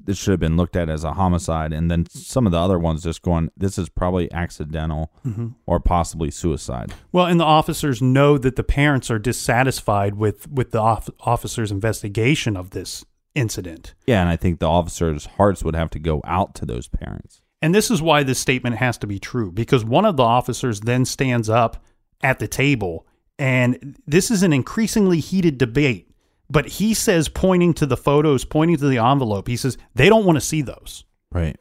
this 0.02 0.18
should 0.18 0.32
have 0.32 0.39
been 0.39 0.58
looked 0.58 0.76
at 0.76 0.89
as 0.89 1.04
a 1.04 1.14
homicide, 1.14 1.74
and 1.74 1.89
then 1.89 2.06
some 2.10 2.46
of 2.46 2.52
the 2.52 2.60
other 2.60 2.80
ones 2.80 3.04
just 3.04 3.22
going, 3.22 3.50
this 3.56 3.78
is 3.78 3.89
probably 3.89 4.32
accidental 4.32 5.12
mm-hmm. 5.26 5.50
or 5.66 5.80
possibly 5.80 6.32
suicide. 6.32 6.94
Well, 7.12 7.26
and 7.26 7.39
the 7.39 7.46
officers 7.46 8.02
know 8.02 8.38
that 8.38 8.56
the 8.56 8.64
parents 8.64 9.10
are 9.12 9.20
dissatisfied 9.20 10.16
with, 10.16 10.50
with 10.52 10.72
the 10.72 10.80
off- 10.80 11.10
officer's 11.22 11.72
investigation 11.72 12.58
of 12.58 12.72
this 12.72 13.06
incident. 13.36 13.94
Yeah, 14.06 14.22
and 14.22 14.30
I 14.30 14.36
think 14.36 14.60
the 14.60 14.70
officers' 14.70 15.26
hearts 15.26 15.64
would 15.64 15.76
have 15.76 15.89
to 15.91 16.00
go 16.00 16.22
out 16.26 16.56
to 16.56 16.66
those 16.66 16.88
parents. 16.88 17.41
And 17.62 17.74
this 17.74 17.89
is 17.89 18.02
why 18.02 18.24
this 18.24 18.39
statement 18.39 18.78
has 18.78 18.98
to 19.00 19.08
be 19.08 19.20
true 19.20 19.52
because 19.52 19.86
one 19.86 20.06
of 20.06 20.18
the 20.18 20.24
officers 20.24 20.82
then 20.82 21.06
stands 21.06 21.50
up 21.50 21.82
at 22.22 22.39
the 22.39 22.48
table, 22.48 23.08
and 23.39 23.98
this 24.06 24.30
is 24.30 24.44
an 24.44 24.54
increasingly 24.54 25.20
heated 25.20 25.58
debate. 25.58 26.10
But 26.50 26.68
he 26.68 26.94
says, 26.94 27.30
pointing 27.30 27.74
to 27.76 27.86
the 27.86 27.98
photos, 27.98 28.46
pointing 28.46 28.78
to 28.78 28.88
the 28.88 28.98
envelope, 28.98 29.48
he 29.48 29.58
says, 29.58 29.78
they 29.96 30.10
don't 30.10 30.26
want 30.26 30.36
to 30.36 30.41
see 30.41 30.62
those. 30.62 31.04
Right. 31.32 31.58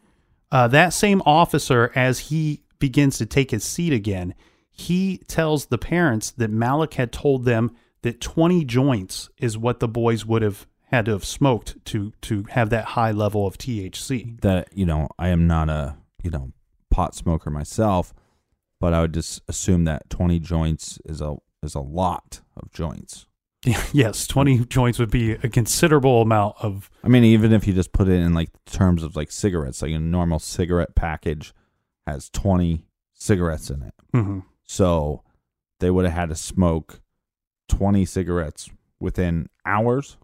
Uh, 0.51 0.69
that 0.69 0.91
same 0.91 1.23
officer, 1.25 1.91
as 1.95 2.19
he 2.19 2.63
begins 2.79 3.17
to 3.19 3.27
take 3.27 3.53
his 3.53 3.65
seat 3.65 3.93
again, 3.93 4.35
he 4.71 5.19
tells 5.29 5.67
the 5.67 5.79
parents 5.79 6.31
that 6.33 6.51
Malik 6.51 6.95
had 6.95 7.13
told 7.13 7.45
them 7.45 7.75
that 8.03 8.21
20 8.21 8.65
joints 8.65 9.31
is 9.39 9.57
what 9.57 9.81
the 9.81 9.89
boys 9.89 10.27
would 10.27 10.43
have 10.43 10.67
had 10.85 11.07
to 11.07 11.13
have 11.13 11.25
smoked 11.25 11.83
to 11.87 12.13
to 12.21 12.45
have 12.51 12.69
that 12.71 12.85
high 12.85 13.13
level 13.13 13.47
of 13.47 13.57
THC. 13.57 14.41
That, 14.43 14.69
you 14.77 14.85
know, 14.85 15.09
I 15.19 15.29
am 15.29 15.47
not 15.47 15.71
a, 15.71 15.97
you 16.23 16.31
know, 16.31 16.53
pot 16.91 17.15
smoker 17.15 17.51
myself, 17.51 18.13
but 18.79 18.93
I 18.93 19.01
would 19.01 19.15
just 19.15 19.41
assume 19.49 19.85
that 19.85 20.11
20 20.11 20.39
joints 20.41 20.99
is 21.05 21.21
a 21.21 21.37
is 21.63 21.75
a 21.75 21.81
lot 21.81 22.41
of 22.57 22.71
joints. 22.73 23.27
yes, 23.93 24.27
20 24.27 24.67
joints 24.67 24.99
would 24.99 25.11
be 25.11 25.33
a 25.33 25.49
considerable 25.49 26.23
amount 26.23 26.57
of. 26.61 26.91
I 27.05 27.09
mean, 27.09 27.25
even 27.25 27.53
if 27.53 27.67
you 27.67 27.73
just 27.73 27.93
put 27.93 28.09
it 28.09 28.15
in 28.21 28.35
like 28.35 28.51
terms 28.67 29.03
of 29.03 29.15
like 29.15 29.31
cigarettes, 29.31 29.83
like 29.83 29.93
a 29.93 29.99
normal 30.01 30.39
cigarette 30.39 30.95
package 30.95 31.53
has 32.07 32.29
20 32.31 32.85
cigarettes 33.15 33.71
in 33.71 33.83
it. 33.83 33.95
Mhm. 34.13 34.45
So 34.65 35.23
they 35.79 35.91
would 35.91 36.05
have 36.05 36.15
had 36.15 36.29
to 36.31 36.35
smoke 36.35 37.01
20 37.69 38.05
cigarettes 38.05 38.69
within 38.99 39.49
hours. 39.65 40.17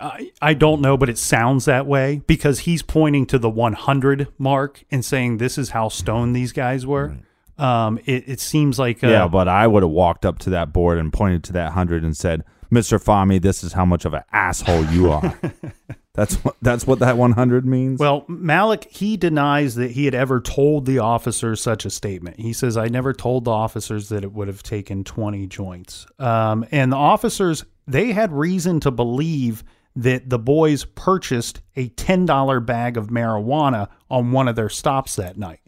I, 0.00 0.30
I 0.40 0.54
don't 0.54 0.80
know, 0.80 0.96
but 0.96 1.10
it 1.10 1.18
sounds 1.18 1.66
that 1.66 1.86
way 1.86 2.22
because 2.26 2.60
he's 2.60 2.82
pointing 2.82 3.26
to 3.26 3.38
the 3.38 3.50
100 3.50 4.28
mark 4.38 4.84
and 4.90 5.04
saying 5.04 5.36
this 5.36 5.58
is 5.58 5.70
how 5.70 5.90
stoned 5.90 6.34
these 6.34 6.52
guys 6.52 6.86
were. 6.86 7.18
Um, 7.60 7.98
it, 8.06 8.28
it 8.28 8.40
seems 8.40 8.78
like. 8.78 9.04
Uh, 9.04 9.08
yeah, 9.08 9.28
but 9.28 9.48
I 9.48 9.66
would 9.66 9.82
have 9.82 9.90
walked 9.90 10.24
up 10.24 10.38
to 10.40 10.50
that 10.50 10.72
board 10.72 10.98
and 10.98 11.12
pointed 11.12 11.44
to 11.44 11.52
that 11.54 11.66
100 11.66 12.04
and 12.04 12.16
said, 12.16 12.44
Mr. 12.72 13.02
Fahmy, 13.02 13.40
this 13.40 13.64
is 13.64 13.72
how 13.72 13.84
much 13.84 14.04
of 14.04 14.14
an 14.14 14.22
asshole 14.32 14.84
you 14.86 15.10
are. 15.10 15.38
that's 16.14 16.36
what 16.36 16.56
that's 16.62 16.86
what 16.86 17.00
that 17.00 17.16
100 17.16 17.66
means. 17.66 17.98
Well, 17.98 18.24
Malik, 18.28 18.86
he 18.90 19.16
denies 19.16 19.74
that 19.74 19.90
he 19.92 20.04
had 20.04 20.14
ever 20.14 20.40
told 20.40 20.86
the 20.86 21.00
officers 21.00 21.60
such 21.60 21.84
a 21.84 21.90
statement. 21.90 22.38
He 22.38 22.52
says, 22.52 22.76
I 22.76 22.86
never 22.86 23.12
told 23.12 23.44
the 23.44 23.50
officers 23.50 24.08
that 24.10 24.22
it 24.22 24.32
would 24.32 24.48
have 24.48 24.62
taken 24.62 25.04
20 25.04 25.46
joints. 25.48 26.06
Um, 26.18 26.64
and 26.70 26.92
the 26.92 26.96
officers, 26.96 27.64
they 27.86 28.12
had 28.12 28.32
reason 28.32 28.80
to 28.80 28.90
believe 28.90 29.64
that 29.96 30.30
the 30.30 30.38
boys 30.38 30.84
purchased 30.84 31.60
a 31.74 31.88
$10 31.90 32.64
bag 32.64 32.96
of 32.96 33.08
marijuana 33.08 33.88
on 34.08 34.30
one 34.30 34.46
of 34.46 34.54
their 34.54 34.68
stops 34.68 35.16
that 35.16 35.36
night. 35.36 35.60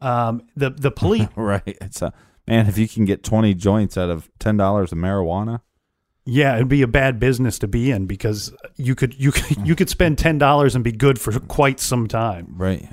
Um, 0.00 0.42
the, 0.56 0.70
the 0.70 0.90
police, 0.90 1.28
right. 1.36 1.62
It's 1.66 2.02
a 2.02 2.12
man, 2.46 2.66
if 2.66 2.78
you 2.78 2.88
can 2.88 3.04
get 3.04 3.22
20 3.22 3.54
joints 3.54 3.96
out 3.96 4.10
of 4.10 4.30
$10 4.40 4.80
of 4.80 4.90
marijuana, 4.90 5.60
yeah, 6.26 6.54
it'd 6.54 6.68
be 6.68 6.82
a 6.82 6.86
bad 6.86 7.18
business 7.18 7.58
to 7.60 7.68
be 7.68 7.90
in 7.90 8.06
because 8.06 8.52
you 8.76 8.94
could, 8.94 9.18
you 9.18 9.32
could, 9.32 9.66
you 9.66 9.74
could 9.74 9.88
spend 9.88 10.16
$10 10.18 10.74
and 10.74 10.84
be 10.84 10.92
good 10.92 11.18
for 11.18 11.38
quite 11.40 11.80
some 11.80 12.06
time. 12.06 12.54
right. 12.56 12.88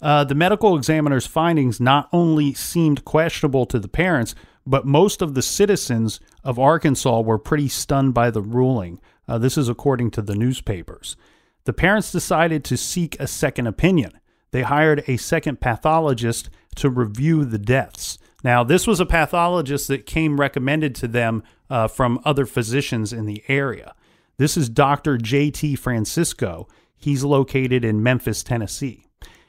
Uh, 0.00 0.24
the 0.24 0.34
medical 0.34 0.76
examiner's 0.76 1.28
findings 1.28 1.80
not 1.80 2.08
only 2.12 2.52
seemed 2.52 3.04
questionable 3.04 3.64
to 3.64 3.78
the 3.78 3.86
parents, 3.86 4.34
but 4.66 4.84
most 4.84 5.22
of 5.22 5.34
the 5.34 5.42
citizens 5.42 6.18
of 6.42 6.58
Arkansas 6.58 7.20
were 7.20 7.38
pretty 7.38 7.68
stunned 7.68 8.12
by 8.12 8.30
the 8.30 8.42
ruling. 8.42 9.00
Uh, 9.28 9.38
this 9.38 9.56
is 9.56 9.68
according 9.68 10.10
to 10.10 10.22
the 10.22 10.34
newspapers. 10.34 11.16
The 11.64 11.72
parents 11.72 12.10
decided 12.10 12.64
to 12.64 12.76
seek 12.76 13.18
a 13.20 13.28
second 13.28 13.68
opinion. 13.68 14.12
They 14.52 14.62
hired 14.62 15.02
a 15.06 15.16
second 15.16 15.60
pathologist 15.60 16.48
to 16.76 16.88
review 16.88 17.44
the 17.44 17.58
deaths. 17.58 18.18
Now, 18.44 18.64
this 18.64 18.86
was 18.86 19.00
a 19.00 19.06
pathologist 19.06 19.88
that 19.88 20.06
came 20.06 20.38
recommended 20.38 20.94
to 20.96 21.08
them 21.08 21.42
uh, 21.70 21.88
from 21.88 22.20
other 22.24 22.46
physicians 22.46 23.12
in 23.12 23.26
the 23.26 23.42
area. 23.48 23.94
This 24.36 24.56
is 24.56 24.68
Dr. 24.68 25.16
J.T. 25.16 25.76
Francisco. 25.76 26.68
He's 26.96 27.24
located 27.24 27.84
in 27.84 28.02
Memphis, 28.02 28.42
Tennessee. 28.42 29.06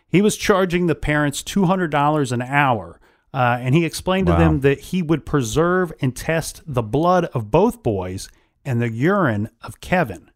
He 0.08 0.22
was 0.22 0.38
charging 0.38 0.88
the 0.88 0.96
parents 0.96 1.42
$200 1.42 2.32
an 2.32 2.42
hour, 2.42 3.00
uh, 3.34 3.58
and 3.60 3.74
he 3.74 3.86
explained 3.86 4.28
to 4.28 4.34
them 4.34 4.60
that 4.60 4.80
he 4.80 5.02
would 5.02 5.26
preserve 5.26 5.92
and 6.02 6.16
test 6.16 6.62
the 6.68 6.84
blood 6.84 7.26
of 7.34 7.50
both 7.50 7.82
boys 7.82 8.30
and 8.64 8.80
the 8.80 8.92
urine 8.92 9.50
of 9.62 9.82
Kevin. 9.82 10.30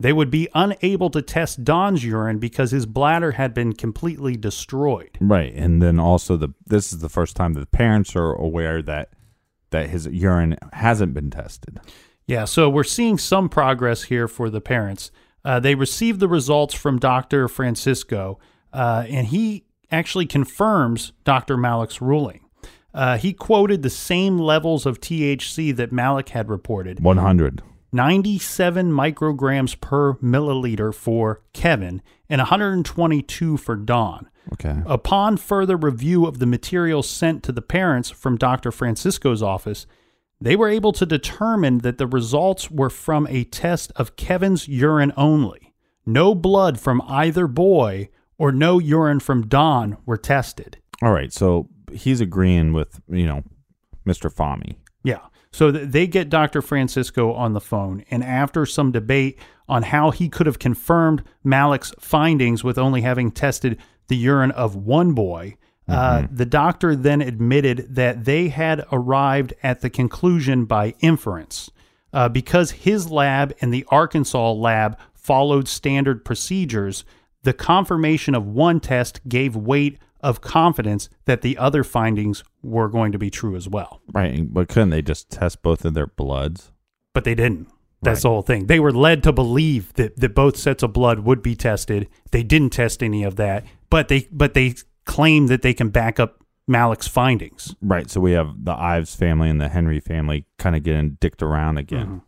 They 0.00 0.12
would 0.12 0.30
be 0.30 0.48
unable 0.54 1.10
to 1.10 1.22
test 1.22 1.64
Don's 1.64 2.04
urine 2.04 2.38
because 2.38 2.70
his 2.70 2.86
bladder 2.86 3.32
had 3.32 3.52
been 3.52 3.72
completely 3.72 4.36
destroyed. 4.36 5.18
Right. 5.20 5.52
And 5.54 5.82
then 5.82 5.98
also 5.98 6.36
the 6.36 6.50
this 6.66 6.92
is 6.92 7.00
the 7.00 7.08
first 7.08 7.34
time 7.34 7.54
that 7.54 7.60
the 7.60 7.66
parents 7.66 8.14
are 8.14 8.32
aware 8.32 8.80
that 8.82 9.10
that 9.70 9.90
his 9.90 10.06
urine 10.06 10.56
hasn't 10.72 11.14
been 11.14 11.30
tested. 11.30 11.80
Yeah, 12.26 12.44
so 12.44 12.68
we're 12.68 12.84
seeing 12.84 13.18
some 13.18 13.48
progress 13.48 14.04
here 14.04 14.28
for 14.28 14.50
the 14.50 14.60
parents. 14.60 15.10
Uh, 15.44 15.60
they 15.60 15.74
received 15.74 16.20
the 16.20 16.28
results 16.28 16.74
from 16.74 16.98
Dr. 16.98 17.48
Francisco, 17.48 18.38
uh, 18.72 19.04
and 19.08 19.28
he 19.28 19.64
actually 19.90 20.26
confirms 20.26 21.12
Dr. 21.24 21.56
Malik's 21.56 22.02
ruling. 22.02 22.40
Uh, 22.92 23.16
he 23.16 23.32
quoted 23.32 23.82
the 23.82 23.90
same 23.90 24.38
levels 24.38 24.84
of 24.84 25.00
THC 25.00 25.74
that 25.76 25.90
Malik 25.90 26.30
had 26.30 26.48
reported 26.50 27.00
100. 27.00 27.62
97 27.92 28.92
micrograms 28.92 29.80
per 29.80 30.14
milliliter 30.14 30.94
for 30.94 31.42
Kevin 31.52 32.02
and 32.28 32.40
122 32.40 33.56
for 33.56 33.76
Don. 33.76 34.28
Okay. 34.52 34.76
Upon 34.86 35.36
further 35.36 35.76
review 35.76 36.26
of 36.26 36.38
the 36.38 36.46
material 36.46 37.02
sent 37.02 37.42
to 37.44 37.52
the 37.52 37.62
parents 37.62 38.10
from 38.10 38.36
Dr. 38.36 38.72
Francisco's 38.72 39.42
office, 39.42 39.86
they 40.40 40.56
were 40.56 40.68
able 40.68 40.92
to 40.92 41.04
determine 41.04 41.78
that 41.78 41.98
the 41.98 42.06
results 42.06 42.70
were 42.70 42.90
from 42.90 43.26
a 43.28 43.44
test 43.44 43.92
of 43.96 44.16
Kevin's 44.16 44.68
urine 44.68 45.12
only. 45.16 45.74
No 46.06 46.34
blood 46.34 46.80
from 46.80 47.02
either 47.06 47.46
boy 47.46 48.08
or 48.38 48.52
no 48.52 48.78
urine 48.78 49.20
from 49.20 49.46
Don 49.48 49.98
were 50.06 50.16
tested. 50.16 50.78
All 51.02 51.12
right. 51.12 51.32
So 51.32 51.68
he's 51.92 52.20
agreeing 52.20 52.72
with, 52.72 53.00
you 53.08 53.26
know, 53.26 53.42
Mr. 54.06 54.32
Fahmy. 54.32 54.76
Yeah. 55.04 55.20
So 55.50 55.70
they 55.70 56.06
get 56.06 56.28
Dr. 56.28 56.60
Francisco 56.62 57.32
on 57.32 57.52
the 57.54 57.60
phone, 57.60 58.04
and 58.10 58.22
after 58.22 58.66
some 58.66 58.92
debate 58.92 59.38
on 59.68 59.82
how 59.82 60.10
he 60.10 60.28
could 60.28 60.46
have 60.46 60.58
confirmed 60.58 61.22
Malik's 61.44 61.92
findings 61.98 62.62
with 62.62 62.78
only 62.78 63.00
having 63.02 63.30
tested 63.30 63.78
the 64.08 64.16
urine 64.16 64.50
of 64.52 64.76
one 64.76 65.12
boy, 65.12 65.56
uh, 65.88 66.26
the 66.30 66.46
doctor 66.46 66.94
then 66.94 67.22
admitted 67.22 67.94
that 67.94 68.26
they 68.26 68.48
had 68.48 68.84
arrived 68.92 69.54
at 69.62 69.80
the 69.80 69.88
conclusion 69.88 70.66
by 70.66 70.94
inference. 71.00 71.70
Uh, 72.12 72.28
because 72.28 72.70
his 72.70 73.10
lab 73.10 73.54
and 73.60 73.72
the 73.72 73.86
Arkansas 73.88 74.52
lab 74.52 74.98
followed 75.14 75.68
standard 75.68 76.24
procedures, 76.24 77.04
the 77.42 77.52
confirmation 77.52 78.34
of 78.34 78.46
one 78.46 78.80
test 78.80 79.20
gave 79.28 79.56
weight 79.56 79.98
of 80.20 80.40
confidence 80.40 81.08
that 81.26 81.42
the 81.42 81.56
other 81.58 81.84
findings 81.84 82.42
were 82.62 82.88
going 82.88 83.12
to 83.12 83.18
be 83.18 83.30
true 83.30 83.54
as 83.56 83.68
well. 83.68 84.00
Right. 84.12 84.42
But 84.52 84.68
couldn't 84.68 84.90
they 84.90 85.02
just 85.02 85.30
test 85.30 85.62
both 85.62 85.84
of 85.84 85.94
their 85.94 86.06
bloods? 86.06 86.72
But 87.14 87.24
they 87.24 87.34
didn't. 87.34 87.68
That's 88.00 88.18
Right. 88.18 88.22
the 88.22 88.28
whole 88.28 88.42
thing. 88.42 88.66
They 88.66 88.78
were 88.80 88.92
led 88.92 89.22
to 89.24 89.32
believe 89.32 89.92
that, 89.94 90.16
that 90.20 90.34
both 90.34 90.56
sets 90.56 90.82
of 90.82 90.92
blood 90.92 91.20
would 91.20 91.42
be 91.42 91.56
tested. 91.56 92.08
They 92.30 92.42
didn't 92.44 92.70
test 92.70 93.02
any 93.02 93.24
of 93.24 93.36
that, 93.36 93.64
but 93.90 94.08
they 94.08 94.28
but 94.30 94.54
they 94.54 94.74
claim 95.04 95.48
that 95.48 95.62
they 95.62 95.74
can 95.74 95.88
back 95.88 96.20
up 96.20 96.44
Malik's 96.68 97.08
findings. 97.08 97.74
Right. 97.82 98.08
So 98.08 98.20
we 98.20 98.32
have 98.32 98.64
the 98.64 98.74
Ives 98.74 99.16
family 99.16 99.48
and 99.50 99.60
the 99.60 99.68
Henry 99.68 99.98
family 100.00 100.44
kind 100.58 100.76
of 100.76 100.82
getting 100.84 101.16
dicked 101.20 101.42
around 101.42 101.78
again. 101.78 102.06
Mm-hmm. 102.06 102.18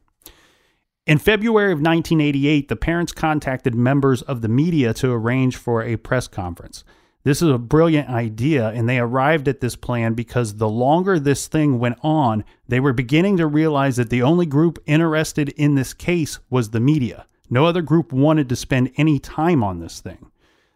In 1.07 1.19
February 1.19 1.73
of 1.73 1.79
1988, 1.79 2.69
the 2.69 2.77
parents 2.77 3.13
contacted 3.13 3.75
members 3.75 4.23
of 4.23 4.43
the 4.43 4.49
media 4.49 4.93
to 4.95 5.11
arrange 5.13 5.57
for 5.57 5.83
a 5.83 5.97
press 5.97 6.29
conference. 6.29 6.85
This 7.23 7.43
is 7.43 7.51
a 7.51 7.59
brilliant 7.59 8.09
idea, 8.09 8.69
and 8.71 8.89
they 8.89 8.99
arrived 8.99 9.47
at 9.47 9.61
this 9.61 9.77
plan 9.77 10.15
because 10.15 10.55
the 10.55 10.69
longer 10.69 11.19
this 11.19 11.49
thing 11.49 11.79
went 11.79 11.99
on, 12.03 12.45
they 12.67 12.81
were 12.81 12.95
beginning 12.95 13.37
to 13.37 13.47
realize 13.47 13.97
that 13.97 14.09
the 14.09 14.23
only 14.23 14.47
group 14.47 14.83
interested 14.87 15.51
in 15.51 15.75
this 15.75 15.93
case 15.93 16.39
was 16.49 16.71
the 16.71 16.81
media. 16.81 17.27
No 17.51 17.67
other 17.67 17.83
group 17.83 18.11
wanted 18.13 18.49
to 18.49 18.57
spend 18.57 18.93
any 18.97 19.19
time 19.19 19.63
on 19.63 19.81
this 19.81 20.01
thing. 20.01 20.31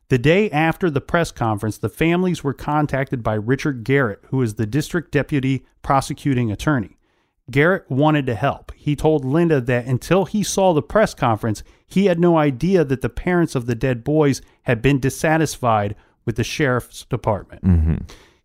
The 0.08 0.18
day 0.18 0.50
after 0.50 0.90
the 0.90 1.00
press 1.00 1.32
conference, 1.32 1.78
the 1.78 1.88
families 1.88 2.44
were 2.44 2.52
contacted 2.52 3.22
by 3.22 3.34
Richard 3.34 3.82
Garrett, 3.82 4.22
who 4.28 4.42
is 4.42 4.54
the 4.54 4.66
district 4.66 5.12
deputy 5.12 5.64
prosecuting 5.80 6.52
attorney. 6.52 6.98
Garrett 7.50 7.90
wanted 7.90 8.26
to 8.26 8.34
help. 8.34 8.72
He 8.76 8.96
told 8.96 9.24
Linda 9.24 9.62
that 9.62 9.86
until 9.86 10.26
he 10.26 10.42
saw 10.42 10.72
the 10.72 10.82
press 10.82 11.14
conference, 11.14 11.62
he 11.86 12.06
had 12.06 12.18
no 12.18 12.36
idea 12.36 12.84
that 12.84 13.00
the 13.00 13.08
parents 13.08 13.54
of 13.54 13.64
the 13.64 13.74
dead 13.74 14.04
boys 14.04 14.42
had 14.62 14.82
been 14.82 15.00
dissatisfied 15.00 15.94
with 16.24 16.36
the 16.36 16.44
sheriff's 16.44 17.04
department. 17.04 17.62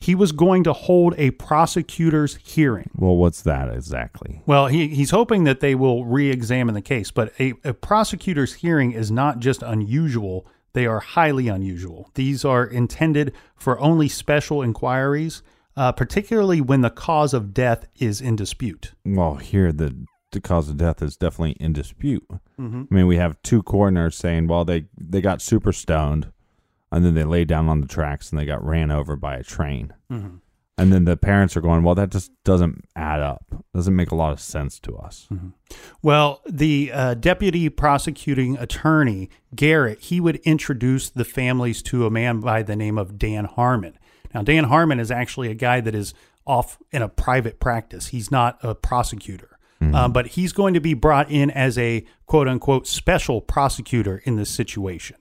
He 0.01 0.15
was 0.15 0.31
going 0.31 0.63
to 0.63 0.71
hold 0.71 1.13
a 1.17 1.31
prosecutor's 1.31 2.37
hearing. 2.37 2.89
Well, 2.95 3.17
what's 3.17 3.41
that 3.41 3.67
exactly? 3.67 4.41
Well, 4.45 4.67
he, 4.67 4.87
he's 4.87 5.11
hoping 5.11 5.43
that 5.43 5.59
they 5.59 5.75
will 5.75 6.05
re 6.05 6.29
examine 6.29 6.73
the 6.73 6.81
case, 6.81 7.11
but 7.11 7.33
a, 7.37 7.53
a 7.65 7.73
prosecutor's 7.73 8.53
hearing 8.53 8.93
is 8.93 9.11
not 9.11 9.39
just 9.39 9.61
unusual, 9.61 10.47
they 10.71 10.85
are 10.85 11.01
highly 11.01 11.49
unusual. 11.49 12.11
These 12.13 12.45
are 12.45 12.65
intended 12.65 13.33
for 13.57 13.77
only 13.81 14.07
special 14.07 14.61
inquiries, 14.61 15.41
uh, 15.75 15.91
particularly 15.91 16.61
when 16.61 16.79
the 16.79 16.89
cause 16.89 17.33
of 17.33 17.53
death 17.53 17.85
is 17.99 18.21
in 18.21 18.37
dispute. 18.37 18.93
Well, 19.05 19.35
here 19.35 19.73
the 19.73 20.05
the 20.31 20.39
cause 20.39 20.69
of 20.69 20.77
death 20.77 21.01
is 21.01 21.17
definitely 21.17 21.57
in 21.59 21.73
dispute. 21.73 22.23
I 22.91 22.93
mean, 22.93 23.07
we 23.07 23.17
have 23.17 23.41
two 23.41 23.63
coroners 23.63 24.15
saying, 24.15 24.47
well, 24.47 24.63
they 24.63 24.85
they 24.97 25.21
got 25.21 25.41
super 25.41 25.73
stoned, 25.73 26.31
and 26.91 27.05
then 27.05 27.13
they 27.13 27.23
laid 27.23 27.47
down 27.47 27.69
on 27.69 27.81
the 27.81 27.87
tracks 27.87 28.29
and 28.31 28.39
they 28.39 28.45
got 28.45 28.63
ran 28.63 28.91
over 28.91 29.15
by 29.15 29.35
a 29.35 29.43
train. 29.43 29.93
And 30.77 30.93
then 30.93 31.03
the 31.03 31.17
parents 31.17 31.57
are 31.57 31.61
going, 31.61 31.83
well, 31.83 31.95
that 31.95 32.09
just 32.09 32.31
doesn't 32.45 32.85
add 32.95 33.19
up. 33.19 33.43
Doesn't 33.75 33.95
make 33.95 34.11
a 34.11 34.15
lot 34.15 34.31
of 34.31 34.39
sense 34.39 34.79
to 34.79 34.95
us. 34.97 35.27
Well, 36.01 36.41
the 36.49 36.91
uh, 36.93 37.13
deputy 37.15 37.67
prosecuting 37.67 38.57
attorney, 38.57 39.29
Garrett, 39.53 39.99
he 39.99 40.21
would 40.21 40.37
introduce 40.37 41.09
the 41.09 41.25
families 41.25 41.81
to 41.83 42.05
a 42.05 42.09
man 42.09 42.39
by 42.39 42.63
the 42.63 42.77
name 42.77 42.97
of 42.97 43.17
Dan 43.17 43.43
Harmon. 43.43 43.99
Now, 44.33 44.41
Dan 44.41 44.65
Harmon 44.65 45.01
is 45.01 45.11
actually 45.11 45.49
a 45.51 45.53
guy 45.55 45.81
that 45.81 45.93
is 45.93 46.13
off 46.47 46.77
in 46.91 47.01
a 47.01 47.09
private 47.09 47.59
practice. 47.59 48.07
He's 48.07 48.31
not 48.31 48.57
a 48.63 48.73
prosecutor. 48.73 49.57
Um, 49.81 50.11
but 50.11 50.27
he's 50.27 50.51
going 50.51 50.73
to 50.73 50.81
be 50.81 50.93
brought 50.93 51.31
in 51.31 51.49
as 51.51 51.77
a 51.77 52.05
quote 52.25 52.47
unquote 52.49 52.85
special 52.85 53.39
prosecutor 53.41 54.21
in 54.25 54.35
this 54.35 54.49
situation. 54.49 55.15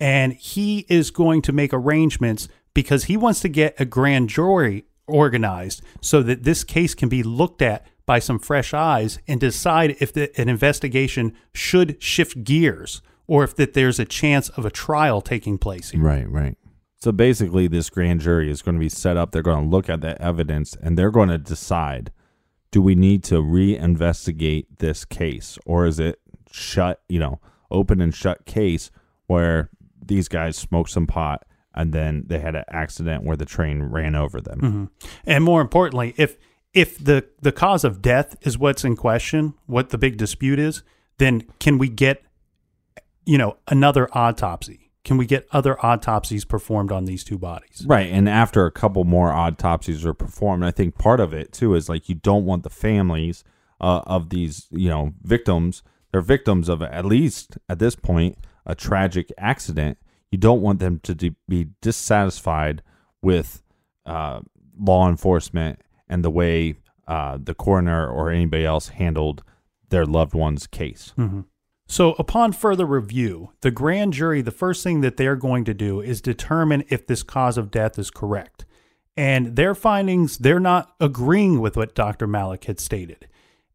And 0.00 0.32
he 0.34 0.86
is 0.88 1.10
going 1.10 1.42
to 1.42 1.52
make 1.52 1.72
arrangements 1.72 2.48
because 2.74 3.04
he 3.04 3.16
wants 3.16 3.40
to 3.40 3.48
get 3.48 3.80
a 3.80 3.84
grand 3.84 4.28
jury 4.28 4.84
organized 5.06 5.82
so 6.00 6.22
that 6.22 6.44
this 6.44 6.62
case 6.64 6.94
can 6.94 7.08
be 7.08 7.22
looked 7.22 7.62
at 7.62 7.86
by 8.06 8.18
some 8.18 8.38
fresh 8.38 8.72
eyes 8.72 9.18
and 9.26 9.40
decide 9.40 9.96
if 10.00 10.12
the, 10.12 10.30
an 10.40 10.48
investigation 10.48 11.34
should 11.52 12.02
shift 12.02 12.44
gears 12.44 13.02
or 13.26 13.44
if 13.44 13.54
that 13.56 13.74
there's 13.74 13.98
a 13.98 14.04
chance 14.04 14.48
of 14.50 14.64
a 14.64 14.70
trial 14.70 15.20
taking 15.20 15.58
place 15.58 15.90
here. 15.90 16.00
Right, 16.00 16.28
right. 16.30 16.56
So 17.00 17.12
basically, 17.12 17.68
this 17.68 17.90
grand 17.90 18.20
jury 18.20 18.50
is 18.50 18.62
going 18.62 18.74
to 18.74 18.80
be 18.80 18.88
set 18.88 19.16
up. 19.16 19.30
They're 19.30 19.42
going 19.42 19.64
to 19.64 19.70
look 19.70 19.88
at 19.88 20.00
the 20.00 20.20
evidence 20.20 20.74
and 20.80 20.98
they're 20.98 21.10
going 21.10 21.28
to 21.28 21.38
decide 21.38 22.10
do 22.70 22.82
we 22.82 22.94
need 22.94 23.24
to 23.24 23.36
reinvestigate 23.36 24.66
this 24.78 25.04
case 25.04 25.58
or 25.64 25.86
is 25.86 25.98
it 25.98 26.20
shut, 26.50 27.00
you 27.08 27.18
know, 27.18 27.40
open 27.70 28.00
and 28.00 28.14
shut 28.14 28.44
case 28.44 28.90
where 29.26 29.70
these 30.08 30.28
guys 30.28 30.56
smoked 30.56 30.90
some 30.90 31.06
pot 31.06 31.46
and 31.74 31.92
then 31.92 32.24
they 32.26 32.38
had 32.40 32.56
an 32.56 32.64
accident 32.70 33.24
where 33.24 33.36
the 33.36 33.44
train 33.44 33.82
ran 33.82 34.14
over 34.16 34.40
them? 34.40 34.60
And 35.24 35.44
more 35.44 35.60
importantly, 35.60 36.14
if 36.16 36.36
if 36.74 36.98
the 37.02 37.26
the 37.40 37.52
cause 37.52 37.84
of 37.84 38.02
death 38.02 38.36
is 38.42 38.58
what's 38.58 38.84
in 38.84 38.96
question, 38.96 39.54
what 39.66 39.90
the 39.90 39.98
big 39.98 40.16
dispute 40.16 40.58
is, 40.58 40.82
then 41.18 41.44
can 41.60 41.78
we 41.78 41.88
get 41.88 42.22
you 43.24 43.38
know 43.38 43.56
another 43.68 44.08
autopsy? 44.12 44.90
Can 45.04 45.16
we 45.16 45.24
get 45.24 45.46
other 45.52 45.78
autopsies 45.84 46.44
performed 46.44 46.92
on 46.92 47.06
these 47.06 47.24
two 47.24 47.38
bodies? 47.38 47.84
Right. 47.86 48.10
And 48.10 48.28
after 48.28 48.66
a 48.66 48.70
couple 48.70 49.04
more 49.04 49.32
autopsies 49.32 50.04
are 50.04 50.12
performed, 50.12 50.64
I 50.64 50.70
think 50.70 50.98
part 50.98 51.20
of 51.20 51.32
it 51.32 51.52
too 51.52 51.74
is 51.74 51.88
like 51.88 52.08
you 52.08 52.14
don't 52.14 52.44
want 52.44 52.62
the 52.62 52.70
families 52.70 53.42
uh, 53.80 54.02
of 54.06 54.28
these, 54.28 54.66
you 54.70 54.90
know, 54.90 55.14
victims. 55.22 55.82
They're 56.12 56.20
victims 56.20 56.68
of 56.68 56.82
at 56.82 57.04
least 57.04 57.58
at 57.68 57.78
this 57.78 57.94
point 57.94 58.38
a 58.68 58.74
tragic 58.74 59.32
accident. 59.38 59.98
You 60.30 60.38
don't 60.38 60.62
want 60.62 60.78
them 60.78 61.00
to 61.00 61.14
be 61.48 61.68
dissatisfied 61.80 62.82
with 63.22 63.62
uh, 64.06 64.40
law 64.78 65.08
enforcement 65.08 65.80
and 66.08 66.24
the 66.24 66.30
way 66.30 66.76
uh, 67.08 67.38
the 67.42 67.54
coroner 67.54 68.08
or 68.08 68.30
anybody 68.30 68.64
else 68.64 68.88
handled 68.88 69.42
their 69.88 70.04
loved 70.04 70.34
one's 70.34 70.66
case. 70.66 71.14
So, 71.90 72.12
upon 72.18 72.52
further 72.52 72.84
review, 72.84 73.52
the 73.62 73.70
grand 73.70 74.12
jury, 74.12 74.42
the 74.42 74.50
first 74.50 74.84
thing 74.84 75.00
that 75.00 75.16
they're 75.16 75.36
going 75.36 75.64
to 75.64 75.72
do 75.72 76.02
is 76.02 76.20
determine 76.20 76.84
if 76.90 77.06
this 77.06 77.22
cause 77.22 77.56
of 77.56 77.70
death 77.70 77.98
is 77.98 78.10
correct. 78.10 78.66
And 79.16 79.56
their 79.56 79.74
findings, 79.74 80.36
they're 80.36 80.60
not 80.60 80.94
agreeing 81.00 81.60
with 81.60 81.78
what 81.78 81.94
Dr. 81.94 82.26
Malik 82.26 82.64
had 82.64 82.78
stated. 82.78 83.26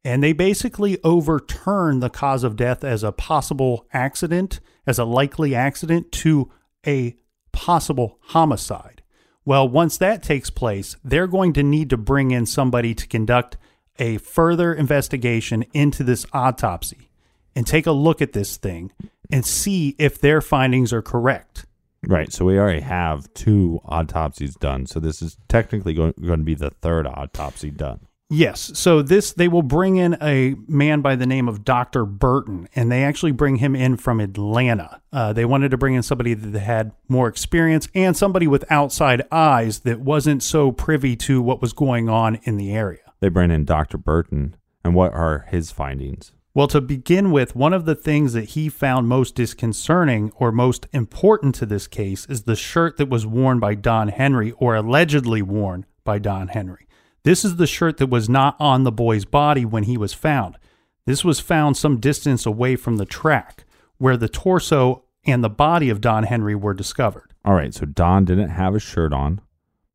And 0.06 0.22
they 0.22 0.32
basically 0.32 1.00
overturn 1.04 2.02
the 2.02 2.10
cause 2.10 2.44
of 2.44 2.56
death 2.56 2.84
as 2.84 3.04
a 3.04 3.12
possible 3.12 3.88
accident, 3.94 4.60
as 4.86 5.00
a 5.00 5.06
likely 5.06 5.56
accident, 5.56 6.12
to 6.12 6.52
a 6.86 7.16
possible 7.52 8.18
homicide. 8.22 9.02
Well, 9.46 9.68
once 9.68 9.98
that 9.98 10.24
takes 10.24 10.50
place, 10.50 10.96
they're 11.04 11.28
going 11.28 11.54
to 11.54 11.64
need 11.64 11.90
to 11.90 11.98
bring 11.98 12.32
in 12.32 12.46
somebody 12.46 12.94
to 12.96 13.08
conduct 13.08 13.58
a 14.00 14.18
further 14.18 14.74
investigation 14.74 15.64
into 15.74 16.04
this 16.04 16.26
autopsy 16.34 17.10
and 17.56 17.68
take 17.68 17.86
a 17.86 17.92
look 17.92 18.22
at 18.22 18.34
this 18.34 18.58
thing 18.58 18.92
and 19.32 19.46
see 19.46 19.96
if 20.00 20.20
their 20.20 20.42
findings 20.42 20.92
are 20.94 21.02
correct. 21.02 21.66
Right. 22.06 22.32
So 22.34 22.46
we 22.46 22.58
already 22.58 22.82
have 22.82 23.34
two 23.34 23.80
autopsies 23.86 24.56
done. 24.56 24.86
So 24.88 25.00
this 25.00 25.22
is 25.22 25.38
technically 25.48 25.94
going, 25.94 26.14
to 26.14 26.38
be 26.38 26.56
the 26.56 26.70
third 26.70 27.08
autopsy 27.08 27.72
done. 27.72 28.08
Yes. 28.30 28.72
So 28.74 29.02
this 29.02 29.32
they 29.34 29.48
will 29.48 29.64
bring 29.64 29.98
in 29.98 30.18
a 30.22 30.56
man 30.68 31.02
by 31.02 31.16
the 31.16 31.26
name 31.26 31.48
of 31.48 31.64
Dr. 31.64 32.06
Burton, 32.06 32.68
and 32.76 32.92
they 32.92 33.04
actually 33.04 33.32
bring 33.32 33.58
him 33.58 33.76
in 33.76 33.98
from 33.98 34.20
Atlanta. 34.20 35.02
Uh, 35.12 35.34
they 35.34 35.46
wanted 35.46 35.70
to 35.72 35.78
bring 35.78 35.94
in 35.94 36.04
somebody 36.04 36.34
that 36.34 36.60
had 36.60 36.94
more 37.08 37.28
experience 37.28 37.88
and 37.94 38.18
somebody 38.18 38.48
with 38.48 38.66
outside 38.72 39.22
eyes 39.32 39.82
that 39.82 40.00
wasn't 40.00 40.42
so 40.42 40.72
privy 40.72 41.16
to 41.18 41.42
what 41.42 41.62
was 41.62 41.74
going 41.74 42.10
on 42.10 42.40
in 42.44 42.58
the 42.58 42.72
area. 42.72 43.14
They 43.20 43.30
bring 43.30 43.52
in 43.52 43.66
Dr. 43.66 43.98
Burton. 43.98 44.56
And 44.84 44.96
what 44.96 45.14
are 45.14 45.46
his 45.50 45.72
findings? 45.72 46.34
Well, 46.54 46.68
to 46.68 46.82
begin 46.82 47.32
with, 47.32 47.56
one 47.56 47.74
of 47.74 47.86
the 47.86 47.96
things 47.96 48.34
that 48.34 48.50
he 48.50 48.70
found 48.70 49.08
most 49.08 49.34
disconcerting 49.34 50.32
or 50.36 50.52
most 50.52 50.88
important 50.92 51.56
to 51.56 51.66
this 51.66 51.88
case 51.88 52.28
is 52.28 52.44
the 52.44 52.56
shirt 52.56 52.98
that 52.98 53.10
was 53.10 53.26
worn 53.26 53.60
by 53.60 53.74
Don 53.74 54.10
Henry 54.10 54.52
or 54.52 54.76
allegedly 54.76 55.42
worn 55.42 55.86
by 56.04 56.20
Don 56.20 56.50
Henry. 56.50 56.88
This 57.24 57.46
is 57.46 57.56
the 57.56 57.68
shirt 57.68 57.98
that 57.98 58.10
was 58.10 58.28
not 58.28 58.58
on 58.60 58.84
the 58.84 58.92
boy's 58.92 59.24
body 59.24 59.64
when 59.64 59.84
he 59.84 59.98
was 59.98 60.14
found. 60.14 60.58
This 61.06 61.24
was 61.24 61.40
found 61.40 61.78
some 61.78 62.00
distance 62.00 62.46
away 62.46 62.76
from 62.76 62.98
the 62.98 63.06
track 63.06 63.66
where 63.98 64.18
the 64.18 64.28
torso 64.28 65.04
and 65.26 65.42
the 65.42 65.50
body 65.50 65.90
of 65.90 66.02
Don 66.02 66.24
Henry 66.24 66.56
were 66.56 66.74
discovered. 66.74 67.34
All 67.46 67.54
right. 67.54 67.74
So 67.74 67.86
Don 67.86 68.26
didn't 68.26 68.50
have 68.50 68.76
a 68.76 68.80
shirt 68.80 69.14
on, 69.14 69.40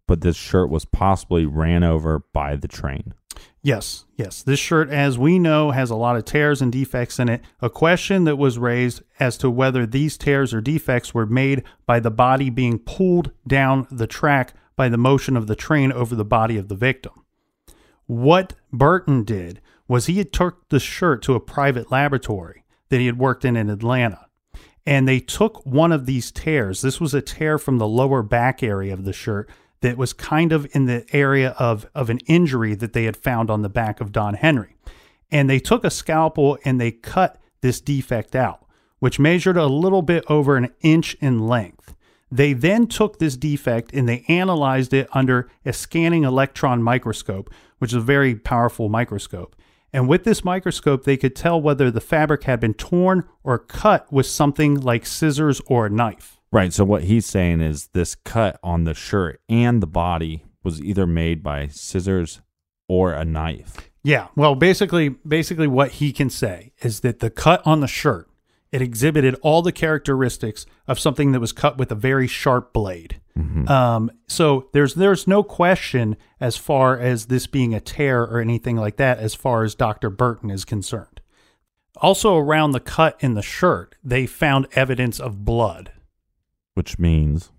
but 0.07 0.22
this 0.22 0.37
shirt 0.37 0.70
was 0.70 0.87
possibly 0.87 1.45
ran 1.45 1.85
over 1.85 2.20
by 2.33 2.57
the 2.57 2.68
train. 2.68 3.12
Yes, 3.62 4.07
yes. 4.16 4.43
This 4.43 4.59
shirt, 4.59 4.89
as 4.89 5.18
we 5.18 5.39
know, 5.39 5.72
has 5.72 5.91
a 5.91 5.97
lot 5.97 6.16
of 6.16 6.24
tears 6.24 6.62
and 6.62 6.72
defects 6.72 7.18
in 7.18 7.29
it. 7.29 7.43
A 7.61 7.68
question 7.68 8.24
that 8.24 8.37
was 8.37 8.59
raised 8.59 9.03
as 9.20 9.37
to 9.39 9.51
whether 9.51 9.85
these 9.85 10.16
tears 10.16 10.55
or 10.55 10.61
defects 10.61 11.12
were 11.12 11.26
made 11.26 11.62
by 11.85 12.01
the 12.01 12.11
body 12.11 12.49
being 12.49 12.79
pulled 12.79 13.33
down 13.47 13.87
the 13.91 14.07
track 14.07 14.55
by 14.79 14.89
the 14.89 14.97
motion 14.97 15.37
of 15.37 15.49
the 15.49 15.57
train 15.57 15.91
over 15.91 16.14
the 16.14 16.24
body 16.24 16.57
of 16.57 16.68
the 16.68 16.76
victim. 16.76 17.24
What 18.07 18.55
Burton 18.72 19.24
did 19.24 19.61
was 19.89 20.07
he 20.07 20.18
had 20.18 20.33
took 20.33 20.68
the 20.68 20.79
shirt 20.79 21.20
to 21.22 21.35
a 21.35 21.41
private 21.41 21.91
laboratory 21.91 22.64
that 22.89 23.01
he 23.01 23.07
had 23.07 23.18
worked 23.18 23.45
in 23.45 23.57
in 23.57 23.68
Atlanta. 23.68 24.26
And 24.87 25.07
they 25.07 25.18
took 25.18 25.66
one 25.66 25.91
of 25.91 26.07
these 26.07 26.31
tears. 26.31 26.81
This 26.81 27.01
was 27.01 27.12
a 27.12 27.20
tear 27.20 27.59
from 27.59 27.79
the 27.79 27.89
lower 27.89 28.22
back 28.22 28.62
area 28.62 28.95
of 28.95 29.05
the 29.05 29.12
shirt 29.12 29.51
that 29.81 29.99
was 29.99 30.12
kind 30.12 30.53
of 30.53 30.68
in 30.72 30.87
the 30.87 31.05
area 31.12 31.57
of, 31.59 31.87
of 31.95 32.09
an 32.09 32.20
injury 32.26 32.74
that 32.76 32.93
they 32.93 33.05
had 33.05 33.16
found 33.16 33.51
on 33.51 33.62
the 33.62 33.68
back 33.68 34.01
of 34.01 34.12
Don 34.12 34.35
Henry. 34.35 34.76
And 35.31 35.51
they 35.51 35.59
took 35.59 35.85
a 35.85 35.91
scalpel 35.91 36.57
and 36.64 36.81
they 36.81 36.93
cut 36.93 37.41
this 37.62 37.81
defect 37.81 38.37
out, 38.37 38.64
which 39.01 39.18
measured 39.18 39.57
a 39.57 39.66
little 39.66 40.03
bit 40.03 40.24
over 40.29 40.57
an 40.57 40.72
inch 40.83 41.14
in 41.20 41.49
length. 41.49 41.95
They 42.31 42.53
then 42.53 42.87
took 42.87 43.18
this 43.18 43.37
defect 43.37 43.93
and 43.93 44.09
they 44.09 44.24
analyzed 44.29 44.93
it 44.93 45.09
under 45.12 45.51
a 45.64 45.72
scanning 45.72 46.24
electron 46.24 46.83
microscope, 46.83 47.53
which 47.79 47.93
is 47.93 47.97
a 47.97 48.01
very 48.01 48.35
powerful 48.35 48.89
microscope. 48.89 49.57
And 49.93 50.09
with 50.09 50.24
this 50.24 50.45
microscope, 50.45 51.05
they 51.05 51.16
could 51.16 51.35
tell 51.35 51.61
whether 51.61 51.91
the 51.91 52.01
fabric 52.01 52.45
had 52.45 52.61
been 52.61 52.74
torn 52.74 53.24
or 53.43 53.59
cut 53.59 54.12
with 54.12 54.26
something 54.26 54.79
like 54.79 55.07
scissors 55.07 55.62
or 55.66 55.87
a 55.87 55.91
knife. 55.91 56.39
Right. 56.53 56.72
So 56.72 56.85
what 56.85 57.05
he's 57.05 57.26
saying 57.26 57.61
is 57.61 57.89
this 57.89 58.14
cut 58.14 58.59
on 58.62 58.85
the 58.85 58.95
shirt 58.95 59.41
and 59.49 59.83
the 59.83 59.87
body 59.87 60.45
was 60.62 60.83
either 60.83 61.07
made 61.07 61.43
by 61.43 61.68
scissors 61.68 62.41
or 62.89 63.12
a 63.12 63.24
knife. 63.24 63.91
Yeah, 64.03 64.29
well, 64.37 64.55
basically, 64.55 65.11
basically, 65.11 65.66
what 65.66 65.93
he 65.93 66.12
can 66.12 66.31
say 66.31 66.72
is 66.81 67.01
that 67.01 67.18
the 67.20 67.31
cut 67.31 67.61
on 67.66 67.81
the 67.81 67.89
shirt 67.89 68.29
it 68.73 68.83
exhibited 68.83 69.35
all 69.43 69.62
the 69.62 69.73
characteristics 69.73 70.66
of 70.87 70.99
something 70.99 71.33
that 71.33 71.41
was 71.41 71.53
cut 71.53 71.79
with 71.79 71.91
a 71.91 71.95
very 71.95 72.27
sharp 72.27 72.73
blade. 72.73 73.21
Um, 73.69 74.11
so 74.27 74.69
there's 74.73 74.95
there's 74.95 75.29
no 75.29 75.45
question 75.45 76.16
as 76.41 76.57
far 76.57 76.99
as 76.99 77.27
this 77.27 77.47
being 77.47 77.73
a 77.73 77.81
tear 77.81 78.23
or 78.25 78.41
anything 78.41 78.77
like 78.77 78.97
that, 78.97 79.19
as 79.19 79.33
far 79.35 79.62
as 79.62 79.77
Doctor 79.77 80.11
Burton 80.11 80.51
is 80.51 80.64
concerned. 80.64 81.21
Also, 81.99 82.37
around 82.37 82.73
the 82.73 82.81
cut 82.81 83.16
in 83.21 83.35
the 83.35 83.43
shirt, 83.43 83.95
they 84.03 84.27
found 84.27 84.66
evidence 84.73 85.21
of 85.21 85.45
blood, 85.45 85.93
Which 86.75 86.99
means 86.99 87.51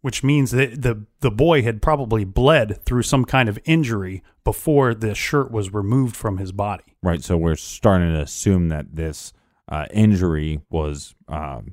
which 0.00 0.24
means 0.24 0.50
that 0.52 0.80
the 0.80 1.04
the 1.20 1.30
boy 1.30 1.62
had 1.62 1.82
probably 1.82 2.24
bled 2.24 2.82
through 2.84 3.02
some 3.02 3.26
kind 3.26 3.50
of 3.50 3.58
injury 3.66 4.22
before 4.44 4.94
the 4.94 5.14
shirt 5.14 5.50
was 5.50 5.74
removed 5.74 6.16
from 6.16 6.38
his 6.38 6.52
body. 6.52 6.96
right. 7.02 7.22
So 7.22 7.36
we're 7.36 7.56
starting 7.56 8.14
to 8.14 8.20
assume 8.20 8.70
that 8.70 8.96
this 8.96 9.34
uh, 9.72 9.86
injury 9.90 10.60
was 10.68 11.14
um, 11.28 11.72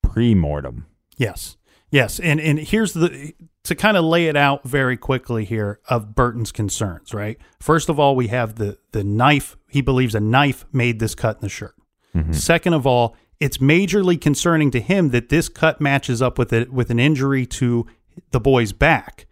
pre-mortem. 0.00 0.86
Yes. 1.16 1.56
Yes. 1.90 2.20
And 2.20 2.40
and 2.40 2.58
here's 2.58 2.92
the 2.92 3.34
to 3.64 3.74
kind 3.74 3.96
of 3.96 4.04
lay 4.04 4.26
it 4.26 4.36
out 4.36 4.62
very 4.62 4.96
quickly 4.96 5.44
here 5.44 5.80
of 5.88 6.14
Burton's 6.14 6.52
concerns, 6.52 7.12
right? 7.12 7.36
First 7.58 7.88
of 7.88 7.98
all, 7.98 8.14
we 8.14 8.28
have 8.28 8.54
the 8.54 8.78
the 8.92 9.02
knife. 9.02 9.56
He 9.68 9.80
believes 9.80 10.14
a 10.14 10.20
knife 10.20 10.64
made 10.72 11.00
this 11.00 11.16
cut 11.16 11.36
in 11.36 11.40
the 11.42 11.48
shirt. 11.48 11.74
Second 12.32 12.72
of 12.74 12.86
all, 12.86 13.14
it's 13.40 13.58
majorly 13.58 14.18
concerning 14.18 14.70
to 14.70 14.80
him 14.80 15.10
that 15.10 15.28
this 15.28 15.48
cut 15.48 15.80
matches 15.80 16.22
up 16.22 16.38
with 16.38 16.52
it 16.52 16.72
with 16.72 16.90
an 16.90 16.98
injury 16.98 17.44
to 17.44 17.86
the 18.30 18.40
boy's 18.40 18.72
back. 18.72 19.26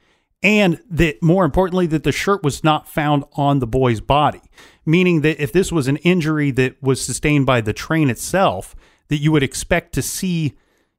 And 0.45 0.81
that 0.91 1.23
more 1.23 1.45
importantly, 1.45 1.87
that 1.89 2.05
the 2.05 2.13
shirt 2.13 2.43
was 2.45 2.63
not 2.63 2.87
found 2.87 3.25
on 3.33 3.59
the 3.59 3.67
boy's 3.67 4.01
body. 4.03 4.43
Meaning 4.87 5.23
that 5.23 5.43
if 5.43 5.51
this 5.53 5.73
was 5.73 5.89
an 5.89 5.97
injury 5.99 6.51
that 6.53 6.81
was 6.83 7.03
sustained 7.03 7.47
by 7.47 7.63
the 7.63 7.73
train 7.73 8.11
itself, 8.11 8.77
that 9.09 9.17
you 9.17 9.33
would 9.33 9.43
expect 9.43 9.95
to 9.95 10.03
see 10.03 10.53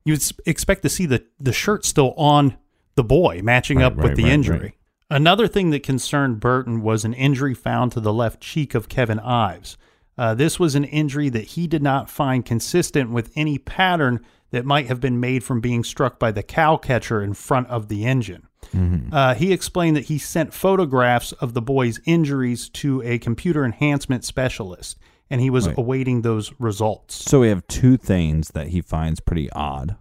you 0.04 0.14
would 0.14 0.32
expect 0.46 0.82
to 0.84 0.90
see 0.90 1.06
the, 1.06 1.26
the 1.40 1.54
shirt 1.54 1.84
still 1.86 2.14
on 2.16 2.58
the 2.96 3.04
boy, 3.04 3.42
matching 3.44 3.78
Right, 3.80 3.86
up 3.86 3.96
with 3.96 4.16
the 4.16 4.24
right, 4.24 4.32
injury. 4.32 4.60
right. 4.60 4.74
Another 5.10 5.48
thing 5.48 5.70
that 5.72 5.82
concerned 5.84 6.40
Burton 6.40 6.82
was 6.82 7.06
an 7.06 7.14
injury 7.14 7.54
found 7.54 7.92
to 7.92 8.00
the 8.00 8.14
left 8.14 8.42
cheek 8.42 8.74
of 8.76 8.90
Kevin 8.90 9.20
Ives. 9.20 9.78
Uh, 10.18 10.34
this 10.34 10.60
was 10.60 10.76
an 10.76 10.84
injury 10.86 11.30
that 11.30 11.44
he 11.44 11.68
did 11.68 11.84
not 11.84 12.10
find 12.10 12.46
consistent 12.46 13.12
with 13.12 13.32
any 13.36 13.58
pattern 13.58 14.24
that 14.52 14.66
might 14.66 14.88
have 14.88 15.00
been 15.02 15.20
made 15.20 15.44
from 15.44 15.60
being 15.60 15.84
struck 15.84 16.18
by 16.20 16.32
the 16.32 16.44
cow 16.44 16.78
catcher 16.78 17.22
in 17.22 17.34
front 17.34 17.68
of 17.68 17.88
the 17.88 18.06
engine. 18.06 18.48
Uh, 19.12 19.34
he 19.36 19.54
explained 19.54 19.96
that 19.98 20.06
he 20.06 20.18
sent 20.18 20.54
photographs 20.54 21.32
of 21.34 21.54
the 21.54 21.62
boy's 21.62 22.00
injuries 22.06 22.70
to 22.70 23.02
a 23.04 23.18
computer 23.20 23.64
enhancement 23.66 24.24
specialist, 24.26 24.98
and 25.30 25.42
he 25.42 25.50
was 25.50 25.68
awaiting 25.78 26.22
those 26.22 26.52
results. 26.60 27.16
So 27.16 27.40
we 27.42 27.50
have 27.50 27.66
two 27.68 27.98
things 27.98 28.50
that 28.50 28.68
he 28.68 28.82
finds 28.82 29.20
pretty 29.20 29.50
odd. 29.52 29.96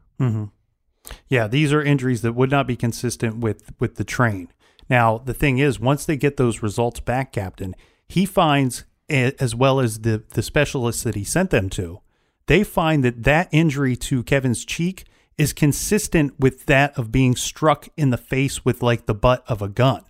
Yeah, 1.28 1.46
these 1.48 1.72
are 1.72 1.82
injuries 1.82 2.22
that 2.22 2.32
would 2.32 2.50
not 2.50 2.66
be 2.66 2.76
consistent 2.76 3.38
with 3.38 3.72
with 3.78 3.96
the 3.96 4.04
train. 4.04 4.48
Now, 4.88 5.18
the 5.18 5.34
thing 5.34 5.58
is, 5.58 5.80
once 5.80 6.04
they 6.04 6.16
get 6.16 6.36
those 6.36 6.62
results 6.62 7.00
back, 7.00 7.32
Captain, 7.32 7.74
he 8.08 8.26
finds, 8.26 8.84
as 9.08 9.54
well 9.54 9.80
as 9.80 10.00
the 10.00 10.22
the 10.30 10.42
specialists 10.42 11.02
that 11.02 11.14
he 11.14 11.24
sent 11.24 11.50
them 11.50 11.68
to, 11.70 12.00
they 12.46 12.64
find 12.64 13.04
that 13.04 13.22
that 13.24 13.48
injury 13.52 13.96
to 13.96 14.22
Kevin's 14.22 14.64
cheek 14.64 15.04
is 15.38 15.52
consistent 15.52 16.38
with 16.38 16.66
that 16.66 16.96
of 16.98 17.10
being 17.10 17.34
struck 17.36 17.88
in 17.96 18.10
the 18.10 18.16
face 18.16 18.64
with 18.64 18.82
like 18.82 19.06
the 19.06 19.14
butt 19.14 19.44
of 19.48 19.60
a 19.62 19.68
gun, 19.68 20.04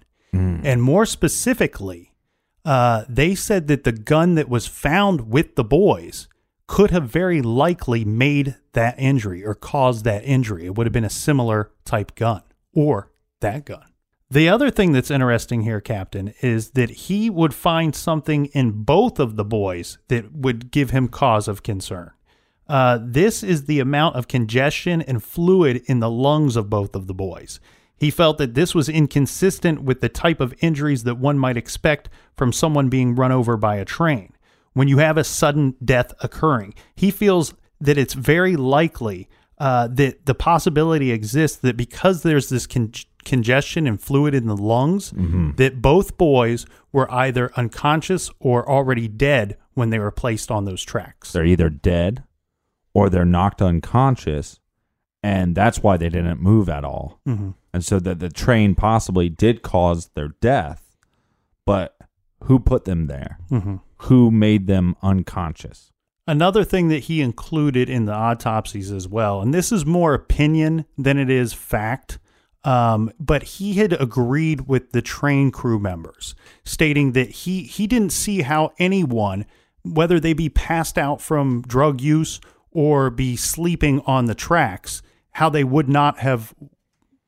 and 0.64 0.82
more 0.82 1.06
specifically, 1.06 2.12
uh, 2.64 3.04
they 3.08 3.34
said 3.34 3.68
that 3.68 3.84
the 3.84 3.92
gun 3.92 4.34
that 4.34 4.48
was 4.48 4.66
found 4.66 5.30
with 5.30 5.54
the 5.54 5.64
boys 5.64 6.28
could 6.66 6.90
have 6.90 7.08
very 7.08 7.42
likely 7.42 8.04
made 8.04 8.56
that 8.72 8.94
injury 8.98 9.44
or 9.44 9.54
caused 9.54 10.04
that 10.04 10.24
injury. 10.24 10.66
It 10.66 10.74
would 10.74 10.86
have 10.86 10.92
been 10.92 11.04
a 11.04 11.10
similar 11.10 11.70
type 11.84 12.14
gun 12.14 12.42
or 12.72 13.10
that 13.40 13.66
gun. 13.66 13.84
The 14.30 14.48
other 14.48 14.70
thing 14.70 14.92
that's 14.92 15.10
interesting 15.10 15.62
here, 15.62 15.80
Captain, 15.80 16.34
is 16.40 16.70
that 16.70 16.90
he 16.90 17.30
would 17.30 17.54
find 17.54 17.94
something 17.94 18.46
in 18.46 18.82
both 18.82 19.20
of 19.20 19.36
the 19.36 19.44
boys 19.44 19.98
that 20.08 20.32
would 20.32 20.70
give 20.70 20.90
him 20.90 21.06
cause 21.08 21.46
of 21.46 21.62
concern. 21.62 22.10
Uh, 22.68 22.98
this 23.02 23.42
is 23.42 23.64
the 23.64 23.80
amount 23.80 24.16
of 24.16 24.28
congestion 24.28 25.02
and 25.02 25.22
fluid 25.22 25.82
in 25.86 26.00
the 26.00 26.10
lungs 26.10 26.56
of 26.56 26.70
both 26.70 26.94
of 26.96 27.06
the 27.06 27.14
boys. 27.14 27.60
He 27.96 28.10
felt 28.10 28.38
that 28.38 28.54
this 28.54 28.74
was 28.74 28.88
inconsistent 28.88 29.82
with 29.82 30.00
the 30.00 30.08
type 30.08 30.40
of 30.40 30.54
injuries 30.60 31.04
that 31.04 31.16
one 31.16 31.38
might 31.38 31.56
expect 31.56 32.08
from 32.36 32.52
someone 32.52 32.88
being 32.88 33.14
run 33.14 33.32
over 33.32 33.56
by 33.56 33.76
a 33.76 33.84
train. 33.84 34.32
When 34.72 34.88
you 34.88 34.98
have 34.98 35.16
a 35.16 35.24
sudden 35.24 35.76
death 35.84 36.12
occurring, 36.20 36.74
he 36.96 37.10
feels 37.10 37.54
that 37.80 37.96
it's 37.96 38.14
very 38.14 38.56
likely 38.56 39.28
uh, 39.58 39.86
that 39.88 40.26
the 40.26 40.34
possibility 40.34 41.12
exists 41.12 41.58
that 41.58 41.76
because 41.76 42.22
there's 42.22 42.48
this 42.48 42.66
con- 42.66 42.92
congestion 43.24 43.86
and 43.86 44.00
fluid 44.00 44.34
in 44.34 44.46
the 44.48 44.56
lungs, 44.56 45.12
that 45.56 45.80
both 45.80 46.18
boys 46.18 46.66
were 46.92 47.10
either 47.12 47.52
unconscious 47.56 48.30
or 48.40 48.68
already 48.68 49.06
dead 49.06 49.56
when 49.74 49.90
they 49.90 49.98
were 49.98 50.10
placed 50.10 50.50
on 50.50 50.64
those 50.64 50.82
tracks. 50.82 51.32
They're 51.32 51.46
either 51.46 51.70
dead 51.70 52.24
or 52.94 53.10
they're 53.10 53.24
knocked 53.24 53.60
unconscious, 53.60 54.60
and 55.22 55.54
that's 55.54 55.82
why 55.82 55.96
they 55.96 56.08
didn't 56.08 56.40
move 56.40 56.68
at 56.68 56.84
all. 56.84 57.20
hmm 57.26 57.50
And 57.72 57.84
so 57.84 57.98
that 58.00 58.20
the 58.20 58.28
train 58.30 58.74
possibly 58.74 59.28
did 59.28 59.62
cause 59.62 60.08
their 60.14 60.28
death, 60.40 60.96
but 61.66 61.96
who 62.44 62.58
put 62.58 62.84
them 62.84 63.06
there? 63.06 63.38
hmm 63.48 63.76
Who 63.98 64.30
made 64.30 64.66
them 64.66 64.96
unconscious? 65.02 65.90
Another 66.26 66.64
thing 66.64 66.88
that 66.88 67.04
he 67.04 67.20
included 67.20 67.90
in 67.90 68.06
the 68.06 68.14
autopsies 68.14 68.90
as 68.90 69.06
well, 69.06 69.42
and 69.42 69.52
this 69.52 69.70
is 69.70 69.84
more 69.84 70.14
opinion 70.14 70.86
than 70.96 71.18
it 71.18 71.28
is 71.28 71.52
fact, 71.52 72.18
um, 72.64 73.12
but 73.20 73.42
he 73.42 73.74
had 73.74 73.92
agreed 74.00 74.62
with 74.66 74.92
the 74.92 75.02
train 75.02 75.50
crew 75.50 75.78
members, 75.78 76.34
stating 76.64 77.12
that 77.12 77.30
he 77.30 77.62
he 77.64 77.86
didn't 77.86 78.12
see 78.12 78.40
how 78.40 78.72
anyone, 78.78 79.44
whether 79.82 80.18
they 80.18 80.32
be 80.32 80.48
passed 80.48 80.96
out 80.96 81.20
from 81.20 81.60
drug 81.62 82.00
use 82.00 82.40
or 82.74 83.08
be 83.08 83.36
sleeping 83.36 84.02
on 84.04 84.26
the 84.26 84.34
tracks, 84.34 85.00
how 85.32 85.48
they 85.48 85.64
would 85.64 85.88
not 85.88 86.18
have 86.18 86.52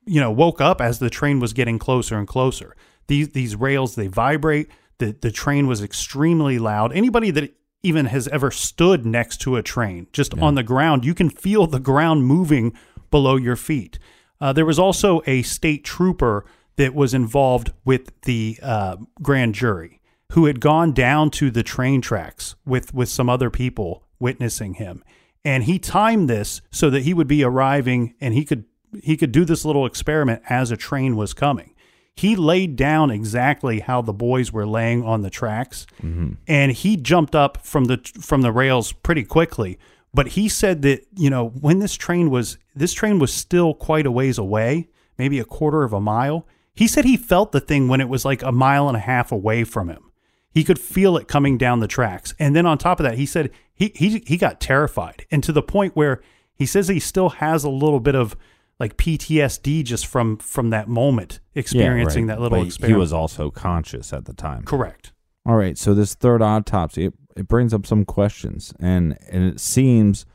you 0.07 0.21
know, 0.21 0.31
woke 0.31 0.61
up 0.61 0.81
as 0.81 0.99
the 0.99 1.09
train 1.09 1.39
was 1.39 1.53
getting 1.53 1.77
closer 1.77 2.17
and 2.17 2.27
closer. 2.27 2.75
These 3.07 3.29
these 3.29 3.55
rails 3.55 3.95
they 3.95 4.07
vibrate. 4.07 4.69
The 4.97 5.15
the 5.19 5.31
train 5.31 5.67
was 5.67 5.83
extremely 5.83 6.57
loud. 6.57 6.93
Anybody 6.93 7.29
that 7.31 7.53
even 7.83 8.05
has 8.07 8.27
ever 8.29 8.49
stood 8.49 9.05
next 9.05 9.37
to 9.41 9.55
a 9.55 9.61
train, 9.63 10.07
just 10.11 10.33
on 10.39 10.55
the 10.55 10.63
ground, 10.63 11.05
you 11.05 11.13
can 11.13 11.29
feel 11.29 11.67
the 11.67 11.79
ground 11.79 12.25
moving 12.25 12.73
below 13.11 13.35
your 13.35 13.55
feet. 13.55 13.99
Uh, 14.41 14.51
there 14.51 14.65
was 14.65 14.79
also 14.79 15.21
a 15.25 15.41
state 15.43 15.83
trooper 15.83 16.45
that 16.75 16.93
was 16.93 17.13
involved 17.13 17.71
with 17.85 18.19
the 18.21 18.57
uh, 18.61 18.97
grand 19.21 19.55
jury 19.55 20.01
who 20.33 20.45
had 20.45 20.59
gone 20.59 20.91
down 20.91 21.29
to 21.29 21.49
the 21.51 21.63
train 21.63 22.01
tracks 22.01 22.55
with 22.65 22.93
with 22.93 23.09
some 23.09 23.29
other 23.29 23.49
people 23.49 24.03
witnessing 24.19 24.75
him 24.75 25.03
and 25.47 25.63
he 25.63 25.79
timed 25.79 26.29
this 26.29 26.61
so 26.71 26.89
that 26.89 27.03
he 27.03 27.13
would 27.13 27.27
be 27.27 27.41
arriving 27.41 28.13
and 28.19 28.33
he 28.33 28.43
could 28.43 28.65
he 29.01 29.15
could 29.15 29.31
do 29.31 29.45
this 29.45 29.63
little 29.63 29.85
experiment 29.85 30.41
as 30.49 30.71
a 30.71 30.77
train 30.77 31.15
was 31.15 31.33
coming. 31.33 31.73
He 32.13 32.35
laid 32.35 32.75
down 32.75 33.11
exactly 33.11 33.79
how 33.79 34.01
the 34.01 34.11
boys 34.11 34.51
were 34.51 34.67
laying 34.67 35.05
on 35.05 35.21
the 35.21 35.29
tracks 35.29 35.87
mm-hmm. 36.03 36.33
and 36.49 36.73
he 36.73 36.97
jumped 36.97 37.33
up 37.33 37.65
from 37.65 37.85
the 37.85 37.97
from 38.19 38.41
the 38.41 38.51
rails 38.51 38.91
pretty 38.91 39.23
quickly. 39.23 39.79
But 40.13 40.29
he 40.29 40.49
said 40.49 40.81
that 40.81 41.05
you 41.15 41.29
know 41.29 41.47
when 41.47 41.79
this 41.79 41.95
train 41.95 42.29
was 42.29 42.57
this 42.75 42.91
train 42.91 43.17
was 43.17 43.33
still 43.33 43.73
quite 43.73 44.05
a 44.05 44.11
ways 44.11 44.37
away 44.37 44.89
maybe 45.17 45.39
a 45.39 45.45
quarter 45.45 45.83
of 45.83 45.93
a 45.93 46.01
mile 46.01 46.45
he 46.75 46.87
said 46.87 47.05
he 47.05 47.17
felt 47.17 47.53
the 47.53 47.59
thing 47.59 47.87
when 47.87 48.01
it 48.01 48.09
was 48.09 48.23
like 48.25 48.43
a 48.43 48.51
mile 48.51 48.87
and 48.87 48.97
a 48.97 48.99
half 48.99 49.31
away 49.31 49.63
from 49.63 49.89
him 49.89 50.06
he 50.53 50.63
could 50.63 50.79
feel 50.79 51.17
it 51.17 51.27
coming 51.27 51.57
down 51.57 51.79
the 51.79 51.87
tracks. 51.87 52.33
And 52.39 52.55
then 52.55 52.65
on 52.65 52.77
top 52.77 52.99
of 52.99 53.03
that, 53.03 53.17
he 53.17 53.25
said 53.25 53.51
he 53.73 53.91
he 53.95 54.23
he 54.25 54.37
got 54.37 54.59
terrified, 54.59 55.25
and 55.31 55.43
to 55.43 55.51
the 55.51 55.61
point 55.61 55.95
where 55.95 56.21
he 56.55 56.65
says 56.65 56.87
he 56.87 56.99
still 56.99 57.29
has 57.29 57.63
a 57.63 57.69
little 57.69 57.99
bit 57.99 58.15
of 58.15 58.35
like 58.79 58.97
PTSD 58.97 59.83
just 59.83 60.05
from 60.07 60.37
from 60.37 60.69
that 60.71 60.87
moment 60.87 61.39
experiencing 61.55 62.25
Yeah, 62.27 62.33
right. 62.33 62.39
that 62.39 62.41
little 62.41 62.65
But 62.79 62.87
He 62.89 62.93
was 62.95 63.13
also 63.13 63.49
conscious 63.51 64.13
at 64.13 64.25
the 64.25 64.33
time. 64.33 64.63
correct. 64.63 65.11
All 65.45 65.55
right, 65.55 65.77
so 65.77 65.93
this 65.93 66.13
third 66.13 66.41
autopsy 66.41 67.05
it, 67.05 67.13
it 67.35 67.47
brings 67.47 67.73
up 67.73 67.85
some 67.85 68.03
questions, 68.05 68.73
and 68.79 69.17
and 69.29 69.43
it 69.45 69.59
seems 69.59 70.25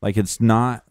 like 0.00 0.16
it's 0.16 0.40
not 0.40 0.84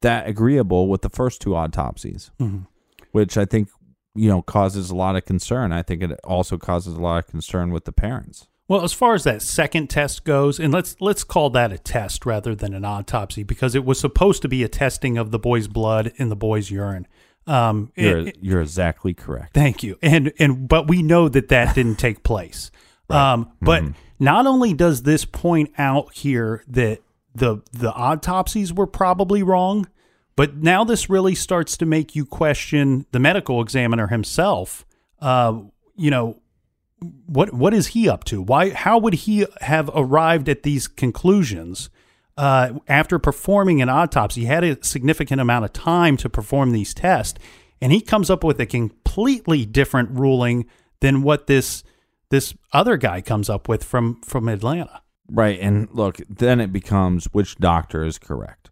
that 0.00 0.26
agreeable 0.26 0.88
with 0.88 1.02
the 1.02 1.08
first 1.10 1.40
two 1.40 1.54
autopsies, 1.54 2.30
Mhm. 2.40 2.66
which 3.12 3.36
I 3.38 3.44
think 3.44 3.68
you 4.14 4.28
know 4.28 4.42
causes 4.42 4.90
a 4.90 4.94
lot 4.96 5.16
of 5.16 5.24
concern. 5.24 5.72
I 5.72 5.82
think 5.82 6.02
it 6.02 6.18
also 6.24 6.56
causes 6.58 6.94
a 6.94 7.00
lot 7.00 7.18
of 7.24 7.26
concern 7.30 7.70
with 7.72 7.84
the 7.84 7.92
parents. 7.92 8.46
Well, 8.66 8.82
as 8.82 8.94
far 8.94 9.14
as 9.14 9.24
that 9.24 9.42
second 9.42 9.90
test 9.90 10.24
goes, 10.24 10.58
and 10.58 10.72
let's 10.72 10.96
let's 11.00 11.22
call 11.24 11.50
that 11.50 11.72
a 11.72 11.78
test 11.78 12.24
rather 12.24 12.54
than 12.54 12.72
an 12.72 12.84
autopsy 12.84 13.42
because 13.42 13.74
it 13.74 13.84
was 13.84 14.00
supposed 14.00 14.40
to 14.42 14.48
be 14.48 14.62
a 14.62 14.68
testing 14.68 15.18
of 15.18 15.30
the 15.30 15.38
boy's 15.38 15.68
blood 15.68 16.12
and 16.18 16.30
the 16.30 16.36
boy's 16.36 16.70
urine. 16.70 17.06
Um, 17.46 17.92
You're 17.94 18.28
it- 18.28 18.38
you're 18.40 18.62
exactly 18.62 19.12
correct. 19.12 19.52
Thank 19.52 19.82
you. 19.82 19.98
And 20.00 20.32
and 20.38 20.66
but 20.66 20.88
we 20.88 21.02
know 21.02 21.28
that 21.28 21.48
that 21.48 21.74
didn't 21.74 21.96
take 21.96 22.22
place. 22.22 22.70
Um, 23.10 23.52
but 23.60 23.84
not 24.18 24.46
only 24.46 24.72
does 24.72 25.02
this 25.02 25.26
point 25.26 25.70
out 25.76 26.14
here 26.14 26.64
that 26.66 27.00
the 27.34 27.58
the 27.70 27.92
autopsies 27.92 28.72
were 28.72 28.86
probably 28.86 29.42
wrong, 29.42 29.86
but 30.36 30.56
now 30.56 30.84
this 30.84 31.08
really 31.08 31.34
starts 31.34 31.76
to 31.76 31.86
make 31.86 32.14
you 32.14 32.24
question 32.24 33.06
the 33.12 33.18
medical 33.18 33.60
examiner 33.60 34.08
himself. 34.08 34.84
Uh, 35.20 35.60
you 35.96 36.10
know, 36.10 36.40
what 37.26 37.52
what 37.52 37.74
is 37.74 37.88
he 37.88 38.08
up 38.08 38.24
to? 38.24 38.42
Why? 38.42 38.70
How 38.70 38.98
would 38.98 39.14
he 39.14 39.46
have 39.60 39.90
arrived 39.94 40.48
at 40.48 40.62
these 40.62 40.88
conclusions 40.88 41.90
uh, 42.36 42.74
after 42.88 43.18
performing 43.18 43.82
an 43.82 43.88
autopsy? 43.88 44.42
He 44.42 44.46
had 44.46 44.64
a 44.64 44.82
significant 44.82 45.40
amount 45.40 45.64
of 45.64 45.72
time 45.72 46.16
to 46.18 46.28
perform 46.28 46.72
these 46.72 46.94
tests, 46.94 47.38
and 47.80 47.92
he 47.92 48.00
comes 48.00 48.30
up 48.30 48.42
with 48.42 48.60
a 48.60 48.66
completely 48.66 49.66
different 49.66 50.10
ruling 50.10 50.66
than 51.00 51.22
what 51.22 51.46
this 51.46 51.84
this 52.30 52.54
other 52.72 52.96
guy 52.96 53.20
comes 53.20 53.48
up 53.50 53.68
with 53.68 53.84
from 53.84 54.20
from 54.22 54.48
Atlanta. 54.48 55.02
Right. 55.28 55.58
And 55.60 55.88
look, 55.92 56.20
then 56.28 56.60
it 56.60 56.72
becomes 56.72 57.26
which 57.32 57.56
doctor 57.56 58.04
is 58.04 58.18
correct. 58.18 58.63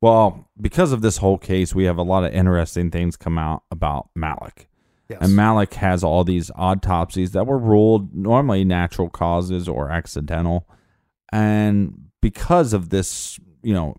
Well, 0.00 0.48
because 0.60 0.92
of 0.92 1.00
this 1.00 1.18
whole 1.18 1.38
case, 1.38 1.74
we 1.74 1.84
have 1.84 1.98
a 1.98 2.02
lot 2.02 2.24
of 2.24 2.32
interesting 2.32 2.90
things 2.90 3.16
come 3.16 3.38
out 3.38 3.62
about 3.70 4.10
Malik. 4.14 4.68
Yes. 5.08 5.20
And 5.22 5.36
Malik 5.36 5.74
has 5.74 6.02
all 6.02 6.24
these 6.24 6.50
autopsies 6.56 7.32
that 7.32 7.46
were 7.46 7.58
ruled 7.58 8.14
normally 8.14 8.64
natural 8.64 9.08
causes 9.08 9.68
or 9.68 9.90
accidental. 9.90 10.68
And 11.32 12.08
because 12.20 12.72
of 12.72 12.90
this, 12.90 13.38
you 13.62 13.72
know, 13.72 13.96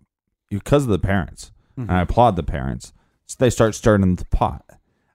because 0.49 0.83
of 0.83 0.89
the 0.89 0.99
parents, 0.99 1.51
and 1.77 1.89
I 1.91 1.95
mm-hmm. 1.95 2.03
applaud 2.03 2.35
the 2.35 2.43
parents, 2.43 2.93
so 3.25 3.35
they 3.39 3.49
start 3.49 3.75
stirring 3.75 4.15
the 4.15 4.25
pot. 4.25 4.65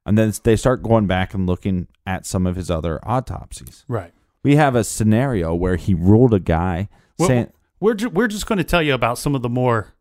And 0.07 0.17
then 0.19 0.33
they 0.45 0.57
start 0.57 0.83
going 0.83 1.07
back 1.07 1.35
and 1.35 1.47
looking 1.47 1.89
at 2.07 2.27
some 2.27 2.47
of 2.47 2.57
his 2.57 2.71
other 2.71 2.99
autopsies. 3.07 3.85
right. 3.89 4.13
We 4.45 4.57
have 4.57 4.75
a 4.75 4.83
scenario 4.83 5.55
where 5.55 5.77
he 5.77 5.95
ruled 5.95 6.35
a 6.35 6.41
guy 6.41 6.89
Well, 7.17 7.29
saying, 7.29 7.53
we're 7.79 7.95
ju- 7.95 8.09
we're 8.09 8.27
just 8.27 8.47
going 8.47 8.59
to 8.59 8.65
tell 8.65 8.83
you 8.83 8.93
about 8.93 9.17
some 9.17 9.37
of 9.37 9.43
the 9.43 9.49
more 9.49 9.95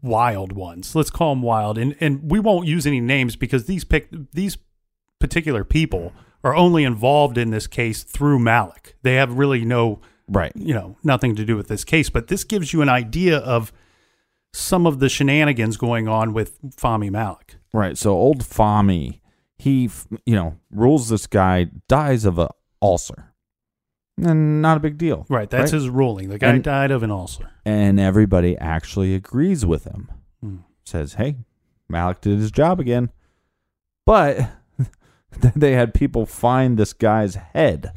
wild 0.00 0.52
ones. 0.52 0.94
Let's 0.94 1.10
call 1.10 1.34
them 1.34 1.42
wild, 1.42 1.78
and 1.78 1.96
and 2.00 2.30
we 2.30 2.40
won't 2.40 2.66
use 2.66 2.86
any 2.86 3.00
names 3.00 3.36
because 3.36 3.66
these 3.66 3.84
pic 3.84 4.08
these 4.32 4.58
particular 5.18 5.64
people 5.64 6.12
are 6.44 6.54
only 6.56 6.84
involved 6.84 7.38
in 7.38 7.50
this 7.50 7.66
case 7.66 8.02
through 8.02 8.38
Malik. 8.38 8.96
They 9.02 9.14
have 9.14 9.34
really 9.34 9.64
no, 9.64 10.00
Right. 10.28 10.52
you 10.56 10.74
know, 10.74 10.96
nothing 11.04 11.36
to 11.36 11.44
do 11.44 11.56
with 11.56 11.68
this 11.68 11.84
case. 11.84 12.10
But 12.10 12.26
this 12.28 12.42
gives 12.42 12.72
you 12.72 12.82
an 12.82 12.88
idea 12.88 13.38
of 13.38 13.72
some 14.52 14.86
of 14.86 14.98
the 14.98 15.08
shenanigans 15.08 15.76
going 15.76 16.08
on 16.08 16.32
with 16.32 16.60
Fahmy 16.62 17.10
Malik. 17.10 17.56
Right. 17.72 17.96
So 17.96 18.10
old 18.12 18.42
Fahmy, 18.42 19.20
he, 19.56 19.88
you 20.26 20.34
know, 20.34 20.58
rules 20.70 21.08
this 21.08 21.26
guy, 21.28 21.68
dies 21.88 22.24
of 22.24 22.38
a 22.38 22.50
ulcer. 22.80 23.31
And 24.18 24.60
not 24.60 24.76
a 24.76 24.80
big 24.80 24.98
deal. 24.98 25.26
Right. 25.28 25.48
That's 25.48 25.70
his 25.70 25.88
ruling. 25.88 26.28
The 26.28 26.38
guy 26.38 26.50
And- 26.54 26.62
died 26.64 26.90
of 26.90 27.02
an 27.02 27.10
ulcer. 27.10 27.48
And 27.64 27.98
everybody 27.98 28.56
actually 28.58 29.14
agrees 29.14 29.64
with 29.64 29.84
him. 29.84 30.10
Hmm. 30.40 30.56
Says, 30.84 31.14
hey, 31.14 31.36
Malik 31.88 32.20
did 32.20 32.38
his 32.38 32.50
job 32.50 32.78
again. 32.80 33.10
But 34.04 34.50
they 35.56 35.72
had 35.72 35.94
people 35.94 36.26
find 36.26 36.76
this 36.76 36.92
guy's 36.92 37.36
head. 37.36 37.92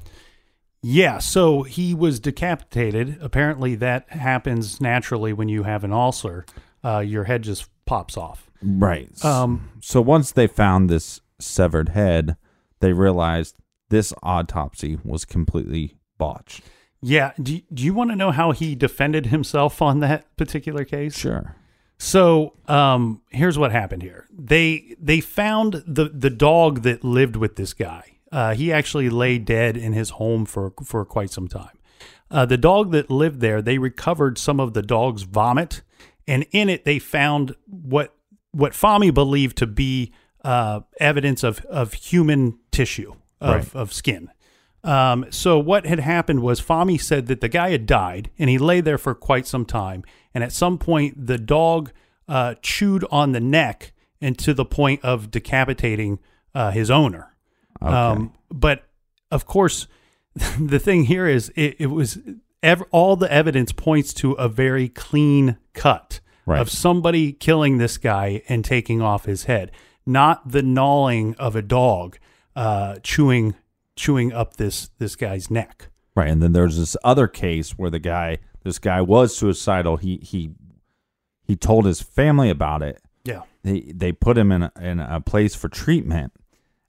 Yeah, 0.82 1.18
so 1.18 1.64
he 1.64 1.96
was 1.96 2.20
decapitated. 2.20 3.18
Apparently, 3.20 3.74
that 3.76 4.08
happens 4.10 4.80
naturally 4.80 5.34
when 5.34 5.50
you 5.50 5.64
have 5.64 5.84
an 5.84 5.92
ulcer. 5.92 6.46
Uh, 6.84 7.00
your 7.00 7.24
head 7.24 7.42
just 7.42 7.68
pops 7.86 8.16
off. 8.18 8.52
Right. 8.62 9.10
Um, 9.26 9.70
so 9.82 10.00
once 10.00 10.32
they 10.32 10.46
found 10.46 10.88
this 10.90 11.22
severed 11.40 11.90
head, 11.90 12.38
they 12.82 12.94
realized 12.94 13.58
this 13.90 14.14
autopsy 14.22 15.00
was 15.04 15.26
completely 15.26 15.96
botched. 16.18 16.62
yeah. 17.02 17.32
Do, 17.42 17.60
do 17.74 17.84
you 17.84 17.94
want 17.94 18.10
to 18.12 18.16
know 18.16 18.32
how 18.32 18.52
he 18.52 18.76
defended 18.76 19.28
himself 19.28 19.82
on 19.82 20.00
that 20.00 20.36
particular 20.38 20.84
case? 20.86 21.18
Sure. 21.18 21.56
So, 21.98 22.54
um, 22.68 23.22
here's 23.30 23.58
what 23.58 23.72
happened 23.72 24.02
here. 24.04 24.28
They 24.32 24.96
they 25.00 25.22
found 25.22 25.84
the 25.88 26.10
the 26.10 26.30
dog 26.30 26.82
that 26.82 27.04
lived 27.04 27.36
with 27.38 27.56
this 27.56 27.74
guy. 27.74 28.18
Uh, 28.32 28.54
he 28.54 28.74
actually 28.74 29.10
lay 29.10 29.38
dead 29.38 29.78
in 29.78 29.94
his 29.94 30.10
home 30.12 30.46
for 30.46 30.74
for 30.84 31.06
quite 31.06 31.30
some 31.32 31.48
time. 31.48 31.78
Uh, 32.30 32.46
the 32.46 32.58
dog 32.58 32.92
that 32.92 33.10
lived 33.10 33.40
there, 33.40 33.62
they 33.62 33.78
recovered 33.78 34.38
some 34.38 34.60
of 34.60 34.74
the 34.74 34.82
dog's 34.82 35.24
vomit, 35.24 35.84
and 36.28 36.46
in 36.52 36.68
it 36.70 36.84
they 36.84 37.00
found 37.00 37.56
what 37.66 38.14
what 38.52 38.74
Fahmy 38.74 39.14
believed 39.14 39.58
to 39.58 39.68
be 39.68 40.12
uh, 40.44 40.82
evidence 41.00 41.44
of 41.44 41.64
of 41.68 41.94
human 41.94 42.60
tissue 42.72 43.14
of, 43.40 43.56
Right. 43.74 43.76
of 43.76 43.94
skin. 43.94 44.30
Um, 44.86 45.26
so 45.32 45.58
what 45.60 45.86
had 45.86 46.00
happened 46.00 46.42
was 46.42 46.62
Fahmy 46.62 47.02
said 47.02 47.28
that 47.28 47.42
the 47.42 47.50
guy 47.50 47.72
had 47.72 47.86
died 47.86 48.30
and 48.38 48.50
he 48.50 48.58
lay 48.58 48.82
there 48.82 48.98
for 48.98 49.16
quite 49.16 49.48
some 49.48 49.66
time. 49.66 50.04
And 50.34 50.44
at 50.44 50.52
some 50.52 50.78
point, 50.78 51.26
the 51.28 51.38
dog 51.38 51.92
uh, 52.28 52.56
chewed 52.62 53.04
on 53.10 53.32
the 53.32 53.40
neck 53.40 53.94
and 54.22 54.38
to 54.40 54.54
the 54.54 54.66
point 54.66 55.04
of 55.04 55.32
decapitating 55.32 56.20
uh, 56.54 56.72
his 56.72 56.90
owner. 56.92 57.36
Um, 57.82 58.34
but 58.50 58.84
of 59.32 59.46
course, 59.46 59.88
the 60.60 60.80
thing 60.80 61.06
here 61.06 61.28
is 61.28 61.52
it, 61.56 61.76
it 61.80 61.88
was 61.88 62.20
ev- 62.64 62.84
all 62.92 63.16
the 63.16 63.32
evidence 63.32 63.72
points 63.72 64.14
to 64.16 64.34
a 64.34 64.48
very 64.48 64.88
clean 64.90 65.58
cut 65.74 66.20
Right. 66.48 66.62
of 66.62 66.70
somebody 66.70 67.34
killing 67.34 67.80
this 67.80 67.98
guy 67.98 68.44
and 68.48 68.64
taking 68.64 69.02
off 69.02 69.26
his 69.26 69.46
head, 69.46 69.72
not 70.06 70.52
the 70.52 70.62
gnawing 70.62 71.34
of 71.40 71.56
a 71.56 71.64
dog 71.64 72.20
uh, 72.56 72.98
chewing 73.02 73.56
chewing 73.96 74.34
up 74.34 74.58
this 74.58 74.90
this 75.00 75.16
guy's 75.16 75.50
neck. 75.52 75.90
Right. 76.16 76.30
And 76.30 76.42
then 76.42 76.54
there's 76.54 76.78
this 76.78 76.96
other 77.04 77.28
case 77.28 77.72
where 77.72 77.90
the 77.90 78.00
guy, 78.00 78.38
this 78.64 78.80
guy 78.80 79.02
was 79.02 79.36
suicidal. 79.36 79.98
He 79.98 80.18
he 80.18 80.52
he 81.44 81.56
told 81.56 81.86
his 81.86 82.02
family 82.02 82.50
about 82.50 82.82
it. 82.82 83.02
Yeah, 83.24 83.42
They 83.64 83.82
they 83.94 84.12
put 84.12 84.38
him 84.38 84.52
in 84.52 84.64
a, 84.64 84.72
in 84.80 85.00
a 85.00 85.20
place 85.20 85.56
for 85.56 85.68
treatment. 85.70 86.32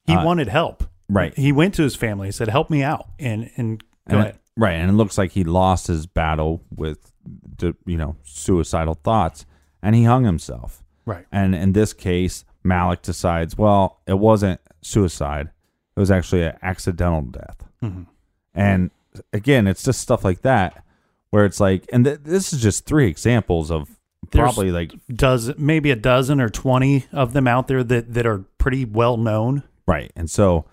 he 0.05 0.15
Uh, 0.15 0.25
wanted 0.25 0.49
help. 0.49 0.85
right. 1.09 1.35
He 1.37 1.51
went 1.53 1.75
to 1.75 1.83
his 1.83 1.97
family 1.97 2.29
and 2.29 2.35
said, 2.35 2.49
"Help 2.49 2.69
me 2.71 2.83
out." 2.83 3.07
And 3.19 3.51
and 3.57 3.81
go 4.09 4.17
And 4.17 4.21
ahead. 4.21 4.35
it- 4.35 4.41
right. 4.57 4.75
And 4.75 4.91
it 4.91 4.95
looks 4.95 5.17
like 5.19 5.33
he 5.33 5.45
lost 5.45 5.87
his 5.87 6.07
battle 6.07 6.63
with, 6.75 7.11
the, 7.59 7.75
you 7.87 7.97
know, 7.97 8.17
suicidal 8.23 8.95
thoughts, 8.95 9.47
and 9.83 9.95
he 9.97 10.05
hung 10.05 10.25
himself. 10.25 10.83
Right. 11.07 11.25
And 11.33 11.55
in 11.55 11.73
this 11.73 11.93
case, 11.95 12.45
Malik 12.63 13.01
decides, 13.03 13.57
well, 13.57 14.01
it 14.07 14.19
wasn't 14.19 14.61
suicide; 14.83 15.51
it 15.97 16.01
was 16.01 16.11
actually 16.11 16.43
an 16.43 16.57
accidental 16.63 17.23
death. 17.23 17.57
Mm-hmm. 17.83 18.03
And 18.55 18.91
again, 19.33 19.67
it's 19.67 19.83
just 19.83 20.01
stuff 20.01 20.25
like 20.25 20.43
that 20.43 20.85
where 21.31 21.45
it's 21.45 21.61
like, 21.61 21.85
and 21.93 22.05
th- 22.05 22.21
this 22.23 22.53
is 22.53 22.61
just 22.63 22.87
three 22.87 23.09
examples 23.09 23.71
of 23.71 23.89
There's- 24.31 24.55
probably 24.55 24.73
like 24.73 24.93
Does 25.09 25.57
maybe 25.59 25.91
a 25.91 25.97
dozen 25.97 26.41
or 26.41 26.49
twenty 26.49 27.07
of 27.13 27.33
them 27.33 27.47
out 27.49 27.69
there 27.69 27.83
that 27.85 28.15
that 28.15 28.27
are 28.27 28.45
pretty 28.59 28.85
well 28.85 29.17
known. 29.17 29.63
right. 29.87 30.13
And 30.17 30.31
so 30.31 30.65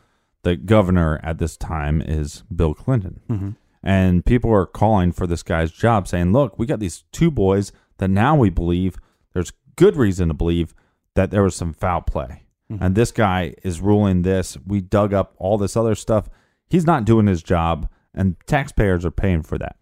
the 0.43 0.55
governor 0.57 1.19
at 1.23 1.37
this 1.37 1.55
time 1.57 2.01
is 2.01 2.43
Bill 2.53 2.73
Clinton, 2.73 3.21
Mm-hmm. 3.29 3.49
and 3.81 4.25
people 4.25 4.51
are 4.51 4.65
calling 4.65 5.11
for 5.13 5.25
this 5.25 5.41
guy's 5.43 5.71
job, 5.71 6.07
saying, 6.07 6.33
"Look, 6.33 6.59
we 6.59 6.65
got 6.65 6.79
these 6.79 7.05
two 7.13 7.31
boys 7.31 7.71
that 7.97 8.09
now 8.09 8.35
we 8.35 8.49
believe 8.49 8.97
there's 9.33 9.53
good 9.77 9.95
reason 9.95 10.27
to 10.27 10.33
believe 10.33 10.73
that 11.15 11.31
there 11.31 11.43
was 11.43 11.55
some 11.55 11.73
foul 11.73 12.01
play." 12.01 12.42
And 12.69 12.95
this 12.95 13.11
guy 13.11 13.53
is 13.63 13.81
ruling 13.81 14.23
this. 14.23 14.57
We 14.65 14.81
dug 14.81 15.13
up 15.13 15.35
all 15.37 15.57
this 15.57 15.77
other 15.77 15.95
stuff. 15.95 16.29
He's 16.69 16.85
not 16.85 17.05
doing 17.05 17.27
his 17.27 17.43
job, 17.43 17.87
and 18.15 18.35
taxpayers 18.47 19.05
are 19.05 19.11
paying 19.11 19.43
for 19.43 19.57
that. 19.59 19.75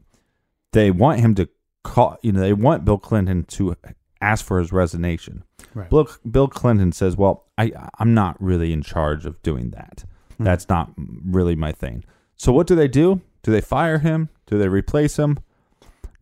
They 0.73 0.91
want 0.91 1.21
him 1.21 1.36
to 1.36 1.47
call, 1.84 2.17
you 2.21 2.32
know, 2.32 2.41
they 2.41 2.53
want 2.53 2.84
Bill 2.84 2.97
Clinton 2.97 3.45
to 3.45 3.75
ask 4.19 4.43
for 4.43 4.59
his 4.59 4.71
resignation. 4.71 5.43
Right. 5.73 5.89
Bill, 5.89 6.09
Bill 6.29 6.47
Clinton 6.47 6.91
says, 6.91 7.15
"Well, 7.15 7.45
I 7.57 7.71
I'm 7.99 8.13
not 8.13 8.41
really 8.41 8.73
in 8.73 8.82
charge 8.82 9.25
of 9.25 9.41
doing 9.41 9.71
that. 9.71 10.03
Hmm. 10.38 10.43
That's 10.43 10.67
not 10.67 10.91
really 10.97 11.55
my 11.55 11.71
thing." 11.71 12.03
So 12.36 12.51
what 12.51 12.67
do 12.67 12.75
they 12.75 12.88
do? 12.88 13.21
Do 13.43 13.51
they 13.51 13.61
fire 13.61 13.99
him? 13.99 14.29
Do 14.47 14.57
they 14.57 14.67
replace 14.67 15.17
him? 15.17 15.39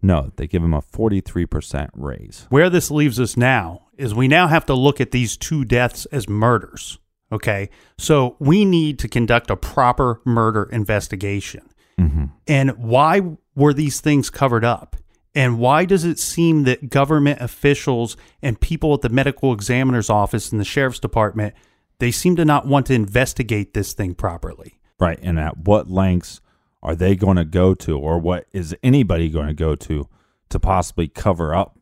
No, 0.02 0.32
they 0.38 0.48
give 0.48 0.64
him 0.64 0.74
a 0.74 0.82
43% 0.82 1.90
raise. 1.94 2.46
Where 2.50 2.70
this 2.70 2.90
leaves 2.90 3.20
us 3.20 3.36
now 3.36 3.89
is 4.00 4.14
we 4.14 4.28
now 4.28 4.48
have 4.48 4.66
to 4.68 4.74
look 4.74 5.02
at 5.02 5.12
these 5.12 5.38
two 5.38 5.66
deaths 5.66 6.06
as 6.06 6.28
murders. 6.30 6.98
Okay. 7.32 7.70
So 7.98 8.36
we 8.40 8.66
need 8.66 8.98
to 9.00 9.08
conduct 9.08 9.52
a 9.52 9.56
proper 9.56 10.22
murder 10.26 10.64
investigation. 10.72 11.70
Mm-hmm. 12.00 12.26
And 12.48 12.72
why 12.78 13.22
were 13.56 13.74
these 13.74 14.02
things 14.02 14.30
covered 14.30 14.66
up? 14.66 14.96
And 15.36 15.60
why 15.60 15.86
does 15.86 16.06
it 16.06 16.18
seem 16.18 16.64
that 16.64 16.90
government 16.90 17.40
officials 17.40 18.18
and 18.42 18.60
people 18.60 18.94
at 18.96 19.02
the 19.02 19.10
medical 19.10 19.54
examiner's 19.54 20.10
office 20.10 20.52
and 20.52 20.60
the 20.60 20.66
sheriff's 20.66 21.00
department 21.00 21.54
they 22.00 22.12
seem 22.12 22.36
to 22.38 22.46
not 22.46 22.66
want 22.66 22.86
to 22.88 22.94
investigate 22.94 23.74
this 23.74 23.94
thing 23.94 24.16
properly? 24.16 24.80
Right. 25.00 25.20
And 25.22 25.40
at 25.40 25.58
what 25.58 25.90
lengths 25.90 26.42
are 26.82 26.96
they 26.96 27.16
going 27.16 27.38
to 27.38 27.46
go 27.46 27.76
to, 27.76 27.98
or 27.98 28.18
what 28.18 28.48
is 28.54 28.76
anybody 28.82 29.30
going 29.30 29.48
to 29.48 29.54
go 29.54 29.76
to 29.76 30.08
to 30.50 30.60
possibly 30.60 31.08
cover 31.08 31.54
up 31.54 31.79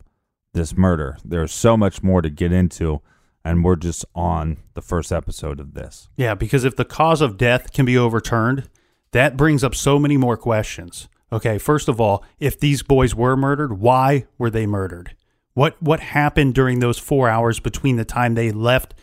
this 0.57 0.75
murder? 0.75 1.17
There's 1.23 1.53
so 1.53 1.77
much 1.77 2.03
more 2.03 2.21
to 2.21 2.29
get 2.29 2.51
into, 2.51 3.01
and 3.45 3.63
we're 3.63 3.77
just 3.77 4.03
on 4.13 4.57
the 4.73 4.81
first 4.81 5.11
episode 5.13 5.61
of 5.61 5.73
this. 5.73 6.09
Yeah, 6.17 6.35
because 6.35 6.65
if 6.65 6.75
the 6.75 6.83
cause 6.83 7.21
of 7.21 7.37
death 7.37 7.71
can 7.71 7.85
be 7.85 7.97
overturned, 7.97 8.69
that 9.11 9.37
brings 9.37 9.63
up 9.63 9.73
so 9.73 9.97
many 9.97 10.17
more 10.17 10.35
questions. 10.35 11.07
Okay, 11.31 11.57
first 11.57 11.87
of 11.87 12.01
all, 12.01 12.23
if 12.39 12.59
these 12.59 12.83
boys 12.83 13.15
were 13.15 13.37
murdered, 13.37 13.79
why 13.79 14.25
were 14.37 14.49
they 14.49 14.65
murdered? 14.65 15.15
What 15.53 15.81
what 15.81 15.99
happened 15.99 16.53
during 16.53 16.79
those 16.79 16.99
4 16.99 17.29
hours 17.29 17.59
between 17.59 17.95
the 17.95 18.05
time 18.05 18.35
they 18.35 18.51
left 18.51 18.93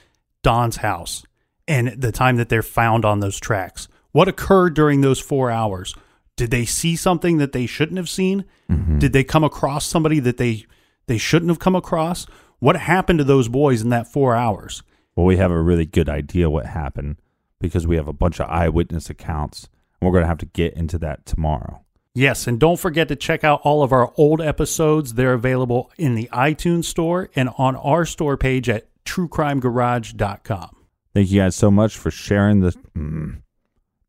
Don's 0.43 0.77
house 0.77 1.25
and 1.67 1.89
the 2.01 2.13
time 2.13 2.37
that 2.37 2.49
they're 2.49 2.63
found 2.63 3.05
on 3.05 3.21
those 3.21 3.41
tracks? 3.41 3.89
What 4.13 4.29
occurred 4.29 4.75
during 4.75 5.01
those 5.01 5.21
4 5.21 5.51
hours? 5.51 5.95
Did 6.37 6.51
they 6.51 6.65
see 6.65 6.97
something 6.97 7.39
that 7.39 7.53
they 7.53 7.67
shouldn't 7.67 7.99
have 7.99 8.09
seen? 8.09 8.45
Mm-hmm. 8.71 8.99
Did 8.99 9.13
they 9.13 9.25
come 9.25 9.45
across 9.45 9.87
somebody 9.87 10.21
that 10.21 10.37
they 10.37 10.65
they 11.07 11.19
shouldn't 11.19 11.51
have 11.51 11.59
come 11.59 11.75
across? 11.75 12.27
What 12.59 12.77
happened 12.77 13.19
to 13.19 13.25
those 13.25 13.49
boys 13.49 13.83
in 13.83 13.91
that 13.91 14.11
4 14.11 14.35
hours? 14.35 14.83
Well, 15.17 15.27
we 15.27 15.37
have 15.37 15.51
a 15.51 15.61
really 15.61 15.87
good 15.87 16.09
idea 16.09 16.51
what 16.51 16.67
happened 16.67 17.17
because 17.61 17.87
we 17.87 17.97
have 17.97 18.09
a 18.09 18.13
bunch 18.13 18.41
of 18.41 18.49
eyewitness 18.49 19.11
accounts, 19.11 19.69
and 20.01 20.07
we're 20.07 20.13
going 20.13 20.25
to 20.25 20.29
have 20.29 20.39
to 20.39 20.47
get 20.47 20.75
into 20.75 20.99
that 20.99 21.25
tomorrow. 21.27 21.83
Yes, 22.15 22.47
and 22.47 22.61
don't 22.61 22.79
forget 22.79 23.09
to 23.09 23.17
check 23.17 23.43
out 23.43 23.61
all 23.65 23.83
of 23.83 23.93
our 23.93 24.13
old 24.17 24.41
episodes. 24.41 25.15
They're 25.15 25.35
available 25.35 25.91
in 25.99 26.15
the 26.15 26.29
iTunes 26.33 26.85
store 26.85 27.29
and 27.35 27.51
on 27.59 27.75
our 27.77 28.05
store 28.05 28.37
page 28.37 28.69
at 28.69 28.87
truecrimegarage.com. 29.05 30.77
Thank 31.13 31.31
you 31.31 31.41
guys 31.41 31.57
so 31.57 31.71
much 31.71 31.97
for 31.97 32.11
sharing 32.11 32.61
this. 32.61 32.77
Mm. 32.97 33.43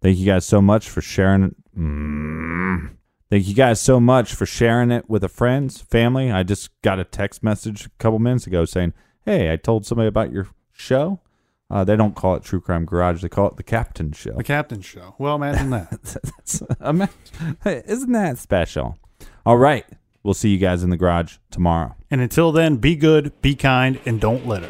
Thank 0.02 0.18
you 0.18 0.26
guys 0.26 0.46
so 0.46 0.62
much 0.62 0.88
for 0.88 1.02
sharing. 1.02 1.56
Mm. 1.78 2.92
Thank 3.30 3.48
you 3.48 3.56
guys 3.56 3.82
so 3.82 4.00
much 4.00 4.34
for 4.36 4.46
sharing 4.46 4.92
it 4.92 5.10
with 5.10 5.24
a 5.24 5.30
friends, 5.30 5.82
family. 5.82 6.32
I 6.32 6.44
just 6.44 6.70
got 6.82 7.00
a 7.00 7.04
text 7.04 7.42
message 7.44 7.86
a 7.88 7.90
couple 7.98 8.20
minutes 8.20 8.46
ago 8.46 8.66
saying, 8.66 8.94
"Hey, 9.26 9.52
I 9.52 9.56
told 9.56 9.86
somebody 9.86 10.08
about 10.08 10.32
your 10.32 10.48
show." 10.72 11.20
Uh, 11.70 11.84
they 11.84 11.96
don't 11.96 12.16
call 12.16 12.36
it 12.36 12.44
True 12.44 12.62
Crime 12.62 12.86
Garage; 12.86 13.24
they 13.24 13.30
call 13.30 13.48
it 13.48 13.58
the 13.58 13.64
Captain 13.64 14.12
Show. 14.12 14.34
The 14.34 14.44
Captain 14.44 14.82
Show. 14.82 15.16
Well, 15.18 15.36
imagine 15.36 15.72
that. 15.72 15.90
That's, 16.24 16.62
ima- 16.80 17.10
isn't 17.66 18.12
that 18.12 18.38
special? 18.38 19.00
All 19.44 19.58
right, 19.58 19.86
we'll 20.22 20.36
see 20.36 20.50
you 20.50 20.60
guys 20.60 20.84
in 20.84 20.92
the 20.92 20.98
garage 20.98 21.38
tomorrow. 21.50 21.96
and 22.12 22.22
until 22.22 22.52
then, 22.52 22.78
be 22.78 22.96
good, 22.96 23.32
be 23.42 23.56
kind, 23.56 24.00
and 24.06 24.22
don't 24.22 24.46
litter. 24.48 24.70